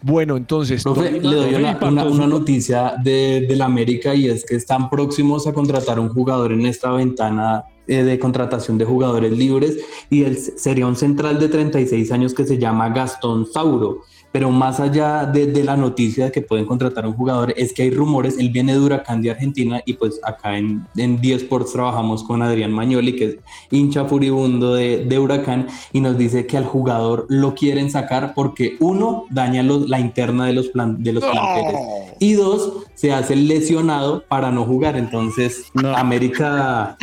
Bueno, 0.00 0.36
entonces. 0.36 0.82
Profe, 0.82 1.10
le 1.10 1.20
doy 1.20 1.54
una, 1.54 2.26
noticia 2.26 2.94
de, 3.02 3.44
del 3.48 3.60
América 3.60 4.14
y 4.14 4.28
es 4.28 4.44
que 4.44 4.56
están 4.56 4.88
próximos 4.88 5.46
a 5.46 5.52
contratar 5.52 5.98
un 6.00 6.08
jugador 6.08 6.52
en 6.52 6.64
esta 6.66 6.90
ventana 6.92 7.64
eh, 7.86 8.02
de 8.04 8.18
contratación 8.18 8.78
de 8.78 8.84
jugadores 8.84 9.32
libres 9.32 9.78
y 10.08 10.24
él 10.24 10.36
sería 10.36 10.86
un 10.86 10.96
central 10.96 11.38
de 11.38 11.48
36 11.48 12.12
años 12.12 12.34
que 12.34 12.44
se 12.44 12.58
llama 12.58 12.90
Gastón 12.90 13.46
Sauro. 13.46 14.02
Pero 14.30 14.50
más 14.50 14.78
allá 14.78 15.24
de, 15.24 15.46
de 15.46 15.64
la 15.64 15.76
noticia 15.76 16.26
de 16.26 16.32
que 16.32 16.42
pueden 16.42 16.66
contratar 16.66 17.04
a 17.04 17.08
un 17.08 17.14
jugador, 17.14 17.54
es 17.56 17.72
que 17.72 17.82
hay 17.82 17.90
rumores, 17.90 18.36
él 18.38 18.50
viene 18.50 18.72
de 18.74 18.78
Huracán 18.80 19.22
de 19.22 19.30
Argentina 19.30 19.80
y 19.86 19.94
pues 19.94 20.20
acá 20.22 20.58
en, 20.58 20.86
en 20.96 21.20
10 21.20 21.42
Sports 21.42 21.72
trabajamos 21.72 22.22
con 22.24 22.42
Adrián 22.42 22.70
Mañoli, 22.72 23.16
que 23.16 23.24
es 23.24 23.36
hincha 23.70 24.04
furibundo 24.04 24.74
de, 24.74 25.04
de 25.06 25.18
Huracán, 25.18 25.66
y 25.92 26.00
nos 26.00 26.18
dice 26.18 26.46
que 26.46 26.56
al 26.58 26.64
jugador 26.66 27.24
lo 27.30 27.54
quieren 27.54 27.90
sacar 27.90 28.34
porque 28.34 28.76
uno, 28.80 29.24
daña 29.30 29.62
los- 29.62 29.88
la 29.88 29.98
interna 29.98 30.46
de 30.46 30.52
los, 30.52 30.68
plan- 30.68 31.02
de 31.02 31.12
los 31.14 31.24
planteles 31.24 31.80
y 32.18 32.32
dos, 32.34 32.72
se 32.94 33.12
hace 33.12 33.34
lesionado 33.36 34.24
para 34.28 34.50
no 34.50 34.64
jugar. 34.64 34.96
Entonces, 34.96 35.64
No. 35.72 35.96
América 35.96 36.96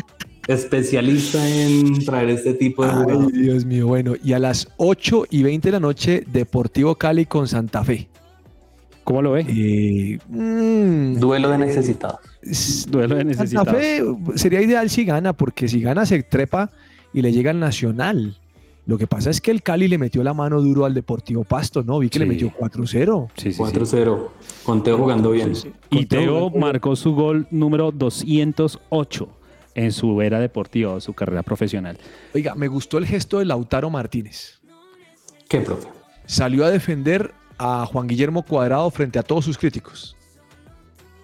especialista 0.48 1.48
en 1.50 2.04
traer 2.06 2.30
este 2.30 2.54
tipo 2.54 2.86
de 2.86 2.92
Ay. 2.92 3.42
Dios 3.42 3.66
mío, 3.66 3.88
bueno. 3.88 4.14
Y 4.24 4.34
a 4.34 4.40
las 4.40 4.68
8 4.78 5.26
y 5.30 5.44
20 5.44 5.68
de 5.68 5.72
la 5.72 5.80
noche, 5.80 6.24
Deportivo 6.32 6.96
Cali 6.96 7.26
con 7.26 7.48
Santa 7.48 7.84
Fe. 7.84 8.08
¿Cómo 9.04 9.22
lo 9.22 9.34
ve? 9.34 9.46
Eh, 9.48 10.20
mm, 10.30 11.20
Duelo 11.20 11.50
de 11.50 11.60
necesitados. 11.60 12.20
Duelo 12.90 13.16
de 13.16 13.34
Santa 13.36 13.44
necesitados. 13.44 13.76
Fe 13.76 14.04
sería 14.36 14.62
ideal 14.62 14.90
si 14.90 15.06
gana, 15.06 15.34
porque 15.34 15.68
si 15.68 15.82
gana 15.82 16.06
se 16.06 16.24
trepa 16.24 16.72
y 17.14 17.22
le 17.22 17.32
llega 17.32 17.52
al 17.52 17.60
Nacional. 17.60 18.38
Lo 18.88 19.00
que 19.00 19.08
pasa 19.08 19.32
es 19.32 19.42
que 19.42 19.50
el 19.50 19.64
Cali 19.64 19.88
le 19.88 19.98
metió 19.98 20.24
la 20.24 20.36
mano 20.36 20.62
duro 20.62 20.86
al 20.86 20.94
Deportivo 20.94 21.44
Pasto, 21.44 21.84
¿no? 21.84 21.98
Vi 21.98 22.10
que 22.10 22.20
le 22.20 22.28
metió 22.28 22.52
4-0. 22.52 23.30
Sí, 23.36 23.52
sí, 23.52 23.54
sí. 23.54 23.60
4-0. 23.60 24.30
Con 24.64 24.84
Teo 24.84 24.98
jugando 25.00 25.32
bien. 25.32 25.54
Y 25.90 26.06
Teo 26.06 26.52
marcó 26.52 26.96
su 26.96 27.16
gol 27.16 27.48
número 27.50 27.92
208 27.92 29.28
en 29.76 29.92
su 29.92 30.22
era 30.22 30.40
deportiva 30.40 30.94
o 30.94 31.00
su 31.02 31.14
carrera 31.14 31.44
profesional. 31.44 31.98
Oiga, 32.34 32.56
me 32.56 32.68
gustó 32.68 32.98
el 32.98 33.06
gesto 33.06 33.40
de 33.40 33.46
Lautaro 33.46 33.90
Martínez. 33.90 34.60
¿Qué, 35.48 35.60
profe? 35.62 35.88
Salió 36.26 36.66
a 36.66 36.72
defender 36.72 37.34
a 37.58 37.86
Juan 37.86 38.08
Guillermo 38.08 38.44
Cuadrado 38.44 38.90
frente 38.90 39.20
a 39.20 39.24
todos 39.24 39.46
sus 39.46 39.58
críticos. 39.58 40.16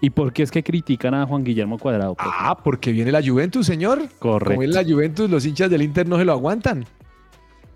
¿Y 0.03 0.09
por 0.09 0.33
qué 0.33 0.43
es 0.43 0.51
que 0.51 0.63
critican 0.63 1.13
a 1.13 1.25
Juan 1.25 1.43
Guillermo 1.43 1.77
Cuadrado? 1.79 2.15
profe? 2.15 2.29
Ah, 2.33 2.57
porque 2.63 2.91
viene 2.91 3.11
la 3.11 3.21
Juventus, 3.23 3.65
señor. 3.65 4.01
Correcto. 4.19 4.55
Como 4.55 4.63
es 4.63 4.69
la 4.69 4.83
Juventus, 4.83 5.29
los 5.29 5.45
hinchas 5.45 5.69
del 5.69 5.81
Inter 5.83 6.07
no 6.07 6.17
se 6.17 6.25
lo 6.25 6.31
aguantan. 6.33 6.85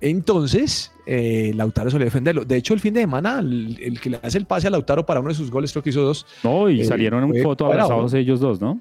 Entonces, 0.01 0.91
eh, 1.05 1.51
Lautaro 1.55 1.89
salió 1.89 2.03
a 2.03 2.05
defenderlo. 2.05 2.45
De 2.45 2.57
hecho, 2.57 2.73
el 2.73 2.79
fin 2.79 2.93
de 2.93 3.01
semana, 3.01 3.39
el, 3.39 3.77
el 3.81 3.99
que 3.99 4.09
le 4.11 4.19
hace 4.21 4.37
el 4.37 4.45
pase 4.45 4.67
a 4.67 4.69
Lautaro 4.69 5.05
para 5.05 5.19
uno 5.19 5.29
de 5.29 5.35
sus 5.35 5.49
goles, 5.49 5.71
creo 5.71 5.83
que 5.83 5.89
hizo 5.91 6.01
dos. 6.01 6.25
No, 6.43 6.69
y 6.69 6.81
Eh, 6.81 6.85
salieron 6.85 7.23
en 7.23 7.41
foto 7.43 7.65
Cuadrado. 7.65 7.85
abrazados 7.93 8.13
ellos 8.13 8.39
dos, 8.39 8.59
¿no? 8.61 8.79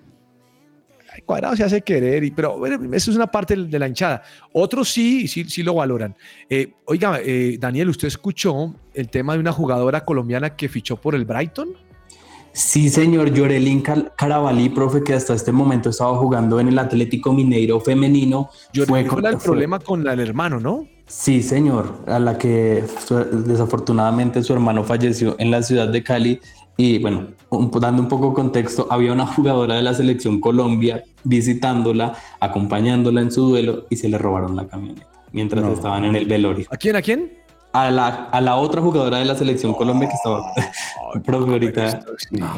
Cuadrado 1.24 1.56
se 1.56 1.64
hace 1.64 1.80
querer, 1.82 2.22
y, 2.24 2.30
pero 2.30 2.58
bueno, 2.58 2.78
eso 2.94 3.10
es 3.10 3.16
una 3.16 3.26
parte 3.26 3.56
de 3.56 3.78
la 3.78 3.88
hinchada. 3.88 4.22
Otros 4.52 4.90
sí, 4.90 5.26
sí, 5.26 5.44
sí 5.44 5.62
lo 5.62 5.74
valoran. 5.74 6.14
Eh, 6.50 6.72
oiga, 6.84 7.18
eh, 7.22 7.56
Daniel, 7.58 7.88
¿usted 7.88 8.08
escuchó 8.08 8.74
el 8.92 9.08
tema 9.08 9.32
de 9.34 9.38
una 9.40 9.52
jugadora 9.52 10.04
colombiana 10.04 10.54
que 10.54 10.68
fichó 10.68 10.96
por 10.96 11.14
el 11.14 11.24
Brighton? 11.24 11.68
Sí, 12.52 12.88
señor 12.88 13.32
Yorelín 13.34 13.82
Carabalí, 14.16 14.68
profe, 14.68 15.02
que 15.02 15.12
hasta 15.14 15.34
este 15.34 15.50
momento 15.50 15.90
estaba 15.90 16.16
jugando 16.18 16.60
en 16.60 16.68
el 16.68 16.78
Atlético 16.78 17.32
Mineiro 17.32 17.80
femenino. 17.80 18.48
Yo 18.72 18.84
Fue 18.86 19.00
el 19.00 19.08
fue- 19.08 19.36
problema 19.38 19.80
con 19.80 20.06
el 20.06 20.20
hermano, 20.20 20.60
¿no? 20.60 20.86
Sí, 21.06 21.42
señor, 21.42 22.04
a 22.06 22.18
la 22.20 22.38
que 22.38 22.84
desafortunadamente 23.44 24.42
su 24.42 24.52
hermano 24.52 24.84
falleció 24.84 25.36
en 25.38 25.50
la 25.50 25.62
ciudad 25.62 25.88
de 25.88 26.02
Cali. 26.02 26.40
Y 26.76 26.98
bueno, 26.98 27.28
un- 27.50 27.70
dando 27.70 28.02
un 28.02 28.08
poco 28.08 28.30
de 28.30 28.34
contexto, 28.34 28.86
había 28.90 29.12
una 29.12 29.26
jugadora 29.26 29.76
de 29.76 29.82
la 29.82 29.94
selección 29.94 30.40
Colombia 30.40 31.04
visitándola, 31.22 32.14
acompañándola 32.40 33.20
en 33.20 33.30
su 33.30 33.48
duelo 33.48 33.86
y 33.90 33.96
se 33.96 34.08
le 34.08 34.18
robaron 34.18 34.56
la 34.56 34.66
camioneta 34.66 35.06
mientras 35.32 35.64
No. 35.64 35.72
estaban 35.72 36.04
en 36.04 36.16
el 36.16 36.26
velorio. 36.26 36.66
¿A 36.70 36.76
quién? 36.76 36.96
¿A 36.96 37.02
quién? 37.02 37.32
A 37.74 37.90
la, 37.90 38.06
a 38.30 38.40
la 38.40 38.54
otra 38.54 38.80
jugadora 38.80 39.18
de 39.18 39.24
la 39.24 39.34
selección 39.34 39.74
Colombia 39.74 40.08
que 40.08 40.14
estaba... 40.14 40.52
Profe, 41.24 41.50
ahorita 41.52 42.00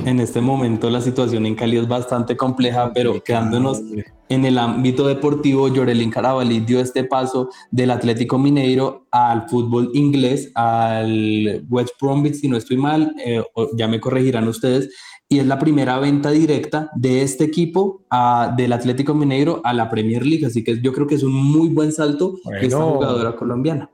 en 0.04 0.20
este 0.20 0.40
momento 0.40 0.88
la 0.90 1.00
situación 1.00 1.44
en 1.46 1.54
Cali 1.54 1.76
es 1.78 1.88
bastante 1.88 2.36
compleja, 2.36 2.90
pero 2.94 3.22
quedándonos 3.22 3.82
en 4.28 4.44
el 4.44 4.58
ámbito 4.58 5.06
deportivo, 5.06 5.68
Yorelin 5.68 6.10
Carabalí 6.10 6.60
dio 6.60 6.80
este 6.80 7.04
paso 7.04 7.48
del 7.70 7.90
Atlético 7.90 8.38
Mineiro 8.38 9.06
al 9.10 9.48
fútbol 9.48 9.90
inglés, 9.94 10.50
al 10.54 11.64
West 11.68 11.94
Bromwich, 12.00 12.34
si 12.36 12.48
no 12.48 12.56
estoy 12.56 12.76
mal, 12.76 13.14
eh, 13.24 13.42
ya 13.76 13.88
me 13.88 14.00
corregirán 14.00 14.48
ustedes, 14.48 14.90
y 15.28 15.38
es 15.38 15.46
la 15.46 15.58
primera 15.58 15.98
venta 15.98 16.30
directa 16.30 16.90
de 16.94 17.22
este 17.22 17.44
equipo 17.44 18.02
a- 18.10 18.54
del 18.56 18.72
Atlético 18.72 19.12
Mineiro 19.14 19.60
a 19.64 19.72
la 19.74 19.88
Premier 19.90 20.24
League, 20.26 20.46
así 20.46 20.62
que 20.64 20.80
yo 20.80 20.92
creo 20.92 21.06
que 21.06 21.14
es 21.16 21.22
un 21.22 21.34
muy 21.34 21.68
buen 21.68 21.92
salto 21.92 22.34
de 22.60 22.66
esta 22.66 22.76
Bueno. 22.78 22.94
jugadora 22.94 23.36
colombiana. 23.36 23.90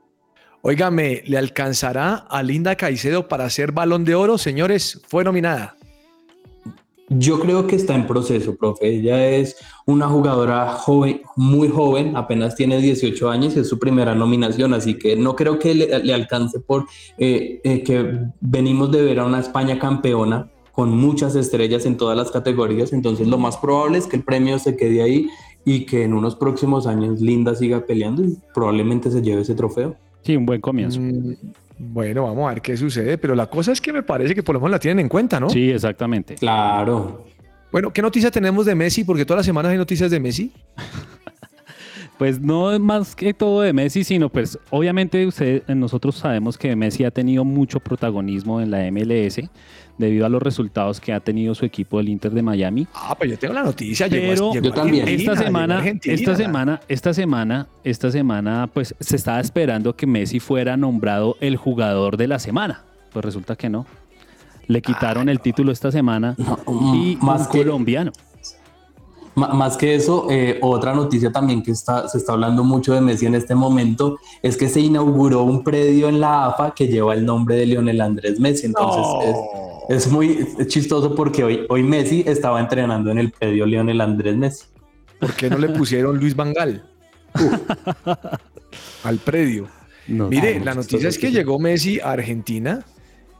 Óigame, 0.65 1.23
¿le 1.25 1.37
alcanzará 1.37 2.15
a 2.29 2.41
Linda 2.41 2.77
Caicedo 2.77 3.27
para 3.27 3.49
ser 3.49 3.73
balón 3.73 4.05
de 4.05 4.15
oro? 4.15 4.37
Señores, 4.37 5.01
fue 5.09 5.25
nominada. 5.25 5.75
Yo 7.09 7.41
creo 7.41 7.67
que 7.67 7.75
está 7.75 7.95
en 7.95 8.07
proceso, 8.07 8.55
profe. 8.55 8.87
Ella 8.87 9.27
es 9.27 9.57
una 9.85 10.07
jugadora 10.07 10.69
joven, 10.69 11.21
muy 11.35 11.67
joven, 11.67 12.15
apenas 12.15 12.55
tiene 12.55 12.79
18 12.79 13.29
años 13.29 13.57
y 13.57 13.59
es 13.59 13.67
su 13.67 13.77
primera 13.77 14.15
nominación, 14.15 14.73
así 14.73 14.97
que 14.97 15.17
no 15.17 15.35
creo 15.35 15.59
que 15.59 15.75
le, 15.75 16.13
alcance 16.13 16.61
por 16.61 16.85
eh, 17.17 17.59
eh, 17.65 17.83
que 17.83 18.21
venimos 18.39 18.89
de 18.89 19.01
ver 19.01 19.19
a 19.19 19.25
una 19.25 19.41
España 19.41 19.77
campeona 19.77 20.49
con 20.71 20.91
muchas 20.91 21.35
estrellas 21.35 21.85
en 21.85 21.97
todas 21.97 22.15
las 22.15 22.31
categorías, 22.31 22.93
entonces 22.93 23.27
lo 23.27 23.37
más 23.37 23.57
probable 23.57 23.97
es 23.97 24.07
que 24.07 24.15
el 24.15 24.23
premio 24.23 24.57
se 24.59 24.77
quede 24.77 25.01
ahí 25.01 25.27
y 25.65 25.85
que 25.85 26.03
en 26.03 26.13
unos 26.13 26.37
próximos 26.37 26.87
años 26.87 27.19
Linda 27.19 27.53
siga 27.53 27.85
peleando 27.85 28.23
y 28.23 28.37
probablemente 28.53 29.11
se 29.11 29.21
lleve 29.21 29.41
ese 29.41 29.55
trofeo. 29.55 29.97
Sí, 30.23 30.35
un 30.35 30.45
buen 30.45 30.61
comienzo. 30.61 30.99
Mm, 30.99 31.35
Bueno, 31.79 32.23
vamos 32.23 32.49
a 32.49 32.53
ver 32.53 32.61
qué 32.61 32.77
sucede, 32.77 33.17
pero 33.17 33.35
la 33.35 33.47
cosa 33.47 33.71
es 33.71 33.81
que 33.81 33.91
me 33.91 34.03
parece 34.03 34.33
que 34.35 34.43
por 34.43 34.53
lo 34.53 34.59
menos 34.61 34.71
la 34.71 34.79
tienen 34.79 34.99
en 35.01 35.09
cuenta, 35.09 35.39
¿no? 35.39 35.49
Sí, 35.49 35.69
exactamente. 35.71 36.35
Claro. 36.35 37.25
Bueno, 37.71 37.91
¿qué 37.91 38.01
noticia 38.01 38.29
tenemos 38.31 38.65
de 38.65 38.75
Messi? 38.75 39.03
Porque 39.03 39.25
todas 39.25 39.39
las 39.39 39.45
semanas 39.45 39.71
hay 39.71 39.77
noticias 39.77 40.09
de 40.11 40.19
Messi. 40.19 40.51
Pues 42.17 42.39
no 42.39 42.71
es 42.71 42.79
más 42.79 43.15
que 43.15 43.33
todo 43.33 43.61
de 43.61 43.73
Messi, 43.73 44.03
sino 44.03 44.29
pues 44.29 44.57
obviamente 44.69 45.25
usted- 45.25 45.63
nosotros 45.69 46.15
sabemos 46.15 46.57
que 46.59 46.73
Messi 46.75 47.03
ha 47.03 47.11
tenido 47.11 47.43
mucho 47.43 47.79
protagonismo 47.79 48.61
en 48.61 48.69
la 48.69 48.85
MLS 48.91 49.41
debido 49.97 50.25
a 50.25 50.29
los 50.29 50.41
resultados 50.41 50.99
que 50.99 51.13
ha 51.13 51.19
tenido 51.19 51.53
su 51.55 51.65
equipo 51.65 51.97
del 51.97 52.09
Inter 52.09 52.31
de 52.31 52.41
Miami. 52.41 52.87
Ah, 52.93 53.15
pues 53.17 53.29
yo 53.31 53.37
tengo 53.37 53.53
la 53.53 53.63
noticia. 53.63 54.07
Pero 54.09 54.51
llegó 54.51 54.53
Yo 54.55 54.71
también. 54.73 55.07
Esta 55.07 55.35
semana, 55.35 55.83
esta 56.03 56.35
semana, 56.35 56.81
esta 56.87 57.13
semana, 57.13 57.67
esta 57.83 58.11
semana, 58.11 58.69
pues 58.73 58.95
se 58.99 59.15
estaba 59.15 59.39
esperando 59.39 59.95
que 59.95 60.07
Messi 60.07 60.39
fuera 60.39 60.77
nombrado 60.77 61.37
el 61.41 61.57
jugador 61.57 62.17
de 62.17 62.27
la 62.27 62.39
semana. 62.39 62.81
Pues 63.11 63.23
resulta 63.23 63.55
que 63.55 63.69
no. 63.69 63.85
Le 64.67 64.81
quitaron 64.81 65.29
el 65.29 65.39
título 65.41 65.71
esta 65.71 65.91
semana 65.91 66.35
y 66.93 67.17
más 67.21 67.41
un 67.47 67.51
que- 67.51 67.57
colombiano. 67.59 68.11
M- 69.35 69.47
Más 69.53 69.77
que 69.77 69.95
eso, 69.95 70.27
eh, 70.29 70.59
otra 70.61 70.93
noticia 70.93 71.31
también 71.31 71.63
que 71.63 71.71
está, 71.71 72.07
se 72.07 72.17
está 72.17 72.33
hablando 72.33 72.63
mucho 72.63 72.93
de 72.93 73.01
Messi 73.01 73.25
en 73.25 73.35
este 73.35 73.55
momento 73.55 74.19
es 74.41 74.57
que 74.57 74.69
se 74.69 74.79
inauguró 74.79 75.43
un 75.43 75.63
predio 75.63 76.07
en 76.09 76.19
la 76.19 76.45
AFA 76.47 76.73
que 76.75 76.87
lleva 76.87 77.13
el 77.13 77.25
nombre 77.25 77.55
de 77.55 77.65
Lionel 77.65 78.01
Andrés 78.01 78.39
Messi. 78.39 78.67
Entonces 78.67 79.35
es, 79.89 80.05
es 80.05 80.11
muy 80.11 80.47
chistoso 80.67 81.15
porque 81.15 81.43
hoy, 81.43 81.65
hoy 81.69 81.83
Messi 81.83 82.23
estaba 82.27 82.59
entrenando 82.59 83.09
en 83.11 83.17
el 83.17 83.31
predio 83.31 83.65
Lionel 83.65 84.01
Andrés 84.01 84.35
Messi. 84.37 84.65
¿Por 85.19 85.33
qué 85.33 85.49
no 85.49 85.57
le 85.57 85.69
pusieron 85.69 86.17
Luis 86.19 86.35
Vangal? 86.35 86.83
Al 89.03 89.17
predio. 89.17 89.67
No, 90.07 90.27
Mire, 90.27 90.59
no, 90.59 90.65
la 90.65 90.75
noticia 90.75 91.07
es 91.09 91.17
que 91.17 91.31
llegó 91.31 91.59
Messi 91.59 91.99
a 91.99 92.11
Argentina 92.11 92.85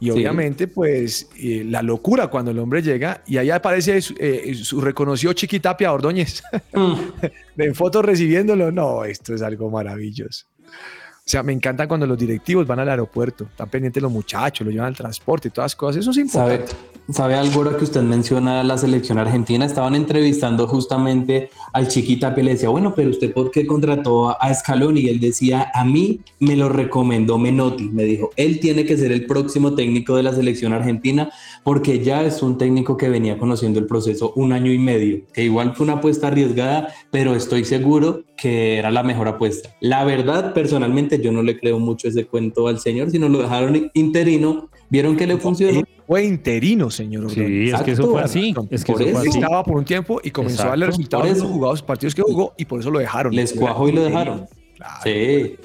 y 0.04 0.12
Sí. 0.12 0.12
obviamente 0.12 0.68
pues 0.68 1.30
eh, 1.38 1.64
la 1.66 1.82
locura 1.82 2.28
cuando 2.28 2.52
el 2.52 2.60
hombre 2.60 2.82
llega 2.82 3.22
y 3.26 3.38
ahí 3.38 3.50
aparece 3.50 4.02
su, 4.02 4.14
eh, 4.20 4.54
su 4.56 4.82
reconocido 4.82 5.32
Chiquitapia 5.34 5.94
Ordóñez 5.94 6.44
en 7.58 7.76
fotos 7.76 8.04
recibiéndolo. 8.04 8.72
No, 8.72 9.06
esto 9.06 9.34
es 9.34 9.42
algo 9.42 9.70
maravilloso. 9.70 10.46
O 11.26 11.30
sea, 11.30 11.42
me 11.42 11.54
encanta 11.54 11.88
cuando 11.88 12.06
los 12.06 12.18
directivos 12.18 12.68
van 12.68 12.80
al 12.80 12.90
aeropuerto, 12.90 13.46
están 13.46 13.70
pendientes 13.70 14.04
los 14.04 14.12
muchachos, 14.12 14.66
los 14.66 14.74
llevan 14.74 14.90
al 14.90 14.96
transporte 14.98 15.48
y 15.48 15.52
todas 15.52 15.72
las 15.72 15.76
cosas. 15.78 16.02
Eso 16.02 16.12
es 16.12 16.18
¿Sabe, 16.30 16.56
importante. 16.56 16.68
¿Sabe 16.74 17.03
algo 17.18 17.56
ahora 17.64 17.78
que 17.78 17.84
usted 17.84 18.02
menciona 18.02 18.64
la 18.64 18.78
selección 18.78 19.18
argentina? 19.18 19.66
Estaban 19.66 19.94
entrevistando 19.96 20.68
justamente 20.68 21.50
al 21.74 21.88
Chiquita 21.90 22.34
que 22.34 22.44
le 22.44 22.52
decía, 22.52 22.70
bueno, 22.70 22.94
pero 22.96 23.10
usted 23.10 23.34
por 23.34 23.52
qué 23.52 23.66
contrató 23.68 24.30
a- 24.30 24.34
a 24.34 24.54
Scaloni? 24.54 25.02
Y 25.02 25.10
él 25.10 25.20
decía, 25.20 25.70
a 25.74 25.84
mí 25.84 26.22
me 26.40 26.56
lo 26.56 26.70
recomendó 26.70 27.38
Menotti. 27.38 27.90
Me 27.90 28.04
dijo, 28.06 28.30
él 28.38 28.60
tiene 28.60 28.86
que 28.86 28.98
ser 28.98 29.12
el 29.12 29.26
próximo 29.26 29.76
técnico 29.76 30.16
de 30.16 30.24
la 30.24 30.34
selección 30.34 30.72
argentina 30.74 31.30
porque 31.64 32.04
ya 32.04 32.24
es 32.24 32.42
un 32.42 32.58
técnico 32.58 32.96
que 32.98 33.10
venía 33.10 33.38
conociendo 33.38 33.80
el 33.80 33.86
proceso 33.86 34.32
un 34.36 34.54
año 34.54 34.72
y 34.72 34.78
medio, 34.80 35.22
que 35.34 35.44
igual 35.44 35.76
fue 35.76 35.86
una 35.86 35.94
apuesta 35.94 36.28
arriesgada, 36.28 36.90
pero 37.12 37.36
estoy 37.36 37.66
seguro 37.66 38.24
que 38.38 38.78
era 38.78 38.92
la 38.92 39.04
mejor 39.04 39.28
apuesta. 39.28 39.70
La 39.82 40.04
verdad, 40.04 40.54
personalmente, 40.54 41.22
yo 41.22 41.32
no 41.32 41.42
le 41.44 41.60
creo 41.60 41.80
mucho 41.80 42.08
ese 42.08 42.26
cuento 42.26 42.68
al 42.68 42.80
señor, 42.80 43.12
sino 43.12 43.30
lo 43.30 43.42
dejaron 43.42 43.90
interino, 43.94 44.70
vieron 44.90 45.16
que 45.16 45.28
le 45.28 45.38
funcionó. 45.38 45.84
Fue 46.08 46.24
interino, 46.26 46.90
señor 46.92 47.32
Sí, 47.32 47.40
Ordóñez. 47.40 47.74
es 47.74 47.82
que 47.82 47.92
eso 47.92 48.02
Exacto. 48.02 48.12
fue 48.12 48.22
así. 48.22 48.54
Es 48.70 48.84
que 48.84 48.92
Por 48.94 49.02
eso 49.02 49.12
fue 49.20 49.30
así. 49.30 49.40
Estaba 49.40 49.64
por 49.64 49.78
un 49.78 49.86
tiempo 49.86 50.20
y 50.24 50.32
comenzó 50.32 50.64
a 50.64 50.68
darle 50.68 50.86
Exacto, 50.86 50.98
resultados 50.98 51.28
en 51.28 51.44
los 51.44 51.52
jugados 51.52 51.82
partidos 51.82 52.16
que 52.16 52.22
jugó 52.22 52.54
y 52.58 52.66
por 52.66 52.80
eso 52.80 52.92
lo 52.92 53.00
dejaron. 53.00 53.34
Les 53.36 53.54
cuajó 53.54 53.88
y 53.88 53.92
lo 53.94 54.04
dejaron. 54.04 54.46
Claro. 54.76 55.00
Sí. 55.04 55.56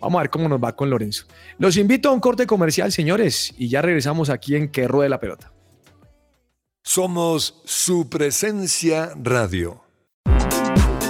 Vamos 0.00 0.18
a 0.18 0.22
ver 0.22 0.30
cómo 0.30 0.48
nos 0.48 0.62
va 0.62 0.76
con 0.76 0.90
Lorenzo. 0.90 1.24
Los 1.58 1.76
invito 1.78 2.10
a 2.10 2.12
un 2.12 2.20
corte 2.20 2.46
comercial, 2.46 2.92
señores, 2.92 3.54
y 3.56 3.68
ya 3.68 3.80
regresamos 3.80 4.28
aquí 4.28 4.54
en 4.54 4.68
Que 4.70 4.86
Ruede 4.86 5.08
la 5.08 5.18
Pelota. 5.18 5.50
Somos 6.82 7.62
su 7.64 8.08
presencia 8.08 9.12
radio. 9.20 9.80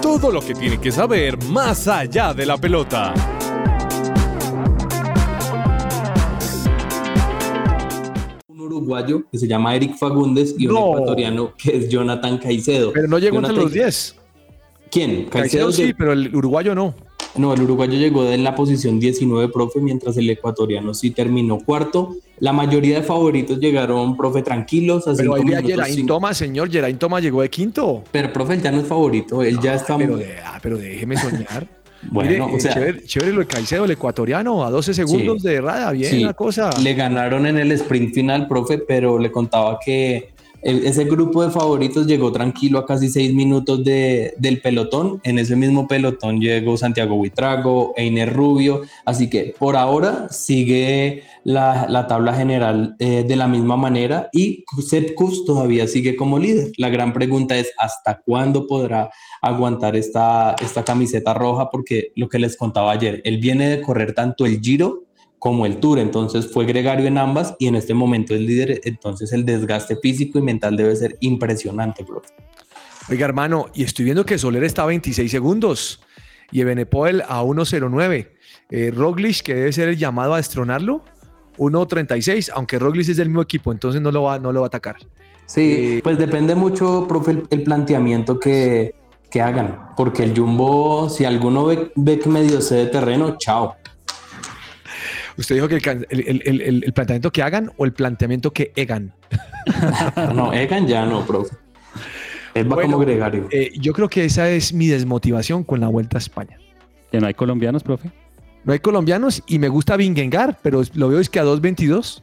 Todo 0.00 0.30
lo 0.30 0.40
que 0.40 0.54
tiene 0.54 0.80
que 0.80 0.92
saber 0.92 1.42
más 1.44 1.88
allá 1.88 2.32
de 2.32 2.46
la 2.46 2.56
pelota. 2.56 3.12
Uruguayo 8.66 9.22
que 9.30 9.38
se 9.38 9.48
llama 9.48 9.74
Eric 9.74 9.96
Fagundes 9.96 10.54
y 10.58 10.66
un 10.66 10.74
No. 10.74 10.86
ecuatoriano 10.96 11.52
que 11.56 11.76
es 11.76 11.88
Jonathan 11.88 12.38
Caicedo. 12.38 12.92
Pero 12.92 13.08
no 13.08 13.18
llegó 13.18 13.36
entre 13.36 13.50
Jonathan- 13.54 13.64
los 13.64 13.72
10. 13.72 14.16
¿Quién? 14.90 15.24
Caicedo 15.26 15.72
sí, 15.72 15.82
llegó- 15.86 15.98
pero 15.98 16.12
el 16.12 16.34
uruguayo 16.34 16.74
no. 16.74 16.94
No, 17.36 17.52
el 17.52 17.60
uruguayo 17.60 17.98
llegó 17.98 18.24
en 18.30 18.42
la 18.44 18.54
posición 18.54 18.98
19, 18.98 19.48
profe, 19.52 19.78
mientras 19.80 20.16
el 20.16 20.30
ecuatoriano 20.30 20.94
sí 20.94 21.10
terminó 21.10 21.58
cuarto. 21.58 22.16
La 22.38 22.52
mayoría 22.54 22.96
de 22.96 23.02
favoritos 23.02 23.58
llegaron, 23.58 24.16
profe, 24.16 24.40
tranquilos. 24.42 25.06
A 25.06 25.14
Pero 25.14 25.34
ahí 25.34 25.52
a 25.52 25.60
Geraint 25.62 26.06
Thomas, 26.06 26.36
señor. 26.38 26.70
Geraint 26.70 26.98
Thomas 26.98 27.22
llegó 27.22 27.42
de 27.42 27.50
quinto. 27.50 28.04
Pero, 28.10 28.32
profe, 28.32 28.54
él 28.54 28.62
ya 28.62 28.72
no 28.72 28.80
es 28.80 28.86
favorito. 28.86 29.42
Él 29.42 29.58
ya 29.60 29.74
está 29.74 29.98
Pero, 29.98 30.14
muy... 30.14 30.24
de- 30.24 30.38
ah, 30.44 30.58
pero 30.62 30.78
déjeme 30.78 31.16
soñar. 31.18 31.66
Bueno, 32.10 32.30
Mire, 32.30 32.40
o 32.42 32.56
eh, 32.56 32.60
sea- 32.60 32.74
chévere, 32.74 33.04
chévere 33.04 33.32
lo 33.32 33.40
de 33.40 33.46
Caicedo, 33.46 33.84
el 33.84 33.90
ecuatoriano, 33.90 34.64
a 34.64 34.70
12 34.70 34.94
segundos 34.94 35.42
de 35.42 35.60
rada. 35.60 35.92
Bien 35.92 36.10
Sí, 36.10 36.20
la 36.24 36.34
cosa. 36.34 36.70
Le 36.82 36.94
ganaron 36.94 37.46
en 37.46 37.58
el 37.58 37.72
sprint 37.72 38.14
final, 38.14 38.46
profe, 38.48 38.78
pero 38.78 39.18
le 39.18 39.30
contaba 39.32 39.78
que 39.84 40.30
ese 40.66 41.04
grupo 41.04 41.44
de 41.44 41.50
favoritos 41.50 42.06
llegó 42.06 42.32
tranquilo 42.32 42.78
a 42.80 42.86
casi 42.86 43.08
seis 43.08 43.32
minutos 43.32 43.84
de- 43.84 44.34
del 44.36 44.60
pelotón. 44.60 45.20
En 45.22 45.38
ese 45.38 45.54
mismo 45.54 45.86
pelotón 45.86 46.40
llegó 46.40 46.76
Santiago 46.76 47.16
Buitrago, 47.16 47.92
Einer 47.96 48.32
Rubio. 48.32 48.82
Así 49.04 49.30
que 49.30 49.54
por 49.58 49.76
ahora 49.76 50.28
sigue 50.30 51.22
la, 51.44 51.86
la 51.88 52.08
tabla 52.08 52.34
general 52.34 52.96
eh, 52.98 53.24
de 53.26 53.36
la 53.36 53.46
misma 53.46 53.76
manera 53.76 54.28
y 54.32 54.64
Sepp 54.84 55.14
Kuss 55.14 55.44
todavía 55.44 55.86
sigue 55.86 56.16
como 56.16 56.38
líder. 56.38 56.72
La 56.76 56.88
gran 56.88 57.12
pregunta 57.12 57.56
es 57.56 57.70
hasta 57.78 58.20
cuándo 58.24 58.66
podrá 58.66 59.10
aguantar 59.40 59.94
esta, 59.94 60.56
esta 60.60 60.84
camiseta 60.84 61.32
roja, 61.32 61.70
porque 61.70 62.10
lo 62.16 62.28
que 62.28 62.40
les 62.40 62.56
contaba 62.56 62.90
ayer, 62.90 63.20
él 63.24 63.38
viene 63.38 63.68
de 63.68 63.80
correr 63.80 64.12
tanto 64.14 64.44
el 64.44 64.60
Giro 64.60 65.04
como 65.46 65.64
el 65.64 65.76
Tour, 65.76 66.00
entonces 66.00 66.52
fue 66.52 66.64
gregario 66.64 67.06
en 67.06 67.18
ambas 67.18 67.54
y 67.60 67.68
en 67.68 67.76
este 67.76 67.94
momento 67.94 68.34
es 68.34 68.40
líder, 68.40 68.80
entonces 68.82 69.32
el 69.32 69.44
desgaste 69.44 69.94
físico 69.94 70.40
y 70.40 70.42
mental 70.42 70.76
debe 70.76 70.96
ser 70.96 71.16
impresionante, 71.20 72.02
bro. 72.02 72.20
Oiga, 73.08 73.26
hermano, 73.26 73.66
y 73.72 73.84
estoy 73.84 74.06
viendo 74.06 74.26
que 74.26 74.38
Soler 74.38 74.64
está 74.64 74.82
a 74.82 74.86
26 74.86 75.30
segundos 75.30 76.00
y 76.50 76.62
Ebenepoel 76.62 77.22
a 77.28 77.44
1.09. 77.44 78.28
Eh, 78.70 78.90
Roglic, 78.92 79.42
que 79.42 79.54
debe 79.54 79.72
ser 79.72 79.88
el 79.88 79.96
llamado 79.96 80.34
a 80.34 80.38
destronarlo, 80.38 81.04
1.36, 81.58 82.50
aunque 82.52 82.80
Roglic 82.80 83.08
es 83.08 83.16
del 83.16 83.28
mismo 83.28 83.42
equipo, 83.42 83.70
entonces 83.70 84.02
no 84.02 84.10
lo 84.10 84.24
va, 84.24 84.40
no 84.40 84.50
lo 84.50 84.62
va 84.62 84.66
a 84.66 84.72
atacar. 84.74 84.96
Sí, 85.46 86.00
pues 86.02 86.18
depende 86.18 86.56
mucho, 86.56 87.06
profe, 87.06 87.30
el, 87.30 87.46
el 87.50 87.62
planteamiento 87.62 88.40
que, 88.40 88.96
que 89.30 89.40
hagan, 89.40 89.90
porque 89.96 90.24
el 90.24 90.36
Jumbo, 90.36 91.08
si 91.08 91.24
alguno 91.24 91.66
ve, 91.66 91.92
ve 91.94 92.18
que 92.18 92.28
medio 92.28 92.60
cede 92.60 92.86
terreno, 92.86 93.36
chao. 93.38 93.76
Usted 95.38 95.54
dijo 95.56 95.68
que 95.68 95.74
el, 95.76 95.82
can- 95.82 96.06
el- 96.08 96.42
el- 96.44 96.82
el- 96.84 96.92
planteamiento 96.92 97.30
que 97.30 97.42
hagan 97.42 97.70
o 97.76 97.84
el 97.84 97.92
planteamiento 97.92 98.52
que 98.52 98.72
hagan. 98.76 99.12
No, 100.34 100.52
Egan 100.52 100.86
ya 100.86 101.04
no, 101.06 101.26
profe. 101.26 101.56
Él 102.54 102.70
va 102.70 102.76
Bueno, 102.76 102.92
como 102.92 103.04
gregario. 103.04 103.48
Eh, 103.50 103.72
yo 103.78 103.92
creo 103.92 104.08
que 104.08 104.24
esa 104.24 104.48
es 104.48 104.72
mi 104.72 104.86
desmotivación 104.86 105.62
con 105.64 105.80
la 105.80 105.88
Vuelta 105.88 106.16
a 106.16 106.20
España. 106.20 106.58
Que 107.10 107.20
no 107.20 107.26
hay 107.26 107.34
colombianos, 107.34 107.82
profe. 107.82 108.10
No 108.64 108.72
hay 108.72 108.78
colombianos 108.78 109.42
y 109.46 109.58
me 109.58 109.68
gusta 109.68 109.96
Vingegaard, 109.96 110.56
pero 110.62 110.82
lo 110.94 111.08
veo 111.08 111.20
es 111.20 111.28
que 111.28 111.38
a 111.38 111.44
2.22. 111.44 112.22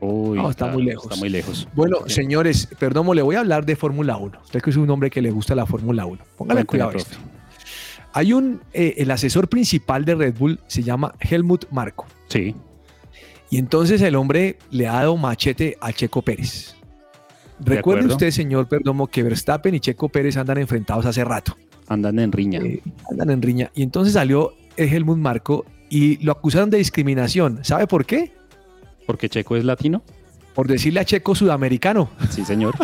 Uy, 0.00 0.38
No, 0.38 0.50
está 0.50 0.64
claro, 0.64 0.74
muy 0.78 0.84
lejos. 0.86 1.04
Está 1.04 1.16
muy 1.16 1.28
lejos. 1.28 1.68
Bueno, 1.74 1.98
señores, 2.06 2.68
perdón, 2.78 3.14
le 3.14 3.22
voy 3.22 3.36
a 3.36 3.40
hablar 3.40 3.64
de 3.66 3.76
Fórmula 3.76 4.16
1. 4.16 4.40
Usted 4.42 4.60
que 4.62 4.70
es 4.70 4.76
un 4.76 4.88
hombre 4.90 5.10
que 5.10 5.20
le 5.22 5.30
gusta 5.30 5.54
la 5.54 5.66
Fórmula 5.66 6.06
1. 6.06 6.22
Póngale 6.36 6.64
cuidado 6.64 6.90
profe. 6.92 7.12
esto. 7.12 7.18
Hay 8.12 8.32
un, 8.32 8.60
eh, 8.72 8.94
el 8.98 9.10
asesor 9.10 9.48
principal 9.48 10.04
de 10.04 10.14
Red 10.14 10.34
Bull 10.38 10.58
se 10.66 10.82
llama 10.82 11.14
Helmut 11.20 11.66
Marko. 11.70 12.06
Sí. 12.28 12.54
Y 13.50 13.58
entonces 13.58 14.00
el 14.02 14.14
hombre 14.16 14.58
le 14.70 14.86
ha 14.88 14.94
dado 14.94 15.16
machete 15.16 15.76
a 15.80 15.92
Checo 15.92 16.22
Pérez. 16.22 16.74
De 17.58 17.76
Recuerde 17.76 18.06
usted, 18.06 18.30
señor 18.30 18.68
Perdomo, 18.68 19.06
que 19.08 19.22
Verstappen 19.22 19.74
y 19.74 19.80
Checo 19.80 20.08
Pérez 20.08 20.36
andan 20.36 20.58
enfrentados 20.58 21.04
hace 21.06 21.24
rato. 21.24 21.56
Andan 21.88 22.18
en 22.18 22.32
riña. 22.32 22.60
Eh, 22.60 22.80
andan 23.10 23.30
en 23.30 23.42
riña. 23.42 23.70
Y 23.74 23.82
entonces 23.82 24.14
salió 24.14 24.54
el 24.76 24.88
Helmut 24.92 25.18
Marko 25.18 25.66
y 25.88 26.16
lo 26.24 26.32
acusaron 26.32 26.70
de 26.70 26.78
discriminación. 26.78 27.58
¿Sabe 27.64 27.86
por 27.86 28.06
qué? 28.06 28.32
Porque 29.06 29.28
Checo 29.28 29.56
es 29.56 29.64
latino. 29.64 30.02
Por 30.54 30.68
decirle 30.68 31.00
a 31.00 31.04
Checo 31.04 31.34
sudamericano. 31.34 32.10
Sí, 32.30 32.44
señor. 32.44 32.74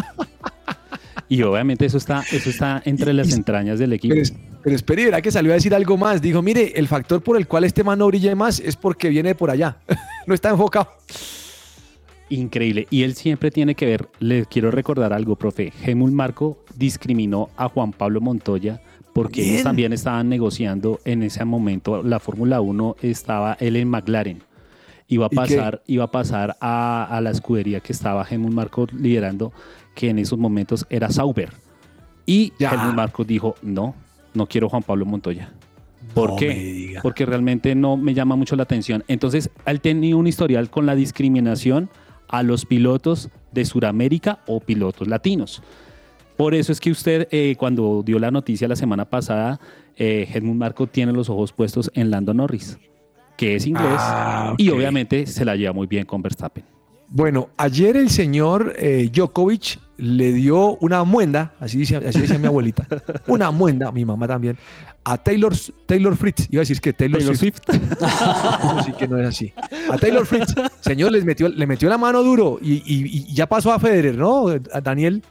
y 1.28 1.42
obviamente 1.42 1.86
eso 1.86 1.98
está, 1.98 2.22
eso 2.32 2.50
está 2.50 2.82
entre 2.84 3.12
las 3.12 3.28
Y- 3.30 3.32
entrañas 3.34 3.78
del 3.78 3.92
equipo. 3.92 4.12
Pero, 4.14 4.22
es- 4.22 4.34
pero 4.66 4.74
espere, 4.74 5.04
verá 5.04 5.22
que 5.22 5.30
salió 5.30 5.52
a 5.52 5.54
decir 5.54 5.72
algo 5.76 5.96
más. 5.96 6.20
Dijo, 6.20 6.42
mire, 6.42 6.72
el 6.74 6.88
factor 6.88 7.22
por 7.22 7.36
el 7.36 7.46
cual 7.46 7.62
este 7.62 7.84
man 7.84 8.00
no 8.00 8.08
brille 8.08 8.34
más 8.34 8.58
es 8.58 8.74
porque 8.74 9.08
viene 9.08 9.28
de 9.28 9.34
por 9.36 9.48
allá. 9.48 9.76
no 10.26 10.34
está 10.34 10.50
enfocado. 10.50 10.88
Increíble. 12.30 12.88
Y 12.90 13.04
él 13.04 13.14
siempre 13.14 13.52
tiene 13.52 13.76
que 13.76 13.86
ver, 13.86 14.08
le 14.18 14.44
quiero 14.46 14.72
recordar 14.72 15.12
algo, 15.12 15.36
profe. 15.36 15.72
Helmut 15.84 16.10
Marco 16.10 16.58
discriminó 16.74 17.48
a 17.56 17.68
Juan 17.68 17.92
Pablo 17.92 18.20
Montoya 18.20 18.82
porque 19.12 19.42
Bien. 19.42 19.52
ellos 19.52 19.62
también 19.62 19.92
estaban 19.92 20.28
negociando 20.28 20.98
en 21.04 21.22
ese 21.22 21.44
momento. 21.44 22.02
La 22.02 22.18
Fórmula 22.18 22.60
1 22.60 22.96
estaba 23.02 23.56
él 23.60 23.76
en 23.76 23.88
McLaren. 23.88 24.42
Iba 25.06 25.26
a 25.26 25.30
pasar, 25.30 25.84
iba 25.86 26.02
a, 26.02 26.10
pasar 26.10 26.56
a, 26.60 27.04
a 27.04 27.20
la 27.20 27.30
escudería 27.30 27.78
que 27.78 27.92
estaba 27.92 28.26
Helmut 28.28 28.52
Marco 28.52 28.88
liderando, 28.92 29.52
que 29.94 30.08
en 30.08 30.18
esos 30.18 30.40
momentos 30.40 30.86
era 30.90 31.08
Sauber. 31.08 31.52
Y. 32.26 32.52
Helmut 32.58 32.94
Marco 32.96 33.22
dijo, 33.22 33.54
no, 33.62 33.94
no 34.36 34.46
quiero 34.46 34.68
Juan 34.68 34.82
Pablo 34.82 35.04
Montoya. 35.06 35.52
¿Por 36.14 36.30
No 36.30 36.36
qué? 36.36 36.96
Porque 37.02 37.26
realmente 37.26 37.74
no 37.74 37.96
me 37.96 38.14
llama 38.14 38.36
mucho 38.36 38.56
la 38.56 38.62
atención. 38.62 39.04
Entonces, 39.08 39.50
él 39.66 39.80
tenía 39.80 40.16
un 40.16 40.26
historial 40.26 40.70
con 40.70 40.86
la 40.86 40.94
discriminación 40.94 41.90
a 42.28 42.42
los 42.42 42.64
pilotos 42.64 43.30
de 43.52 43.64
Sudamérica 43.64 44.40
o 44.46 44.60
pilotos 44.60 45.08
latinos. 45.08 45.62
Por 46.36 46.54
eso 46.54 46.72
es 46.72 46.80
que 46.80 46.90
usted, 46.90 47.28
eh, 47.30 47.56
cuando 47.58 48.02
dio 48.04 48.18
la 48.18 48.30
noticia 48.30 48.68
la 48.68 48.76
semana 48.76 49.06
pasada, 49.06 49.58
eh, 49.96 50.28
Helmut 50.32 50.56
Marco 50.56 50.86
tiene 50.86 51.12
los 51.12 51.30
ojos 51.30 51.52
puestos 51.52 51.90
en 51.94 52.10
Lando 52.10 52.34
Norris, 52.34 52.78
que 53.36 53.56
es 53.56 53.66
inglés 53.66 53.96
Ah, 53.98 54.54
y 54.58 54.68
obviamente 54.70 55.26
se 55.26 55.44
la 55.44 55.56
lleva 55.56 55.72
muy 55.72 55.86
bien 55.86 56.04
con 56.04 56.20
Verstappen. 56.22 56.64
Bueno, 57.08 57.48
ayer 57.56 57.96
el 57.96 58.10
señor 58.10 58.74
eh, 58.78 59.08
Djokovic 59.12 59.78
le 59.98 60.32
dio 60.32 60.76
una 60.78 61.04
muenda, 61.04 61.54
así, 61.60 61.78
dice, 61.78 61.96
así 61.96 62.20
decía 62.20 62.38
mi 62.38 62.46
abuelita, 62.46 62.86
una 63.28 63.50
muenda, 63.50 63.90
mi 63.92 64.04
mamá 64.04 64.26
también, 64.28 64.58
a 65.04 65.16
Taylor, 65.16 65.54
Taylor 65.86 66.16
Fritz. 66.16 66.48
Iba 66.50 66.60
a 66.60 66.62
decir 66.62 66.80
que 66.80 66.92
Taylor, 66.92 67.18
Taylor 67.18 67.36
Swift. 67.36 67.60
Sí 68.84 68.92
que 68.92 69.06
no 69.08 69.18
es 69.18 69.28
así. 69.28 69.52
A 69.90 69.96
Taylor 69.98 70.26
Fritz, 70.26 70.52
señor, 70.80 71.12
les 71.12 71.24
metió, 71.24 71.48
le 71.48 71.66
metió 71.66 71.88
la 71.88 71.96
mano 71.96 72.22
duro 72.22 72.58
y, 72.60 72.74
y- 72.74 73.24
y 73.28 73.34
ya 73.34 73.46
pasó 73.46 73.72
a 73.72 73.78
Federer, 73.78 74.16
¿no? 74.16 74.48
A 74.72 74.80
Daniel. 74.80 75.22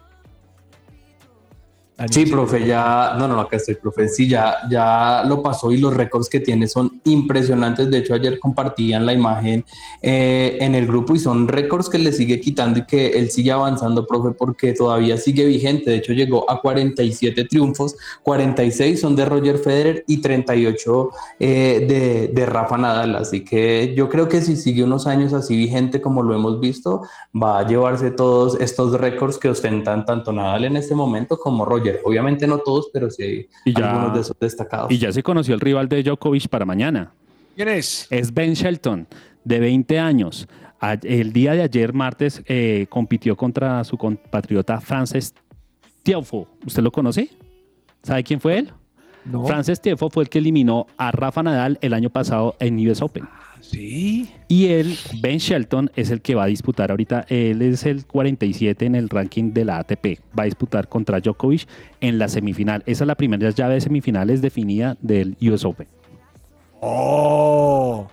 Sí, 2.12 2.26
profe, 2.26 2.68
ya, 2.68 3.16
no, 3.18 3.26
no, 3.26 3.40
acá 3.40 3.56
estoy, 3.56 3.76
profe, 3.76 4.10
sí, 4.10 4.28
ya, 4.28 4.58
ya 4.70 5.24
lo 5.26 5.42
pasó 5.42 5.72
y 5.72 5.78
los 5.78 5.94
récords 5.94 6.28
que 6.28 6.42
tiene 6.42 6.68
son 6.68 7.00
impresionantes. 7.06 7.90
De 7.90 8.00
hecho, 8.00 8.14
ayer 8.14 8.38
compartían 8.38 9.06
la 9.06 9.14
imagen 9.14 9.64
eh, 10.02 10.58
en 10.60 10.76
el 10.76 10.88
grupo 10.88 11.16
y 11.16 11.20
son 11.20 11.48
récords 11.48 11.88
que 11.88 11.98
le 11.98 12.12
sigue 12.12 12.42
quitando 12.42 12.80
y 12.80 12.86
que 12.86 13.18
él 13.18 13.32
sigue 13.32 13.54
avanzando, 13.54 14.06
profe, 14.06 14.32
porque 14.32 14.74
todavía 14.74 15.16
sigue 15.16 15.46
vigente. 15.46 15.90
De 15.90 15.98
hecho, 15.98 16.12
llegó 16.12 16.52
a 16.52 16.60
47 16.60 17.46
triunfos, 17.46 17.96
46 18.24 19.00
son 19.00 19.16
de 19.16 19.24
Roger 19.24 19.58
Federer 19.58 20.04
y 20.06 20.18
38 20.18 21.12
eh, 21.40 21.86
de, 21.88 22.28
de 22.28 22.46
Rafa 22.46 22.78
Nadal. 22.78 23.16
Así 23.16 23.46
que 23.46 23.94
yo 23.96 24.10
creo 24.10 24.28
que 24.28 24.42
si 24.42 24.58
sigue 24.58 24.84
unos 24.84 25.08
años 25.08 25.32
así 25.32 25.56
vigente 25.56 26.02
como 26.02 26.24
lo 26.24 26.36
hemos 26.36 26.60
visto, 26.60 27.04
va 27.34 27.60
a 27.60 27.66
llevarse 27.66 28.12
todos 28.12 28.60
estos 28.60 29.00
récords 29.00 29.38
que 29.38 29.48
ostentan 29.48 30.06
tanto 30.06 30.34
Nadal 30.34 30.66
en 30.66 30.76
este 30.76 30.94
momento 30.94 31.40
como 31.40 31.64
Roger. 31.64 31.85
Obviamente 32.04 32.48
no 32.48 32.60
todos, 32.60 32.90
pero 32.94 33.10
sí 33.10 33.48
Y 33.66 33.74
ya- 33.74 33.92
algunos 33.92 34.14
de 34.16 34.22
esos 34.22 34.38
destacados. 34.40 34.92
Y 34.92 34.98
ya 34.98 35.12
se 35.12 35.22
conoció 35.24 35.54
el 35.56 35.62
rival 35.62 35.88
de 35.90 36.04
Djokovic 36.04 36.48
para 36.48 36.66
mañana. 36.66 37.12
¿Quién 37.56 37.70
es? 37.70 38.08
Es 38.10 38.34
Ben 38.34 38.54
Shelton, 38.54 39.08
de 39.44 39.60
20 39.60 40.00
años. 40.00 40.48
A- 40.80 40.94
El 41.02 41.32
día 41.34 41.54
de 41.54 41.62
ayer, 41.62 41.94
martes, 41.94 42.42
eh, 42.48 42.86
compitió 42.90 43.36
contra 43.38 43.84
su 43.84 43.98
compatriota 43.98 44.80
Frances 44.82 45.34
Tiafoe. 46.04 46.46
¿Usted 46.66 46.84
lo 46.84 46.92
conoce? 46.92 47.30
¿Sabe 48.04 48.24
quién 48.24 48.40
fue 48.40 48.60
él? 48.60 48.72
No. 49.26 49.46
Frances 49.46 49.82
fue 49.98 50.24
el 50.24 50.30
que 50.30 50.38
eliminó 50.38 50.88
a 50.98 51.12
Rafa 51.12 51.44
Nadal 51.44 51.80
el 51.82 51.94
año 51.94 52.10
pasado 52.10 52.56
en 52.60 52.88
US 52.88 53.02
Open. 53.02 53.28
Sí. 53.62 54.30
Y 54.48 54.68
él, 54.68 54.96
Ben 55.22 55.40
Shelton, 55.40 55.90
es 55.96 56.12
el 56.12 56.22
que 56.22 56.36
va 56.36 56.44
a 56.44 56.48
disputar 56.48 56.92
ahorita. 56.92 57.26
Él 57.30 57.62
es 57.62 57.86
el 57.86 58.06
47 58.06 58.86
en 58.86 58.96
el 58.96 59.10
ranking 59.10 59.54
de 59.54 59.66
la 59.66 59.80
ATP. 59.80 60.20
Va 60.38 60.44
a 60.44 60.46
disputar 60.46 60.88
contra 60.88 61.20
Djokovic 61.20 61.68
en 62.02 62.20
la 62.20 62.28
semifinal. 62.28 62.84
Esa 62.86 63.04
es 63.04 63.08
la 63.08 63.16
primera 63.16 63.50
llave 63.50 63.76
de 63.76 63.82
semifinales 63.82 64.42
definida 64.42 64.98
del 65.02 65.36
US 65.42 65.66
Open. 65.66 65.88
Oh. 66.82 68.08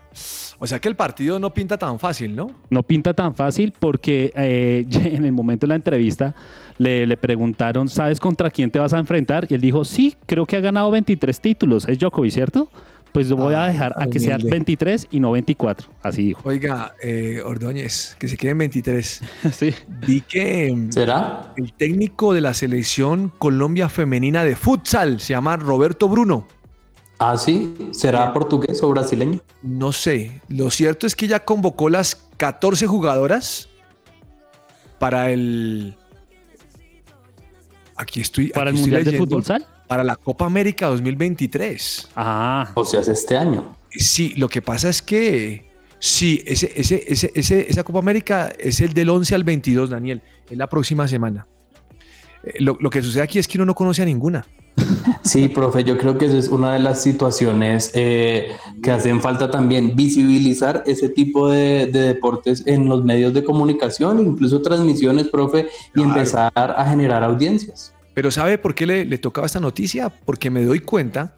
O 0.62 0.66
sea 0.68 0.78
que 0.78 0.88
el 0.88 0.94
partido 0.94 1.40
no 1.40 1.52
pinta 1.52 1.76
tan 1.76 1.98
fácil, 1.98 2.36
¿no? 2.36 2.52
No 2.70 2.84
pinta 2.84 3.12
tan 3.14 3.34
fácil 3.34 3.72
porque 3.76 4.32
eh, 4.36 4.86
en 4.90 5.24
el 5.24 5.32
momento 5.32 5.66
de 5.66 5.70
la 5.70 5.74
entrevista 5.74 6.36
le, 6.78 7.04
le 7.04 7.16
preguntaron, 7.16 7.88
¿sabes 7.88 8.20
contra 8.20 8.48
quién 8.48 8.70
te 8.70 8.78
vas 8.78 8.92
a 8.92 8.98
enfrentar? 9.00 9.46
Y 9.50 9.54
él 9.54 9.60
dijo, 9.60 9.84
sí, 9.84 10.14
creo 10.24 10.46
que 10.46 10.56
ha 10.56 10.60
ganado 10.60 10.88
23 10.92 11.40
títulos. 11.40 11.88
Es 11.88 11.98
Djokovic, 11.98 12.30
¿cierto? 12.32 12.70
Pues 13.10 13.28
lo 13.28 13.36
voy 13.36 13.54
a 13.54 13.64
Ah, 13.64 13.68
dejar 13.72 13.94
a 13.98 14.06
que 14.06 14.20
sean 14.20 14.36
humilde. 14.36 14.50
23 14.52 15.08
y 15.10 15.18
no 15.18 15.32
24. 15.32 15.88
Así 16.00 16.26
dijo. 16.28 16.40
Oiga, 16.44 16.94
eh, 17.02 17.42
Ordóñez, 17.44 18.16
que 18.20 18.28
se 18.28 18.36
queden 18.36 18.58
23. 18.58 19.20
Sí. 19.52 19.74
Vi 20.06 20.20
que 20.20 20.72
mm, 20.72 20.92
¿Será? 20.92 21.52
el 21.56 21.72
técnico 21.72 22.32
de 22.32 22.40
la 22.40 22.54
selección 22.54 23.32
Colombia 23.36 23.88
femenina 23.88 24.44
de 24.44 24.54
futsal 24.54 25.18
se 25.18 25.32
llama 25.34 25.56
Roberto 25.56 26.08
Bruno. 26.08 26.46
Ah, 27.24 27.36
sí. 27.38 27.72
¿Será 27.92 28.32
portugués 28.32 28.82
o 28.82 28.88
brasileño? 28.90 29.40
No 29.62 29.92
sé, 29.92 30.40
lo 30.48 30.70
cierto 30.70 31.06
es 31.06 31.14
que 31.14 31.28
ya 31.28 31.44
convocó 31.44 31.88
las 31.88 32.16
14 32.36 32.86
jugadoras 32.88 33.68
para 34.98 35.30
el... 35.30 35.96
Aquí 37.96 38.20
estoy. 38.20 38.48
¿Para 38.48 38.70
aquí 38.70 38.78
el 38.80 38.84
estoy 38.86 38.92
Mundial 38.96 39.12
de 39.12 39.18
Fútbol 39.18 39.44
Sal? 39.44 39.66
Para 39.86 40.02
la 40.02 40.16
Copa 40.16 40.46
América 40.46 40.86
2023. 40.88 42.08
Ah, 42.16 42.70
O 42.74 42.84
sea, 42.84 43.00
es 43.00 43.08
este 43.08 43.36
año. 43.36 43.76
Sí, 43.90 44.34
lo 44.36 44.48
que 44.48 44.62
pasa 44.62 44.88
es 44.88 45.02
que 45.02 45.70
sí, 45.98 46.42
ese, 46.46 46.72
ese, 46.74 47.04
ese, 47.06 47.30
ese- 47.34 47.66
esa 47.70 47.84
Copa 47.84 47.98
América 48.00 48.50
es 48.58 48.80
el 48.80 48.94
del 48.94 49.10
11 49.10 49.34
al 49.34 49.44
22, 49.44 49.90
Daniel, 49.90 50.22
es 50.50 50.56
la 50.58 50.66
próxima 50.66 51.06
semana. 51.06 51.46
Eh, 52.42 52.54
Lo, 52.60 52.76
lo 52.80 52.90
que 52.90 53.02
sucede 53.02 53.22
aquí 53.22 53.38
es 53.38 53.46
que 53.46 53.58
uno 53.58 53.66
no 53.66 53.74
conoce 53.74 54.02
a 54.02 54.06
ninguna. 54.06 54.44
Sí, 55.22 55.48
profe, 55.48 55.84
yo 55.84 55.98
creo 55.98 56.16
que 56.18 56.26
esa 56.26 56.38
es 56.38 56.48
una 56.48 56.72
de 56.74 56.78
las 56.78 57.02
situaciones 57.02 57.90
eh, 57.94 58.48
que 58.82 58.90
hacen 58.90 59.20
falta 59.20 59.50
también, 59.50 59.94
visibilizar 59.94 60.82
ese 60.86 61.08
tipo 61.08 61.50
de, 61.50 61.86
de 61.86 62.00
deportes 62.00 62.64
en 62.66 62.88
los 62.88 63.04
medios 63.04 63.32
de 63.34 63.44
comunicación, 63.44 64.20
incluso 64.20 64.62
transmisiones, 64.62 65.28
profe, 65.28 65.68
y 65.90 65.92
Claro. 65.92 66.08
empezar 66.10 66.52
a 66.56 66.84
generar 66.88 67.22
audiencias. 67.22 67.94
Pero 68.14 68.30
¿sabe 68.30 68.58
por 68.58 68.74
qué 68.74 68.86
le, 68.86 69.04
le 69.04 69.18
tocaba 69.18 69.46
esta 69.46 69.60
noticia? 69.60 70.10
Porque 70.24 70.50
me 70.50 70.64
doy 70.64 70.80
cuenta 70.80 71.34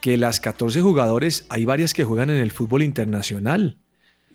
que 0.00 0.16
las 0.16 0.38
14 0.40 0.80
jugadores, 0.82 1.46
hay 1.48 1.64
varias 1.64 1.94
que 1.94 2.04
juegan 2.04 2.30
en 2.30 2.36
el 2.36 2.50
fútbol 2.50 2.82
internacional. 2.82 3.78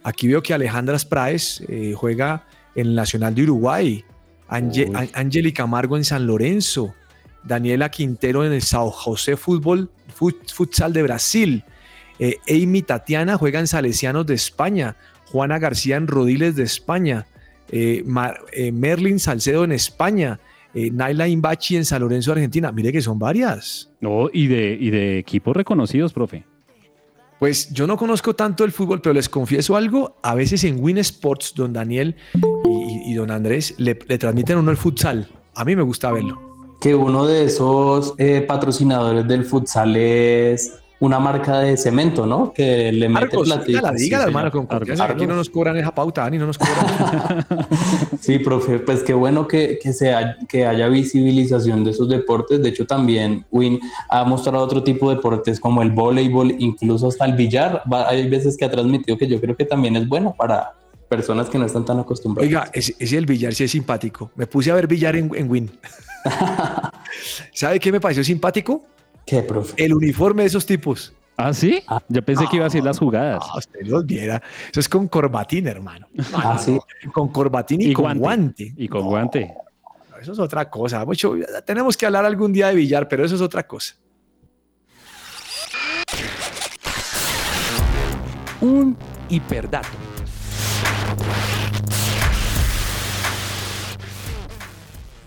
Aquí 0.04 0.28
veo 0.28 0.42
que 0.42 0.54
Alejandra 0.54 0.98
Spraes 0.98 1.64
eh, 1.68 1.94
juega 1.96 2.46
en 2.76 2.88
el 2.88 2.96
Nacional 2.96 3.36
de 3.36 3.44
Uruguay, 3.44 4.04
Ange- 4.50 4.90
Uy. 4.90 4.96
An- 4.96 5.10
Angeli 5.14 5.52
Camargo 5.54 5.98
en 5.98 6.04
San 6.06 6.26
Lorenzo, 6.26 6.94
Daniela 7.44 7.90
Quintero 7.90 8.46
en 8.46 8.54
el 8.54 8.62
Sao 8.62 8.90
José 8.92 9.38
Fútbol 9.38 9.90
Fut- 10.18 10.52
Futsal 10.54 10.94
de 10.94 11.04
Brasil, 11.04 11.64
eh, 12.20 12.38
Amy 12.50 12.82
Tatiana 12.82 13.38
juega 13.38 13.60
en 13.60 13.68
Salesianos 13.68 14.26
de 14.26 14.34
España, 14.36 14.96
Juana 15.26 15.58
García 15.60 15.96
en 15.96 16.08
Rodiles 16.08 16.56
de 16.56 16.64
España, 16.64 17.28
eh, 17.72 18.04
Mar- 18.06 18.42
eh, 18.52 18.72
Merlin 18.72 19.20
Salcedo 19.20 19.64
en 19.64 19.72
España, 19.72 20.40
Naila 20.74 21.28
Imbachi 21.28 21.78
en 21.78 21.86
San 21.86 22.02
Lorenzo, 22.02 22.32
Argentina. 22.32 22.72
Mire 22.72 22.92
que 22.92 23.02
son 23.02 23.18
varias. 23.18 23.90
no, 24.02 24.30
y 24.32 24.46
de, 24.48 24.78
y 24.80 24.92
de 24.92 25.18
equipos 25.18 25.56
reconocidos, 25.56 26.14
profe. 26.14 26.44
Pues 27.40 27.70
yo 27.74 27.88
no 27.88 27.96
conozco 27.98 28.36
tanto 28.36 28.64
el 28.66 28.72
fútbol, 28.72 29.02
pero 29.02 29.14
les 29.14 29.30
confieso 29.30 29.76
algo. 29.78 30.18
A 30.22 30.36
veces 30.36 30.64
en 30.66 30.78
Win 30.84 30.98
Sports, 31.00 31.54
don 31.56 31.72
Daniel 31.74 32.16
y, 33.08 33.14
don 33.14 33.32
Andrés 33.32 33.74
le, 33.78 33.98
le 34.08 34.18
transmiten 34.18 34.58
uno 34.58 34.70
el 34.72 34.78
futsal. 34.78 35.28
A 35.56 35.64
mí 35.66 35.76
me 35.76 35.82
gusta 35.84 36.12
verlo. 36.12 36.49
Que 36.80 36.96
uno 36.96 37.26
de 37.26 37.44
esos 37.46 38.14
eh, 38.18 38.42
patrocinadores 38.48 39.28
del 39.28 39.44
futsal 39.46 39.96
es 39.98 40.74
una 41.02 41.18
marca 41.20 41.60
de 41.60 41.78
cemento, 41.78 42.26
¿no? 42.26 42.52
Que 42.52 42.92
le 42.92 43.08
mete 43.08 43.26
Arcos, 43.26 43.48
platica. 43.48 43.92
dígala, 43.94 43.98
Sí, 43.98 44.14
hermano, 44.14 44.52
con 44.52 44.66
confianza. 44.66 45.06
Aquí 45.06 45.26
no 45.26 45.36
nos 45.36 45.50
cobran 45.50 45.78
esa 45.78 45.96
pauta, 45.96 46.24
Dani, 46.24 46.38
no 46.38 46.48
nos 46.48 46.58
cobran. 46.58 47.46
Sí, 48.20 48.38
profe, 48.40 48.80
pues 48.80 49.02
qué 49.04 49.14
bueno 49.14 49.48
que, 49.48 49.80
que, 49.82 49.94
sea, 49.94 50.36
que 50.50 50.66
haya 50.66 50.88
visibilización 50.90 51.84
de 51.86 51.92
esos 51.92 52.10
deportes. 52.10 52.62
De 52.62 52.70
hecho, 52.70 52.86
también 52.86 53.46
Win 53.50 53.80
ha 54.10 54.24
mostrado 54.26 54.64
otro 54.64 54.84
tipo 54.84 55.10
de 55.10 55.16
deportes 55.16 55.60
como 55.60 55.82
el 55.82 55.92
voleibol, 55.92 56.54
incluso 56.60 57.08
hasta 57.08 57.26
el 57.26 57.34
billar. 57.34 57.82
Va- 57.92 58.10
Hay 58.10 58.30
veces 58.30 58.58
que 58.58 58.66
ha 58.66 58.72
transmitido 58.72 59.18
que 59.18 59.28
yo 59.28 59.40
creo 59.40 59.56
que 59.56 59.66
también 59.66 59.96
es 59.96 60.08
bueno 60.08 60.36
para 60.38 60.74
personas 61.10 61.50
que 61.50 61.58
no 61.58 61.66
están 61.66 61.84
tan 61.84 62.00
acostumbradas. 62.00 62.48
Oiga, 62.48 62.70
ese, 62.74 62.96
ese 63.00 63.18
el 63.18 63.26
billar 63.26 63.54
sí 63.54 63.64
es 63.66 63.72
simpático. 63.72 64.32
Me 64.36 64.48
puse 64.48 64.72
a 64.72 64.76
ver 64.76 64.88
billar 64.88 65.16
en, 65.16 65.30
en 65.36 65.50
Win. 65.50 65.72
¿Sabe 67.54 67.80
qué 67.80 67.92
me 67.92 68.00
pareció 68.00 68.24
simpático? 68.24 68.84
¿Qué, 69.26 69.42
profe? 69.42 69.74
El 69.84 69.94
uniforme 69.94 70.44
de 70.44 70.48
esos 70.48 70.66
tipos. 70.66 71.14
¿Ah, 71.36 71.54
sí? 71.54 71.82
Yo 72.10 72.22
pensé 72.22 72.46
que 72.50 72.58
iba 72.58 72.66
a 72.66 72.68
decir 72.68 72.84
las 72.84 73.00
jugadas. 73.00 73.42
Ah, 73.42 73.58
usted 73.58 73.80
los 73.86 74.06
viera. 74.06 74.42
Eso 74.70 74.80
es 74.82 74.90
con 74.90 75.08
corbatín, 75.08 75.68
hermano. 75.68 76.08
Ah, 76.34 76.58
sí. 76.58 76.78
Con 77.14 77.30
corbatín 77.30 77.82
y, 77.82 77.92
Y 77.92 77.94
con 77.94 78.04
guante. 78.04 78.20
guante. 78.20 78.74
Y 78.76 78.88
con 78.90 79.02
No, 79.02 79.08
guante. 79.08 79.54
Eso 80.22 80.34
es 80.34 80.40
otra 80.40 80.70
cosa. 80.70 81.06
Mucho, 81.06 81.36
tenemos 81.66 81.96
que 81.96 82.06
hablar 82.06 82.26
algún 82.26 82.52
día 82.52 82.68
de 82.68 82.76
billar, 82.76 83.08
pero 83.08 83.24
eso 83.24 83.36
es 83.36 83.42
otra 83.42 83.66
cosa. 83.66 83.96
Un 88.60 88.98
hiperdato. 89.30 89.88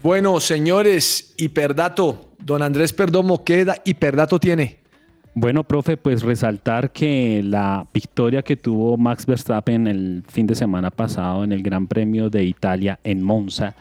Bueno, 0.03 0.41
señores, 0.41 1.35
hiperdato. 1.37 2.29
Don 2.41 2.61
Andrés 2.63 2.93
Perdomo, 2.93 3.45
¿qué 3.45 3.65
da- 3.65 3.81
hiperdato 3.85 4.41
tiene? 4.41 4.79
Bueno, 5.35 5.63
profe, 5.65 5.97
pues 5.97 6.23
resaltar 6.23 6.91
que 6.93 7.41
la 7.45 7.87
victoria 7.95 8.43
que 8.43 8.57
tuvo 8.57 8.97
Max 8.97 9.25
Verstappen 9.25 9.87
el 9.87 10.25
fin 10.29 10.47
de 10.47 10.55
semana 10.55 10.91
pasado 10.91 11.45
en 11.45 11.53
el 11.53 11.63
Gran 11.63 11.87
Premio 11.87 12.29
de 12.29 12.45
Italia 12.45 12.99
en 13.05 13.23
Monza 13.23 13.75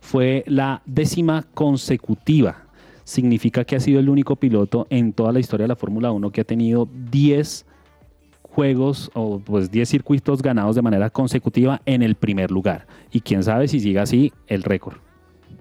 fue 0.00 0.44
la 0.46 0.80
décima 0.86 1.44
consecutiva. 1.54 2.62
Significa 3.02 3.64
que 3.64 3.76
ha 3.76 3.80
sido 3.80 4.00
el 4.00 4.08
único 4.08 4.36
piloto 4.36 4.86
en 4.88 5.12
toda 5.12 5.32
la 5.32 5.40
historia 5.40 5.64
de 5.64 5.68
la 5.68 5.76
Fórmula 5.76 6.10
1 6.12 6.30
que 6.30 6.40
ha 6.40 6.44
tenido 6.44 6.88
10 7.10 7.66
juegos 8.54 9.10
o 9.14 9.40
pues 9.40 9.70
10 9.70 9.88
circuitos 9.88 10.40
ganados 10.40 10.76
de 10.76 10.82
manera 10.82 11.10
consecutiva 11.10 11.82
en 11.86 12.02
el 12.02 12.14
primer 12.14 12.50
lugar. 12.50 12.86
Y 13.10 13.20
quién 13.20 13.42
sabe 13.42 13.68
si 13.68 13.80
sigue 13.80 13.98
así 13.98 14.32
el 14.46 14.62
récord. 14.62 14.96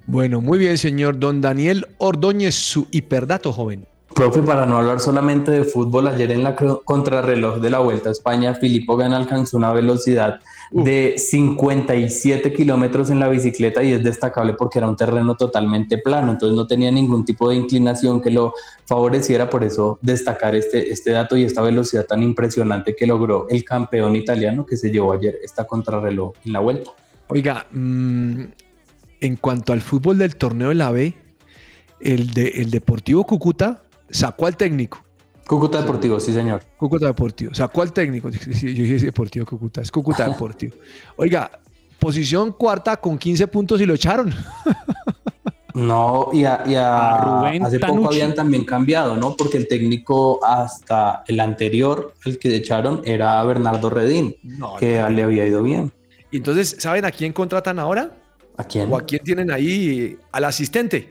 Bueno, 0.05 0.41
muy 0.41 0.59
bien, 0.59 0.77
señor. 0.77 1.17
Don 1.17 1.41
Daniel 1.41 1.87
Ordóñez, 1.97 2.55
su 2.55 2.87
hiperdato, 2.91 3.51
joven. 3.51 3.85
Profe, 4.13 4.43
para 4.43 4.65
no 4.65 4.77
hablar 4.77 4.99
solamente 4.99 5.51
de 5.51 5.63
fútbol, 5.63 6.07
ayer 6.07 6.31
en 6.31 6.43
la 6.43 6.55
contrarreloj 6.55 7.59
de 7.59 7.69
la 7.69 7.79
Vuelta 7.79 8.09
a 8.09 8.11
España, 8.11 8.53
Filippo 8.53 8.95
Ganna 8.95 9.17
alcanzó 9.17 9.57
una 9.57 9.73
velocidad 9.73 10.39
de 10.73 11.13
57 11.17 12.51
kilómetros 12.51 13.11
en 13.11 13.19
la 13.19 13.29
bicicleta 13.29 13.83
y 13.83 13.91
es 13.91 14.03
destacable 14.03 14.53
porque 14.53 14.79
era 14.79 14.89
un 14.89 14.95
terreno 14.95 15.35
totalmente 15.35 15.99
plano, 15.99 16.31
entonces 16.31 16.55
no 16.55 16.65
tenía 16.65 16.91
ningún 16.91 17.23
tipo 17.23 17.47
de 17.47 17.57
inclinación 17.57 18.19
que 18.19 18.31
lo 18.31 18.55
favoreciera, 18.85 19.51
por 19.51 19.63
eso 19.63 19.99
destacar 20.01 20.55
este, 20.55 20.91
este 20.91 21.11
dato 21.11 21.37
y 21.37 21.43
esta 21.43 21.61
velocidad 21.61 22.05
tan 22.07 22.23
impresionante 22.23 22.95
que 22.95 23.05
logró 23.05 23.47
el 23.49 23.63
campeón 23.63 24.15
italiano 24.15 24.65
que 24.65 24.75
se 24.75 24.89
llevó 24.89 25.13
ayer 25.13 25.37
esta 25.43 25.65
contrarreloj 25.65 26.33
en 26.43 26.53
la 26.53 26.59
Vuelta. 26.59 26.89
Oiga, 27.27 27.67
mm, 27.71 28.41
en 29.21 29.35
cuanto 29.35 29.73
al 29.73 29.81
fútbol 29.81 30.17
del 30.17 30.35
torneo 30.37 30.69
de 30.69 30.75
la 30.75 30.91
B, 30.91 31.13
el, 31.99 32.33
de, 32.33 32.47
el 32.47 32.71
Deportivo 32.71 33.25
Cúcuta 33.25 33.83
sacó 34.09 34.47
al 34.47 34.57
técnico. 34.57 35.03
Cúcuta 35.47 35.81
Deportivo, 35.81 36.19
sí 36.19 36.33
señor. 36.33 36.61
Cúcuta 36.77 37.07
Deportivo. 37.07 37.53
Sacó 37.53 37.81
al 37.81 37.91
técnico. 37.93 38.29
Sí, 38.31 38.73
Yo 38.73 38.83
dije 38.83 39.05
Deportivo 39.05 39.45
Cúcuta, 39.45 39.81
es 39.81 39.91
Cúcuta 39.91 40.27
Deportivo. 40.27 40.75
Oiga, 41.17 41.51
posición 41.99 42.51
cuarta 42.53 42.97
con 42.97 43.17
15 43.17 43.47
puntos 43.47 43.79
y 43.81 43.85
lo 43.85 43.93
echaron. 43.93 44.33
No, 45.75 46.29
y, 46.31 46.45
a, 46.45 46.61
y 46.67 46.75
a- 46.75 47.15
A 47.15 47.25
Rubén 47.47 47.65
hace 47.65 47.79
poco 47.79 48.05
habían 48.07 48.35
también 48.35 48.63
cambiado, 48.63 49.17
¿no? 49.17 49.35
Porque 49.35 49.57
el 49.57 49.67
técnico 49.67 50.39
hasta 50.45 51.23
el 51.27 51.39
anterior, 51.39 52.13
el 52.25 52.37
que 52.37 52.55
echaron, 52.55 53.01
era 53.05 53.43
Bernardo 53.43 53.89
Redín, 53.89 54.35
No, 54.43 54.75
que 54.75 54.99
no. 54.99 55.09
le 55.09 55.23
había 55.23 55.47
ido 55.47 55.63
bien. 55.63 55.91
Y 56.29 56.37
entonces, 56.37 56.75
¿saben 56.77 57.05
a 57.05 57.11
quién 57.11 57.33
contratan 57.33 57.79
ahora? 57.79 58.11
¿A 58.55 58.63
quién? 58.65 58.93
¿O 58.93 58.97
a 58.97 59.01
quién 59.01 59.23
tienen 59.23 59.49
ahí 59.49 60.15
al 60.31 60.43
asistente? 60.45 61.09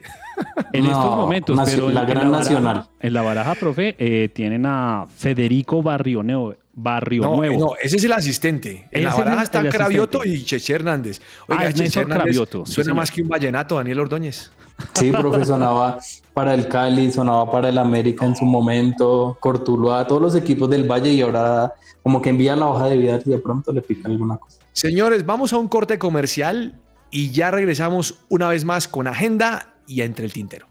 En 0.71 0.83
No, 0.85 0.91
estos 0.91 1.15
momentos, 1.15 1.55
nacio- 1.55 1.75
pero 1.75 1.89
en, 1.89 1.95
la 1.95 2.01
en 2.01 2.07
gran 2.07 2.31
nacional. 2.31 2.87
en 2.99 3.13
la 3.13 3.21
baraja, 3.21 3.55
profe, 3.55 3.95
eh, 3.99 4.29
tienen 4.29 4.65
a 4.65 5.05
Federico 5.15 5.81
Barrio, 5.83 6.23
Neo- 6.23 6.55
Barrio 6.75 7.21
No, 7.23 7.35
Nuevo. 7.35 7.59
no, 7.59 7.71
ese 7.81 7.97
es 7.97 8.03
el 8.03 8.11
asistente. 8.13 8.87
En 8.91 9.03
la 9.03 9.11
es 9.11 9.17
baraja 9.17 9.43
está 9.43 9.69
Cravioto 9.69 10.19
asistente. 10.21 10.41
y 10.41 10.45
Cheche 10.45 10.73
Hernández. 10.73 11.21
Ah, 11.47 11.65
es 11.65 11.75
Cheche 11.75 11.99
Hernández 12.01 12.23
Cravioto, 12.23 12.65
Suena 12.65 12.93
más 12.95 13.11
que 13.11 13.21
un 13.21 13.29
vallenato, 13.29 13.75
Daniel 13.75 13.99
Ordóñez. 13.99 14.51
Sí, 14.93 15.11
profe, 15.11 15.45
sonaba 15.45 15.99
para 16.33 16.55
el 16.55 16.67
Cali, 16.67 17.11
sonaba 17.11 17.51
para 17.51 17.69
el 17.69 17.77
América 17.77 18.25
en 18.25 18.35
su 18.35 18.43
momento, 18.45 19.37
Cortuluá, 19.39 20.07
todos 20.07 20.19
los 20.21 20.35
equipos 20.35 20.67
del 20.67 20.89
Valle 20.89 21.11
y 21.11 21.21
ahora 21.21 21.71
como 22.01 22.19
que 22.23 22.31
envía 22.31 22.55
la 22.55 22.65
hoja 22.65 22.87
de 22.87 22.97
vida 22.97 23.19
y 23.23 23.29
de 23.29 23.37
pronto 23.37 23.71
le 23.71 23.81
pica 23.83 24.09
alguna 24.09 24.37
cosa. 24.37 24.57
Señores, 24.71 25.23
vamos 25.27 25.53
a 25.53 25.57
un 25.59 25.67
corte 25.67 25.99
comercial 25.99 26.73
y 27.11 27.29
ya 27.29 27.51
regresamos 27.51 28.15
una 28.29 28.47
vez 28.49 28.65
más 28.65 28.87
con 28.87 29.05
agenda 29.05 29.72
y 29.87 30.01
entre 30.01 30.25
el 30.25 30.33
tintero. 30.33 30.67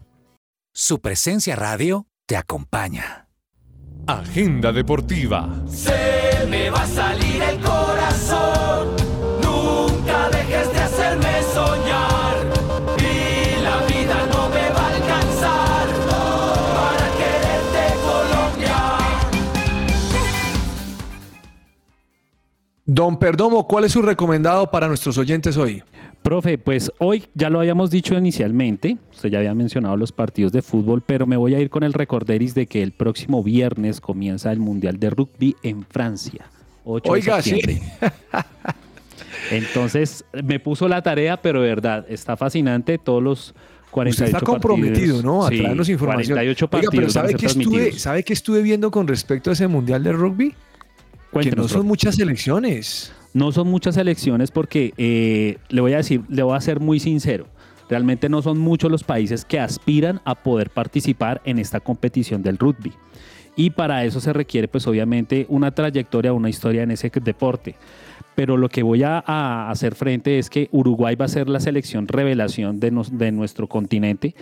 Su 0.73 0.99
presencia 0.99 1.55
radio 1.55 2.07
te 2.25 2.35
acompaña. 2.35 3.27
Agenda 4.07 4.71
deportiva. 4.71 5.63
Se 5.67 6.45
me 6.49 6.69
va 6.69 6.81
a 6.81 6.87
salir 6.87 7.41
el 7.41 7.59
corazón. 7.61 8.95
Nunca 9.41 10.29
dejes 10.29 10.73
de 10.73 10.79
hacerme 10.79 11.43
soñar. 11.53 12.35
Y 12.97 13.61
la 13.61 13.85
vida 13.85 14.27
no 14.31 14.49
me 14.49 14.69
va 14.71 14.87
a 14.87 14.95
alcanzar 14.95 15.87
para 16.09 17.11
quererte 17.17 17.95
Colombia. 18.03 18.77
Don 22.85 23.17
Perdomo, 23.17 23.67
¿cuál 23.67 23.85
es 23.85 23.91
su 23.93 24.01
recomendado 24.01 24.69
para 24.69 24.87
nuestros 24.87 25.17
oyentes 25.17 25.55
hoy? 25.55 25.83
Profe, 26.23 26.57
pues 26.57 26.89
hoy 26.99 27.25
ya 27.33 27.49
lo 27.49 27.59
habíamos 27.59 27.91
dicho 27.91 28.17
inicialmente, 28.17 28.97
usted 29.11 29.29
ya 29.29 29.39
había 29.39 29.53
mencionado 29.53 29.97
los 29.97 30.13
partidos 30.13 30.53
de 30.53 30.61
fútbol, 30.61 31.03
pero 31.05 31.27
me 31.27 31.35
voy 31.35 31.53
a 31.53 31.59
ir 31.59 31.69
con 31.69 31.83
el 31.83 31.91
recorderis 31.91 32.55
de 32.55 32.65
que 32.65 32.81
el 32.81 32.93
próximo 32.93 33.43
viernes 33.43 33.99
comienza 33.99 34.51
el 34.53 34.59
Mundial 34.59 34.99
de 34.99 35.09
Rugby 35.09 35.55
en 35.63 35.83
Francia. 35.85 36.45
8 36.85 37.03
de 37.03 37.09
Oiga, 37.11 37.41
sí. 37.41 37.59
Entonces, 39.51 40.23
me 40.43 40.59
puso 40.61 40.87
la 40.87 41.01
tarea, 41.01 41.35
pero 41.41 41.61
de 41.61 41.67
verdad, 41.67 42.05
está 42.07 42.37
fascinante 42.37 42.97
todos 42.97 43.21
los 43.21 43.53
48 43.91 44.23
Usted 44.23 44.37
está 44.37 44.45
comprometido, 44.45 45.15
partidos. 45.17 45.23
¿no? 45.25 45.45
A 45.45 45.49
Sí, 45.49 45.57
traernos 45.57 45.89
información. 45.89 46.35
48 46.37 46.65
Oiga, 46.65 46.71
partidos 46.71 46.95
pero 46.95 47.09
¿sabe 47.09 47.33
qué, 47.35 47.45
estuve. 47.47 47.91
¿sabe 47.99 48.23
qué 48.23 48.33
estuve 48.33 48.61
viendo 48.61 48.89
con 48.91 49.07
respecto 49.09 49.49
a 49.49 49.53
ese 49.53 49.67
Mundial 49.67 50.03
de 50.03 50.13
Rugby? 50.13 50.55
que 51.41 51.51
no 51.51 51.67
son 51.67 51.85
muchas 51.85 52.17
elecciones. 52.19 53.11
No 53.33 53.51
son 53.51 53.67
muchas 53.67 53.97
elecciones 53.97 54.51
porque 54.51 54.93
eh, 54.97 55.57
le 55.69 55.81
voy 55.81 55.93
a 55.93 55.97
decir, 55.97 56.21
le 56.29 56.43
voy 56.43 56.55
a 56.55 56.61
ser 56.61 56.79
muy 56.79 56.99
sincero. 56.99 57.47
Realmente 57.89 58.29
no 58.29 58.41
son 58.41 58.59
muchos 58.59 58.91
los 58.91 59.03
países 59.03 59.45
que 59.45 59.59
aspiran 59.59 60.21
a 60.25 60.35
poder 60.35 60.69
participar 60.69 61.41
en 61.45 61.59
esta 61.59 61.79
competición 61.79 62.41
del 62.41 62.57
rugby. 62.57 62.93
Y 63.55 63.71
para 63.71 64.03
eso 64.05 64.19
se 64.19 64.33
requiere, 64.33 64.67
pues 64.67 64.87
obviamente, 64.87 65.45
una 65.49 65.71
trayectoria, 65.71 66.33
una 66.33 66.49
historia 66.49 66.83
en 66.83 66.91
ese 66.91 67.11
deporte. 67.23 67.75
Pero 68.35 68.57
lo 68.57 68.69
que 68.69 68.81
voy 68.81 69.03
a, 69.03 69.69
hacer 69.69 69.93
frente 69.93 70.39
es 70.39 70.49
que 70.49 70.69
Uruguay 70.71 71.15
va 71.15 71.25
a 71.25 71.27
ser 71.27 71.49
la 71.49 71.59
selección 71.59 72.07
revelación 72.07 72.79
de 72.79 73.31
nuestro 73.31 73.67
continente. 73.67 74.33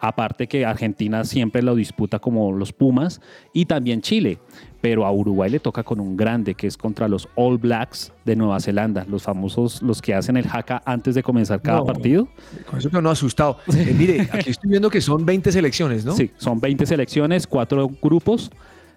Aparte 0.00 0.46
que 0.48 0.64
Argentina 0.64 1.24
siempre 1.24 1.62
lo 1.62 1.74
disputa 1.74 2.18
como 2.18 2.52
los 2.52 2.72
Pumas 2.72 3.20
y 3.52 3.66
también 3.66 4.00
Chile. 4.00 4.38
Pero 4.80 5.04
a 5.04 5.12
Uruguay 5.12 5.50
le 5.50 5.60
toca 5.60 5.82
con 5.82 6.00
un 6.00 6.16
grande 6.16 6.54
que 6.54 6.66
es 6.66 6.78
contra 6.78 7.06
los 7.06 7.28
All 7.34 7.58
Blacks 7.58 8.12
de 8.24 8.34
Nueva 8.34 8.60
Zelanda, 8.60 9.04
los 9.08 9.22
famosos, 9.24 9.82
los 9.82 10.00
que 10.00 10.14
hacen 10.14 10.38
el 10.38 10.46
jaca 10.48 10.80
antes 10.86 11.14
de 11.14 11.22
comenzar 11.22 11.60
cada 11.60 11.80
No. 11.80 11.84
partido. 11.84 12.28
Con 12.68 12.78
eso 12.78 12.88
que 12.88 13.02
no 13.02 13.10
asustado. 13.10 13.58
Eh, 13.76 13.94
mire, 13.96 14.22
aquí 14.32 14.48
estoy 14.50 14.70
viendo 14.70 14.88
que 14.88 15.02
son 15.02 15.26
20 15.26 15.52
selecciones, 15.52 16.04
¿no? 16.06 16.12
Sí, 16.12 16.30
son 16.38 16.58
20 16.60 16.86
selecciones, 16.86 17.46
cuatro 17.46 17.90
grupos. 18.02 18.50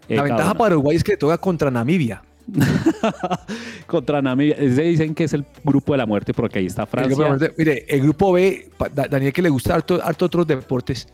eh, 0.08 0.16
La 0.16 0.24
ventaja 0.24 0.54
para 0.54 0.76
Uruguay 0.76 0.96
es 0.96 1.04
que 1.04 1.12
le 1.14 1.18
toca 1.18 1.38
contra 1.38 1.70
Namibia. 1.70 2.22
contra 3.88 4.22
Namibia. 4.22 4.56
Ese 4.56 4.82
dicen 4.84 5.16
que 5.16 5.26
es 5.26 5.34
el 5.34 5.46
grupo 5.64 5.94
de 5.94 5.98
la 5.98 6.06
muerte 6.06 6.34
porque 6.34 6.60
ahí 6.60 6.66
está 6.66 6.84
El 6.84 6.88
Francia. 6.88 7.52
mire, 7.58 7.86
el 7.88 8.02
grupo 8.02 8.34
B, 8.34 8.70
Daniel 8.94 9.34
que 9.34 9.42
le 9.42 9.50
gusta 9.50 9.76
harto, 9.76 10.00
harto 10.04 10.26
otros 10.26 10.48
deportes, 10.48 11.08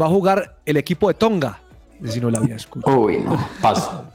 va 0.00 0.06
a 0.06 0.08
jugar 0.08 0.58
el 0.64 0.76
equipo 0.76 1.08
de 1.08 1.14
Tonga. 1.14 1.60
Si 2.04 2.18
no 2.18 2.30
la 2.30 2.38
había 2.38 2.56
escuchado. 2.56 2.98
Uy, 2.98 3.18
no, 3.18 3.38
paso. 3.60 4.06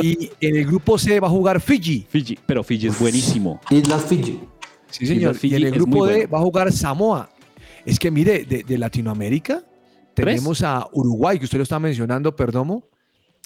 Y 0.00 0.30
en 0.40 0.56
el 0.56 0.64
grupo 0.64 0.96
C 0.96 1.20
va 1.20 1.26
a 1.26 1.30
jugar 1.30 1.60
Fiji. 1.60 2.06
Fiji, 2.08 2.38
pero 2.46 2.64
Fiji 2.64 2.86
es 2.86 2.98
buenísimo. 2.98 3.60
Islas 3.68 4.04
Fiji. 4.06 4.40
Sí, 4.88 5.06
señor. 5.06 5.34
Fiji 5.34 5.54
y 5.54 5.58
en 5.58 5.66
el 5.66 5.72
grupo 5.72 6.06
D 6.06 6.12
bueno. 6.14 6.30
va 6.30 6.38
a 6.38 6.42
jugar 6.42 6.72
Samoa. 6.72 7.28
Es 7.84 7.98
que 7.98 8.10
mire, 8.10 8.44
de, 8.44 8.62
de 8.62 8.78
Latinoamérica 8.78 9.62
¿Tres? 10.14 10.36
tenemos 10.36 10.62
a 10.62 10.86
Uruguay, 10.92 11.38
que 11.38 11.44
usted 11.44 11.58
lo 11.58 11.64
está 11.64 11.78
mencionando, 11.78 12.34
Perdomo. 12.34 12.84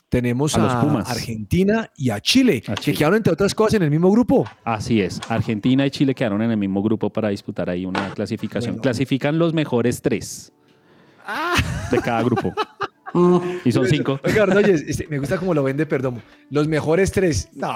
Tenemos 0.09 0.57
A 0.57 0.61
a, 0.61 0.65
los 0.65 0.85
Pumas. 0.85 1.11
Argentina 1.11 1.91
y 1.97 2.11
a 2.11 2.21
Chile, 2.21 2.63
A 2.69 2.75
que 2.75 2.93
quedaron 2.95 3.17
entre 3.17 3.33
otras 3.33 3.55
cosas 3.55 3.75
en 3.75 3.83
el 3.83 3.91
mismo 3.91 4.11
grupo. 4.11 4.45
Así 4.65 5.01
es. 5.01 5.21
Argentina 5.29 5.87
y 5.87 5.91
Chile 5.91 6.15
quedaron 6.15 6.43
en 6.43 6.51
el 6.51 6.57
mismo 6.57 6.83
grupo 6.83 7.11
para 7.11 7.29
disputar 7.29 7.69
ahí 7.71 7.87
una 7.87 8.11
clasificación. 8.15 8.75
Bueno. 8.75 8.83
Clasifican 8.83 9.39
los 9.39 9.53
mejores 9.53 10.01
tres 10.03 10.53
de 11.91 11.99
cada 12.01 12.23
grupo. 12.23 12.53
Y 13.65 13.73
son 13.73 13.87
cinco 13.87 14.21
Oiga, 14.25 14.43
Ordóñez, 14.43 14.85
este, 14.87 15.07
me 15.09 15.19
gusta 15.19 15.39
cómo 15.39 15.55
lo 15.55 15.63
vende 15.63 15.87
Perdomo. 15.87 16.21
Los 16.51 16.69
mejores 16.69 17.11
tres. 17.13 17.49
No, 17.55 17.73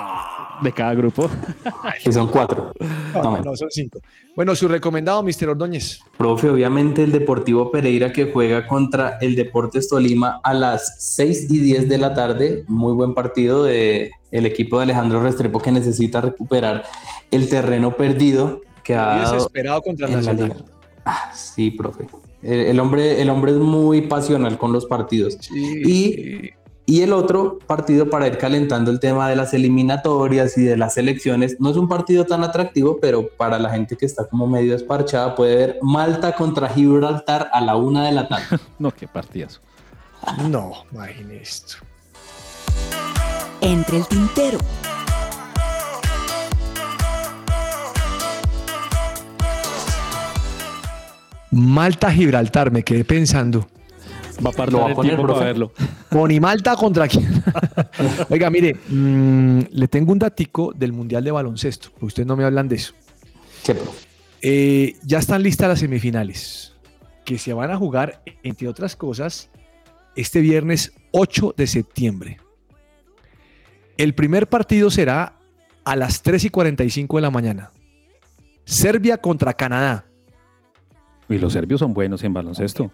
de 0.63 0.73
cada 0.73 0.95
grupo. 0.95 1.29
que 2.05 2.13
son 2.13 2.29
cuatro. 2.29 2.73
no, 3.15 3.23
No, 3.23 3.39
no, 3.43 3.57
son 3.57 3.69
cinco. 3.71 4.01
Bueno, 4.37 4.55
su 4.55 4.69
recomendado, 4.69 5.23
Mr. 5.23 5.49
Ordóñez. 5.51 6.01
Profe, 6.17 6.49
obviamente 6.49 7.03
el 7.03 7.13
Deportivo 7.13 7.71
Pereira 7.71 8.13
que 8.13 8.31
juega 8.33 8.67
contra 8.67 9.19
el 9.21 9.35
Deportes 9.37 9.89
Tolima 9.89 10.41
a 10.43 10.55
las 10.55 11.15
6 11.17 11.51
y 11.51 11.59
10 11.59 11.89
de 11.89 11.99
la 11.99 12.15
tarde. 12.15 12.65
Muy 12.69 12.93
buen 12.93 13.15
partido 13.15 13.65
de 13.65 14.11
el 14.31 14.47
equipo 14.47 14.77
de 14.79 14.85
Alejandro 14.85 15.23
Restrepo 15.23 15.61
que 15.61 15.73
necesita 15.73 16.21
recuperar 16.21 16.85
el 17.31 17.49
terreno 17.49 17.97
perdido 17.97 18.61
que 18.85 18.95
ha 18.95 19.31
desesperado 19.33 19.83
contra 19.83 20.07
en 20.07 20.13
la 20.13 20.19
Nacional. 20.19 20.49
liga. 20.49 20.65
Ah, 21.05 21.33
sí, 21.35 21.71
profe. 21.73 22.07
El, 22.43 22.61
el 22.61 22.81
hombre, 22.81 23.21
el 23.21 23.29
hombre 23.29 23.53
es 23.53 23.59
muy 23.59 24.03
pasional 24.03 24.57
con 24.57 24.73
los 24.73 24.87
partidos. 24.87 25.37
Sí. 25.41 25.83
Y 25.85 26.51
el 27.03 27.13
otro 27.13 27.59
partido 27.67 28.11
para 28.11 28.27
ir 28.27 28.37
calentando 28.37 28.91
el 28.91 28.99
tema 28.99 29.29
de 29.29 29.37
las 29.37 29.55
eliminatorias 29.55 30.59
y 30.59 30.65
de 30.65 30.77
las 30.77 30.97
elecciones, 30.97 31.57
no 31.61 31.71
es 31.71 31.77
un 31.77 31.89
partido 31.89 32.25
tan 32.27 32.43
atractivo, 32.43 32.99
pero 33.01 33.29
para 33.37 33.61
la 33.61 33.71
gente 33.71 33.97
que 33.97 34.07
está 34.07 34.27
como 34.27 34.49
medio 34.49 34.75
esparchada 34.75 35.37
puede 35.37 35.55
ver 35.55 35.79
Malta 35.83 36.33
contra 36.33 36.69
Gibraltar 36.69 37.49
a 37.53 37.61
la 37.61 37.77
una 37.77 38.07
de 38.07 38.13
la 38.13 38.27
tarde. 38.27 38.59
No, 38.81 38.91
qué 38.91 39.07
partidazo. 39.07 39.61
No, 40.49 40.73
imagine 40.93 41.37
esto. 41.37 41.77
Entre 43.61 43.99
el 43.99 44.07
tintero. 44.07 44.59
Malta 51.53 52.11
Gibraltar, 52.11 52.71
me 52.71 52.83
quedé 52.83 53.05
pensando. 53.05 53.67
Va 54.45 54.51
a 54.51 54.53
Lo 54.53 54.59
va 54.59 54.65
apartar 54.65 54.81
a 54.83 54.89
el 54.89 54.95
poner, 54.95 55.17
tiempo 55.17 55.33
para 55.33 55.45
verlo. 55.47 55.73
Malta 56.41 56.77
contra 56.77 57.07
quién? 57.09 57.43
Oiga, 58.31 58.51
mire, 58.51 58.75
mm, 58.89 59.61
le 59.71 59.89
tengo 59.89 60.13
un 60.13 60.19
datico 60.19 60.73
del 60.75 60.93
Mundial 60.93 61.25
de 61.25 61.31
Baloncesto. 61.31 61.91
porque 61.91 62.07
Ustedes 62.07 62.27
no 62.27 62.37
me 62.37 62.45
hablan 62.45 62.69
de 62.69 62.77
eso. 62.77 62.95
¿Qué, 63.65 63.75
profe? 63.75 64.07
Eh, 64.43 64.97
ya 65.03 65.19
están 65.19 65.43
listas 65.43 65.69
las 65.69 65.81
semifinales, 65.81 66.75
que 67.25 67.39
se 67.39 67.53
van 67.53 67.71
a 67.71 67.77
jugar, 67.77 68.23
entre 68.43 68.69
otras 68.69 68.97
cosas, 68.97 69.51
este 70.17 70.41
viernes 70.41 70.93
8 71.13 71.55
de 71.57 71.67
septiembre. 71.67 72.39
El 73.99 74.15
primer 74.15 74.49
partido 74.49 74.91
será 74.91 75.35
a 75.85 75.97
las 75.97 76.23
3 76.23 76.45
y 76.45 76.51
45 76.51 77.17
de 77.19 77.23
la 77.23 77.31
mañana. 77.31 77.71
Serbia 78.65 79.19
contra 79.19 79.53
Canadá. 79.53 80.07
Y 81.29 81.39
los 81.39 81.53
serbios 81.53 81.81
son 81.81 81.93
buenos 81.93 82.25
en 82.25 82.33
baloncesto. 82.33 82.91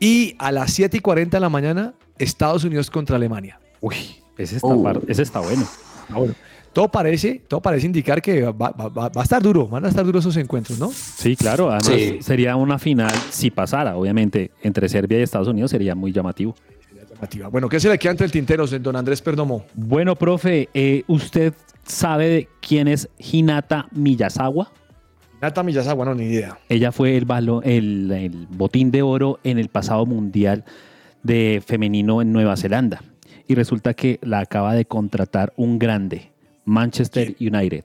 Y 0.00 0.34
a 0.38 0.50
las 0.50 0.72
7 0.72 0.96
y 0.96 1.00
40 1.00 1.36
de 1.36 1.40
la 1.40 1.48
mañana, 1.50 1.94
Estados 2.18 2.64
Unidos 2.64 2.90
contra 2.90 3.16
Alemania. 3.16 3.60
Uy, 3.80 3.94
ese 4.38 4.56
está, 4.56 4.66
Oh. 4.68 4.92
ese 5.06 5.22
está 5.22 5.40
bueno. 5.40 5.66
Ah, 6.08 6.18
bueno. 6.18 6.34
Todo 6.72 6.88
parece, 6.88 7.42
todo 7.48 7.60
parece 7.60 7.86
indicar 7.86 8.22
que 8.22 8.42
va, 8.42 8.52
va- 8.52 8.88
va- 8.88 9.08
va 9.08 9.20
a 9.20 9.22
estar 9.24 9.42
duro, 9.42 9.66
van 9.66 9.84
a 9.84 9.88
estar 9.88 10.04
duros 10.04 10.24
esos 10.24 10.36
encuentros, 10.36 10.78
¿no? 10.78 10.90
Sí, 10.92 11.34
claro. 11.36 11.68
Además, 11.70 11.86
Sí. 11.86 12.18
sería 12.22 12.54
una 12.56 12.78
final, 12.78 13.12
si 13.30 13.50
pasara, 13.50 13.96
obviamente, 13.96 14.52
entre 14.62 14.88
Serbia 14.88 15.18
y 15.18 15.22
Estados 15.22 15.48
Unidos, 15.48 15.70
sería 15.72 15.94
muy 15.94 16.12
llamativo. 16.12 16.54
Bueno, 17.50 17.68
¿qué 17.68 17.78
se 17.80 17.88
le 17.88 17.98
queda 17.98 18.12
entre 18.12 18.24
el 18.26 18.32
tintero, 18.32 18.66
don 18.66 18.96
Andrés 18.96 19.20
Perdomo? 19.20 19.66
Bueno, 19.74 20.16
profe, 20.16 20.68
eh, 20.72 21.02
¿usted 21.06 21.52
sabe 21.84 22.28
de 22.28 22.48
quién 22.66 22.88
es 22.88 23.08
Hinata 23.18 23.88
Miyazawa? 23.90 24.70
Nata 25.40 25.62
Miyazawa, 25.62 26.04
no, 26.04 26.14
ni 26.14 26.24
idea. 26.24 26.58
Ella 26.68 26.92
fue 26.92 27.16
el, 27.16 27.26
balo- 27.26 27.62
el, 27.64 28.10
el 28.12 28.46
botín 28.50 28.90
de 28.90 29.02
oro 29.02 29.38
en 29.44 29.58
el 29.58 29.68
pasado 29.68 30.04
mundial 30.06 30.64
de 31.22 31.62
femenino 31.66 32.20
en 32.20 32.32
Nueva 32.32 32.56
Zelanda. 32.56 33.02
Y 33.46 33.54
resulta 33.54 33.94
que 33.94 34.18
la 34.22 34.40
acaba 34.40 34.74
de 34.74 34.84
contratar 34.84 35.52
un 35.56 35.78
grande, 35.78 36.30
Manchester 36.64 37.34
United, 37.40 37.84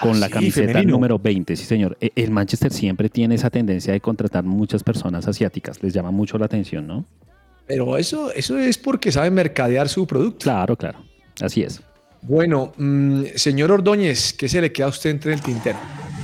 con 0.00 0.18
la 0.18 0.26
sí, 0.26 0.32
camiseta 0.32 0.68
femenino. 0.72 0.92
número 0.92 1.18
20. 1.18 1.56
Sí, 1.56 1.64
señor. 1.64 1.96
E- 2.00 2.10
El 2.16 2.30
Manchester 2.30 2.72
siempre 2.72 3.08
tiene 3.08 3.34
esa 3.36 3.50
tendencia 3.50 3.92
de 3.92 4.00
contratar 4.00 4.44
muchas 4.44 4.82
personas 4.82 5.28
asiáticas. 5.28 5.82
Les 5.82 5.92
llama 5.92 6.10
mucho 6.10 6.38
la 6.38 6.46
atención, 6.46 6.86
¿no? 6.86 7.04
Pero 7.66 7.98
eso, 7.98 8.32
eso 8.32 8.58
es 8.58 8.78
porque 8.78 9.12
sabe 9.12 9.30
mercadear 9.30 9.88
su 9.88 10.06
producto. 10.06 10.44
Claro, 10.44 10.74
claro. 10.76 11.00
Así 11.40 11.62
es. 11.62 11.82
Bueno, 12.22 12.72
mm, 12.78 13.24
señor 13.36 13.70
Ordóñez, 13.70 14.32
¿qué 14.32 14.48
se 14.48 14.60
le 14.60 14.72
queda 14.72 14.86
a 14.86 14.88
usted 14.88 15.10
entre 15.10 15.32
el 15.34 15.40
tintero? 15.42 15.78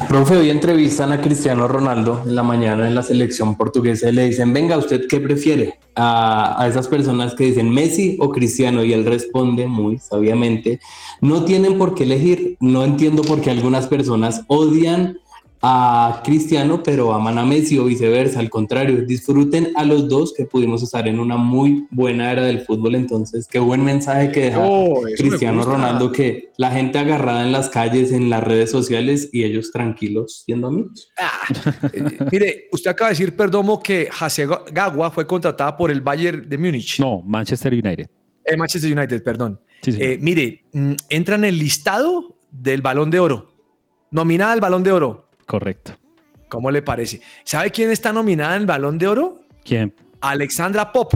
Profe, 0.09 0.37
hoy 0.37 0.51
entrevistan 0.51 1.13
a 1.13 1.21
Cristiano 1.21 1.69
Ronaldo 1.69 2.23
en 2.27 2.35
la 2.35 2.43
mañana 2.43 2.87
en 2.87 2.97
la 2.97 3.03
selección 3.03 3.57
portuguesa 3.57 4.09
y 4.09 4.13
le 4.13 4.27
dicen, 4.27 4.53
venga, 4.53 4.77
¿usted 4.77 5.07
qué 5.09 5.21
prefiere? 5.21 5.79
A, 5.95 6.61
a 6.61 6.67
esas 6.67 6.89
personas 6.89 7.35
que 7.37 7.45
dicen 7.45 7.71
Messi 7.71 8.17
o 8.21 8.31
Cristiano 8.31 8.83
y 8.83 8.93
él 8.93 9.05
responde 9.05 9.69
muy 9.69 9.99
sabiamente, 9.99 10.81
no 11.21 11.45
tienen 11.45 11.79
por 11.79 11.95
qué 11.95 12.03
elegir, 12.03 12.57
no 12.59 12.85
entiendo 12.85 13.23
por 13.23 13.41
qué 13.41 13.51
algunas 13.51 13.87
personas 13.87 14.43
odian 14.49 15.19
a 15.67 16.21
Cristiano 16.23 16.83
pero 16.83 17.15
aman 17.15 17.39
a 17.39 17.47
Messi 17.47 17.79
o 17.79 17.87
viceversa, 17.87 18.39
al 18.39 18.51
contrario, 18.51 19.07
disfruten 19.07 19.73
a 19.77 19.85
los 19.85 20.11
dos 20.11 20.35
que 20.37 20.45
pudimos 20.45 20.83
estar 20.83 21.09
en 21.09 21.19
una 21.19 21.39
muy 21.39 21.87
buena 21.91 22.31
era 22.31 22.43
del 22.43 22.61
fútbol, 22.61 22.97
entonces 22.97 23.49
qué 23.51 23.59
buen 23.59 23.83
mensaje 23.83 24.31
que 24.31 24.41
deja 24.41 24.59
Oh, 24.63 25.01
Cristiano. 25.17 25.63
Ronaldo 25.63 26.13
que 26.13 26.53
la 26.59 26.71
gente 26.71 26.99
agarrada 26.99 27.47
en 27.47 27.53
las 27.53 27.71
calles, 27.71 28.13
en 28.13 28.29
las 28.29 28.45
redes 28.45 28.71
sociales 28.71 29.31
y 29.33 29.45
ellos 29.45 29.73
tranquilos 29.73 30.43
siendo 30.45 30.67
amigos. 30.67 31.09
Eh, 31.95 32.05
mire, 32.31 32.69
usted 32.71 32.91
acaba 32.91 33.09
de 33.09 33.15
decir, 33.15 33.35
Perdomo, 33.35 33.83
que 33.83 34.11
Hasegawa 34.21 35.11
fue 35.11 35.27
contratada 35.27 35.75
por 35.75 35.91
el 35.91 36.03
Bayern 36.03 36.47
de 36.47 36.59
Múnich. 36.59 37.01
No, 37.01 37.23
Manchester 37.23 37.73
United. 37.73 38.07
Eh, 38.45 38.57
Manchester 38.59 38.93
United, 38.93 39.23
perdón. 39.23 39.59
Sí. 39.81 39.97
Eh, 39.99 40.19
mire, 40.21 40.65
mm, 40.75 40.93
entra 41.09 41.37
en 41.37 41.45
el 41.45 41.59
listado 41.59 42.37
del 42.51 42.83
Balón 42.83 43.11
de 43.11 43.21
Oro. 43.21 43.55
Nominada 44.11 44.53
al 44.53 44.61
Balón 44.61 44.83
de 44.83 44.93
Oro. 44.93 45.25
Correcto. 45.47 45.93
¿Cómo 46.49 46.71
le 46.71 46.83
parece? 46.83 47.21
¿Sabe 47.45 47.71
quién 47.71 47.91
está 47.91 48.13
nominada 48.13 48.55
en 48.57 48.63
el 48.63 48.67
Balón 48.67 48.99
de 48.99 49.09
Oro? 49.09 49.41
¿Quién? 49.65 49.95
Alexandra 50.21 50.93
Pop, 50.93 51.13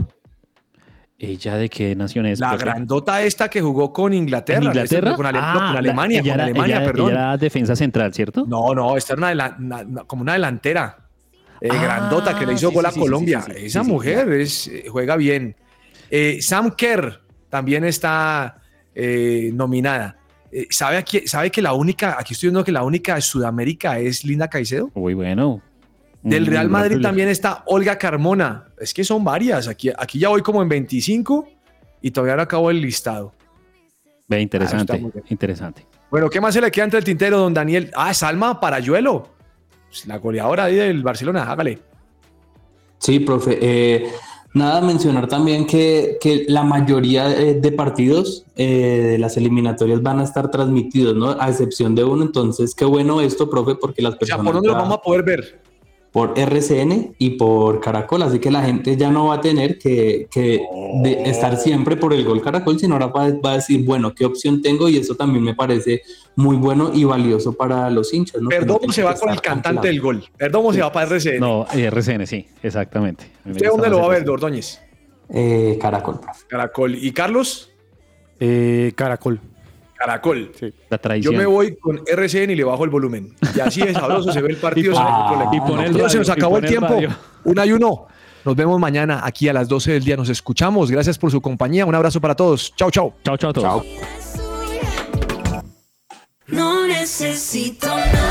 ¿Ella 1.21 1.57
de 1.57 1.67
qué 1.69 1.95
nación 1.95 2.25
es? 2.27 2.39
la 2.39 2.49
profe? 2.51 2.63
grandota 2.63 3.21
esta 3.21 3.49
que 3.49 3.59
jugó 3.61 3.91
con 3.91 4.13
Inglaterra. 4.13 4.59
¿En 4.59 4.63
Inglaterra? 4.65 5.15
Con, 5.15 5.25
Ale- 5.25 5.39
Ah, 5.41 5.51
no, 5.53 5.59
con 5.59 5.73
la- 5.73 5.79
Alemania, 5.79 6.21
con 6.21 6.31
era- 6.31 6.43
Alemania, 6.45 6.75
ella- 6.77 6.85
perdón. 6.85 7.09
ella 7.11 7.19
era 7.19 7.37
defensa 7.37 7.75
central, 7.75 8.13
¿cierto? 8.13 8.45
No, 8.47 8.73
no, 8.73 8.95
esta 8.95 9.13
era 9.15 9.55
una 9.59 10.03
como 10.07 10.21
una 10.21 10.33
delantera 10.33 10.97
eh, 11.59 11.67
Ah, 11.69 11.81
grandota 11.83 12.39
que 12.39 12.45
le 12.45 12.53
hizo 12.53 12.69
sí, 12.69 12.73
gol 12.75 12.85
a 12.85 12.91
sí, 12.91 12.99
Colombia. 13.01 13.41
sí, 13.41 13.51
Esa 13.65 13.83
mujer 13.83 14.31
es, 14.31 14.67
eh, 14.69 14.85
juega 14.89 15.17
bien. 15.17 15.57
Eh, 16.09 16.37
Sam 16.41 16.71
Kerr 16.71 17.19
también 17.49 17.83
está 17.83 18.61
eh, 18.95 19.51
nominada. 19.53 20.15
Eh, 20.51 20.67
¿sabe, 20.69 20.97
aquí- 20.97 21.27
¿Sabe 21.27 21.51
que 21.51 21.61
la 21.61 21.73
única, 21.73 22.15
aquí 22.19 22.33
estoy 22.33 22.47
viendo 22.47 22.63
que 22.63 22.71
la 22.71 22.83
única 22.83 23.15
de 23.15 23.21
Sudamérica 23.21 23.99
es 23.99 24.23
Linda 24.25 24.47
Caicedo? 24.49 24.89
Muy 24.95 25.13
bueno. 25.13 25.61
Del 26.21 26.43
Un 26.43 26.49
Real 26.49 26.69
Madrid 26.69 27.01
también 27.01 27.29
está 27.29 27.63
Olga 27.67 27.97
Carmona. 27.97 28.65
Es 28.79 28.93
que 28.93 29.03
son 29.03 29.23
varias. 29.23 29.67
Aquí, 29.67 29.89
aquí 29.97 30.19
ya 30.19 30.29
voy 30.29 30.41
como 30.41 30.61
en 30.61 30.67
25 30.69 31.47
y 32.01 32.11
todavía 32.11 32.35
no 32.35 32.41
acabo 32.41 32.69
el 32.71 32.81
listado. 32.81 33.33
Ve, 34.27 34.37
Ah, 34.37 34.41
interesante, 34.41 34.97
bien. 34.97 35.13
interesante. 35.29 35.85
Bueno, 36.11 36.29
¿qué 36.29 36.41
más 36.41 36.53
se 36.53 36.61
le 36.61 36.69
queda 36.71 36.83
entre 36.85 36.99
el 36.99 37.05
tintero, 37.05 37.37
don 37.39 37.53
Daniel? 37.53 37.89
Ah, 37.95 38.13
Salma 38.13 38.59
Parayuelo. 38.59 39.29
Pues, 39.87 40.05
La 40.07 40.17
goleadora 40.17 40.65
ahí 40.65 40.75
del 40.75 41.01
Barcelona, 41.03 41.43
hágale. 41.49 41.79
Sí, 42.97 43.19
profe. 43.21 43.57
eh, 43.61 44.11
nada, 44.53 44.81
mencionar 44.81 45.27
también 45.27 45.65
que, 45.65 46.17
que 46.19 46.45
la 46.47 46.63
mayoría 46.63 47.31
eh, 47.31 47.53
de 47.55 47.71
partidos 47.71 48.45
eh, 48.55 49.09
de 49.11 49.17
las 49.17 49.37
eliminatorias 49.37 50.01
van 50.01 50.19
a 50.19 50.23
estar 50.23 50.49
transmitidos, 50.51 51.15
¿no? 51.15 51.35
A 51.39 51.49
excepción 51.49 51.95
de 51.95 52.03
uno. 52.03 52.23
Entonces, 52.23 52.73
qué 52.75 52.85
bueno 52.85 53.21
esto, 53.21 53.49
profe, 53.49 53.75
porque 53.75 54.01
las 54.01 54.13
O 54.13 54.17
sea, 54.17 54.37
personas... 54.37 54.45
¿por 54.45 54.53
dónde 54.55 54.69
lo 54.69 54.75
vamos 54.75 54.97
a 54.97 55.01
poder 55.01 55.23
ver? 55.23 55.68
Por 56.11 56.33
RCN 56.37 57.15
y 57.19 57.31
por 57.31 57.79
Caracol, 57.79 58.23
así 58.23 58.39
que 58.39 58.49
la 58.49 58.63
gente 58.63 58.97
ya 58.97 59.11
no 59.11 59.27
va 59.27 59.35
a 59.35 59.41
tener 59.41 59.77
que, 59.77 60.27
que 60.31 60.61
de 61.03 61.29
estar 61.29 61.55
siempre 61.57 61.95
por 61.97 62.13
el 62.13 62.25
gol 62.25 62.41
Caracol, 62.41 62.79
sino 62.79 62.95
ahora 62.95 63.07
va, 63.07 63.29
va 63.45 63.51
a 63.51 63.55
decir, 63.55 63.85
bueno, 63.85 64.13
¿qué 64.15 64.25
opción 64.25 64.61
tengo? 64.61 64.89
Y 64.89 64.97
eso 64.97 65.15
también 65.15 65.43
me 65.43 65.53
parece 65.53 66.01
muy 66.35 66.55
bueno 66.55 66.91
y 66.93 67.03
valioso 67.03 67.53
para 67.53 67.89
los 67.89 68.13
hinchas. 68.13 68.41
¿no? 68.41 68.49
Perdomo 68.49 68.91
se 68.91 69.03
va 69.03 69.13
con 69.13 69.29
el 69.29 69.41
cantante 69.41 69.87
del 69.87 70.01
gol. 70.01 70.23
Perdomo 70.35 70.73
se 70.73 70.81
va 70.81 70.91
para 70.91 71.15
RCN. 71.15 71.39
No, 71.39 71.67
eh, 71.73 71.85
RCN, 71.85 72.25
sí, 72.25 72.47
exactamente. 72.63 73.25
¿Usted 73.45 73.67
dónde 73.67 73.89
lo 73.89 73.99
va 73.99 74.05
a 74.05 74.09
ver, 74.09 74.27
Ordóñez? 74.27 74.81
Eh, 75.29 75.77
Caracol, 75.79 76.19
profe. 76.19 76.45
Caracol. 76.47 76.95
¿Y 76.95 77.11
Carlos? 77.11 77.71
Eh, 78.39 78.93
Caracol. 78.95 79.39
Caracol. 79.99 80.51
La 80.89 80.97
traición. 80.97 81.33
Yo 81.33 81.37
me 81.37 81.45
voy 81.45 81.75
con 81.75 82.01
RCN 82.07 82.51
y 82.51 82.55
le 82.55 82.63
bajo 82.63 82.85
el 82.85 82.89
volumen. 82.89 83.35
Y 83.53 83.59
así 83.59 83.81
es 83.81 83.93
sabroso, 83.93 84.31
se 84.31 84.41
ve 84.41 84.51
el 84.51 84.57
partido. 84.61 84.93
y, 84.93 85.57
y 86.05 86.09
se 86.09 86.17
nos 86.19 86.29
acabó 86.29 86.57
el, 86.57 86.65
tiempo. 86.65 86.87
Radio. 86.87 87.09
Un 87.43 87.59
ayuno. 87.59 88.07
Nos 88.45 88.55
vemos 88.55 88.79
mañana 88.79 89.21
aquí 89.25 89.49
a 89.49 89.53
las 89.53 89.67
12 89.67 89.91
del 89.91 90.03
día. 90.05 90.15
Nos 90.15 90.29
escuchamos. 90.29 90.89
Gracias 90.89 91.17
por 91.17 91.31
su 91.31 91.41
compañía. 91.41 91.85
Un 91.85 91.95
abrazo 91.95 92.21
para 92.21 92.33
todos. 92.33 92.73
Chao, 92.77 92.89
chao. 92.89 93.13
Chao, 93.25 93.35
chao 93.35 93.49
a 93.49 93.53
todos. 93.53 93.83
Chao. 93.83 93.83
No 96.47 96.87
necesito 96.87 97.87
nada. 97.87 98.28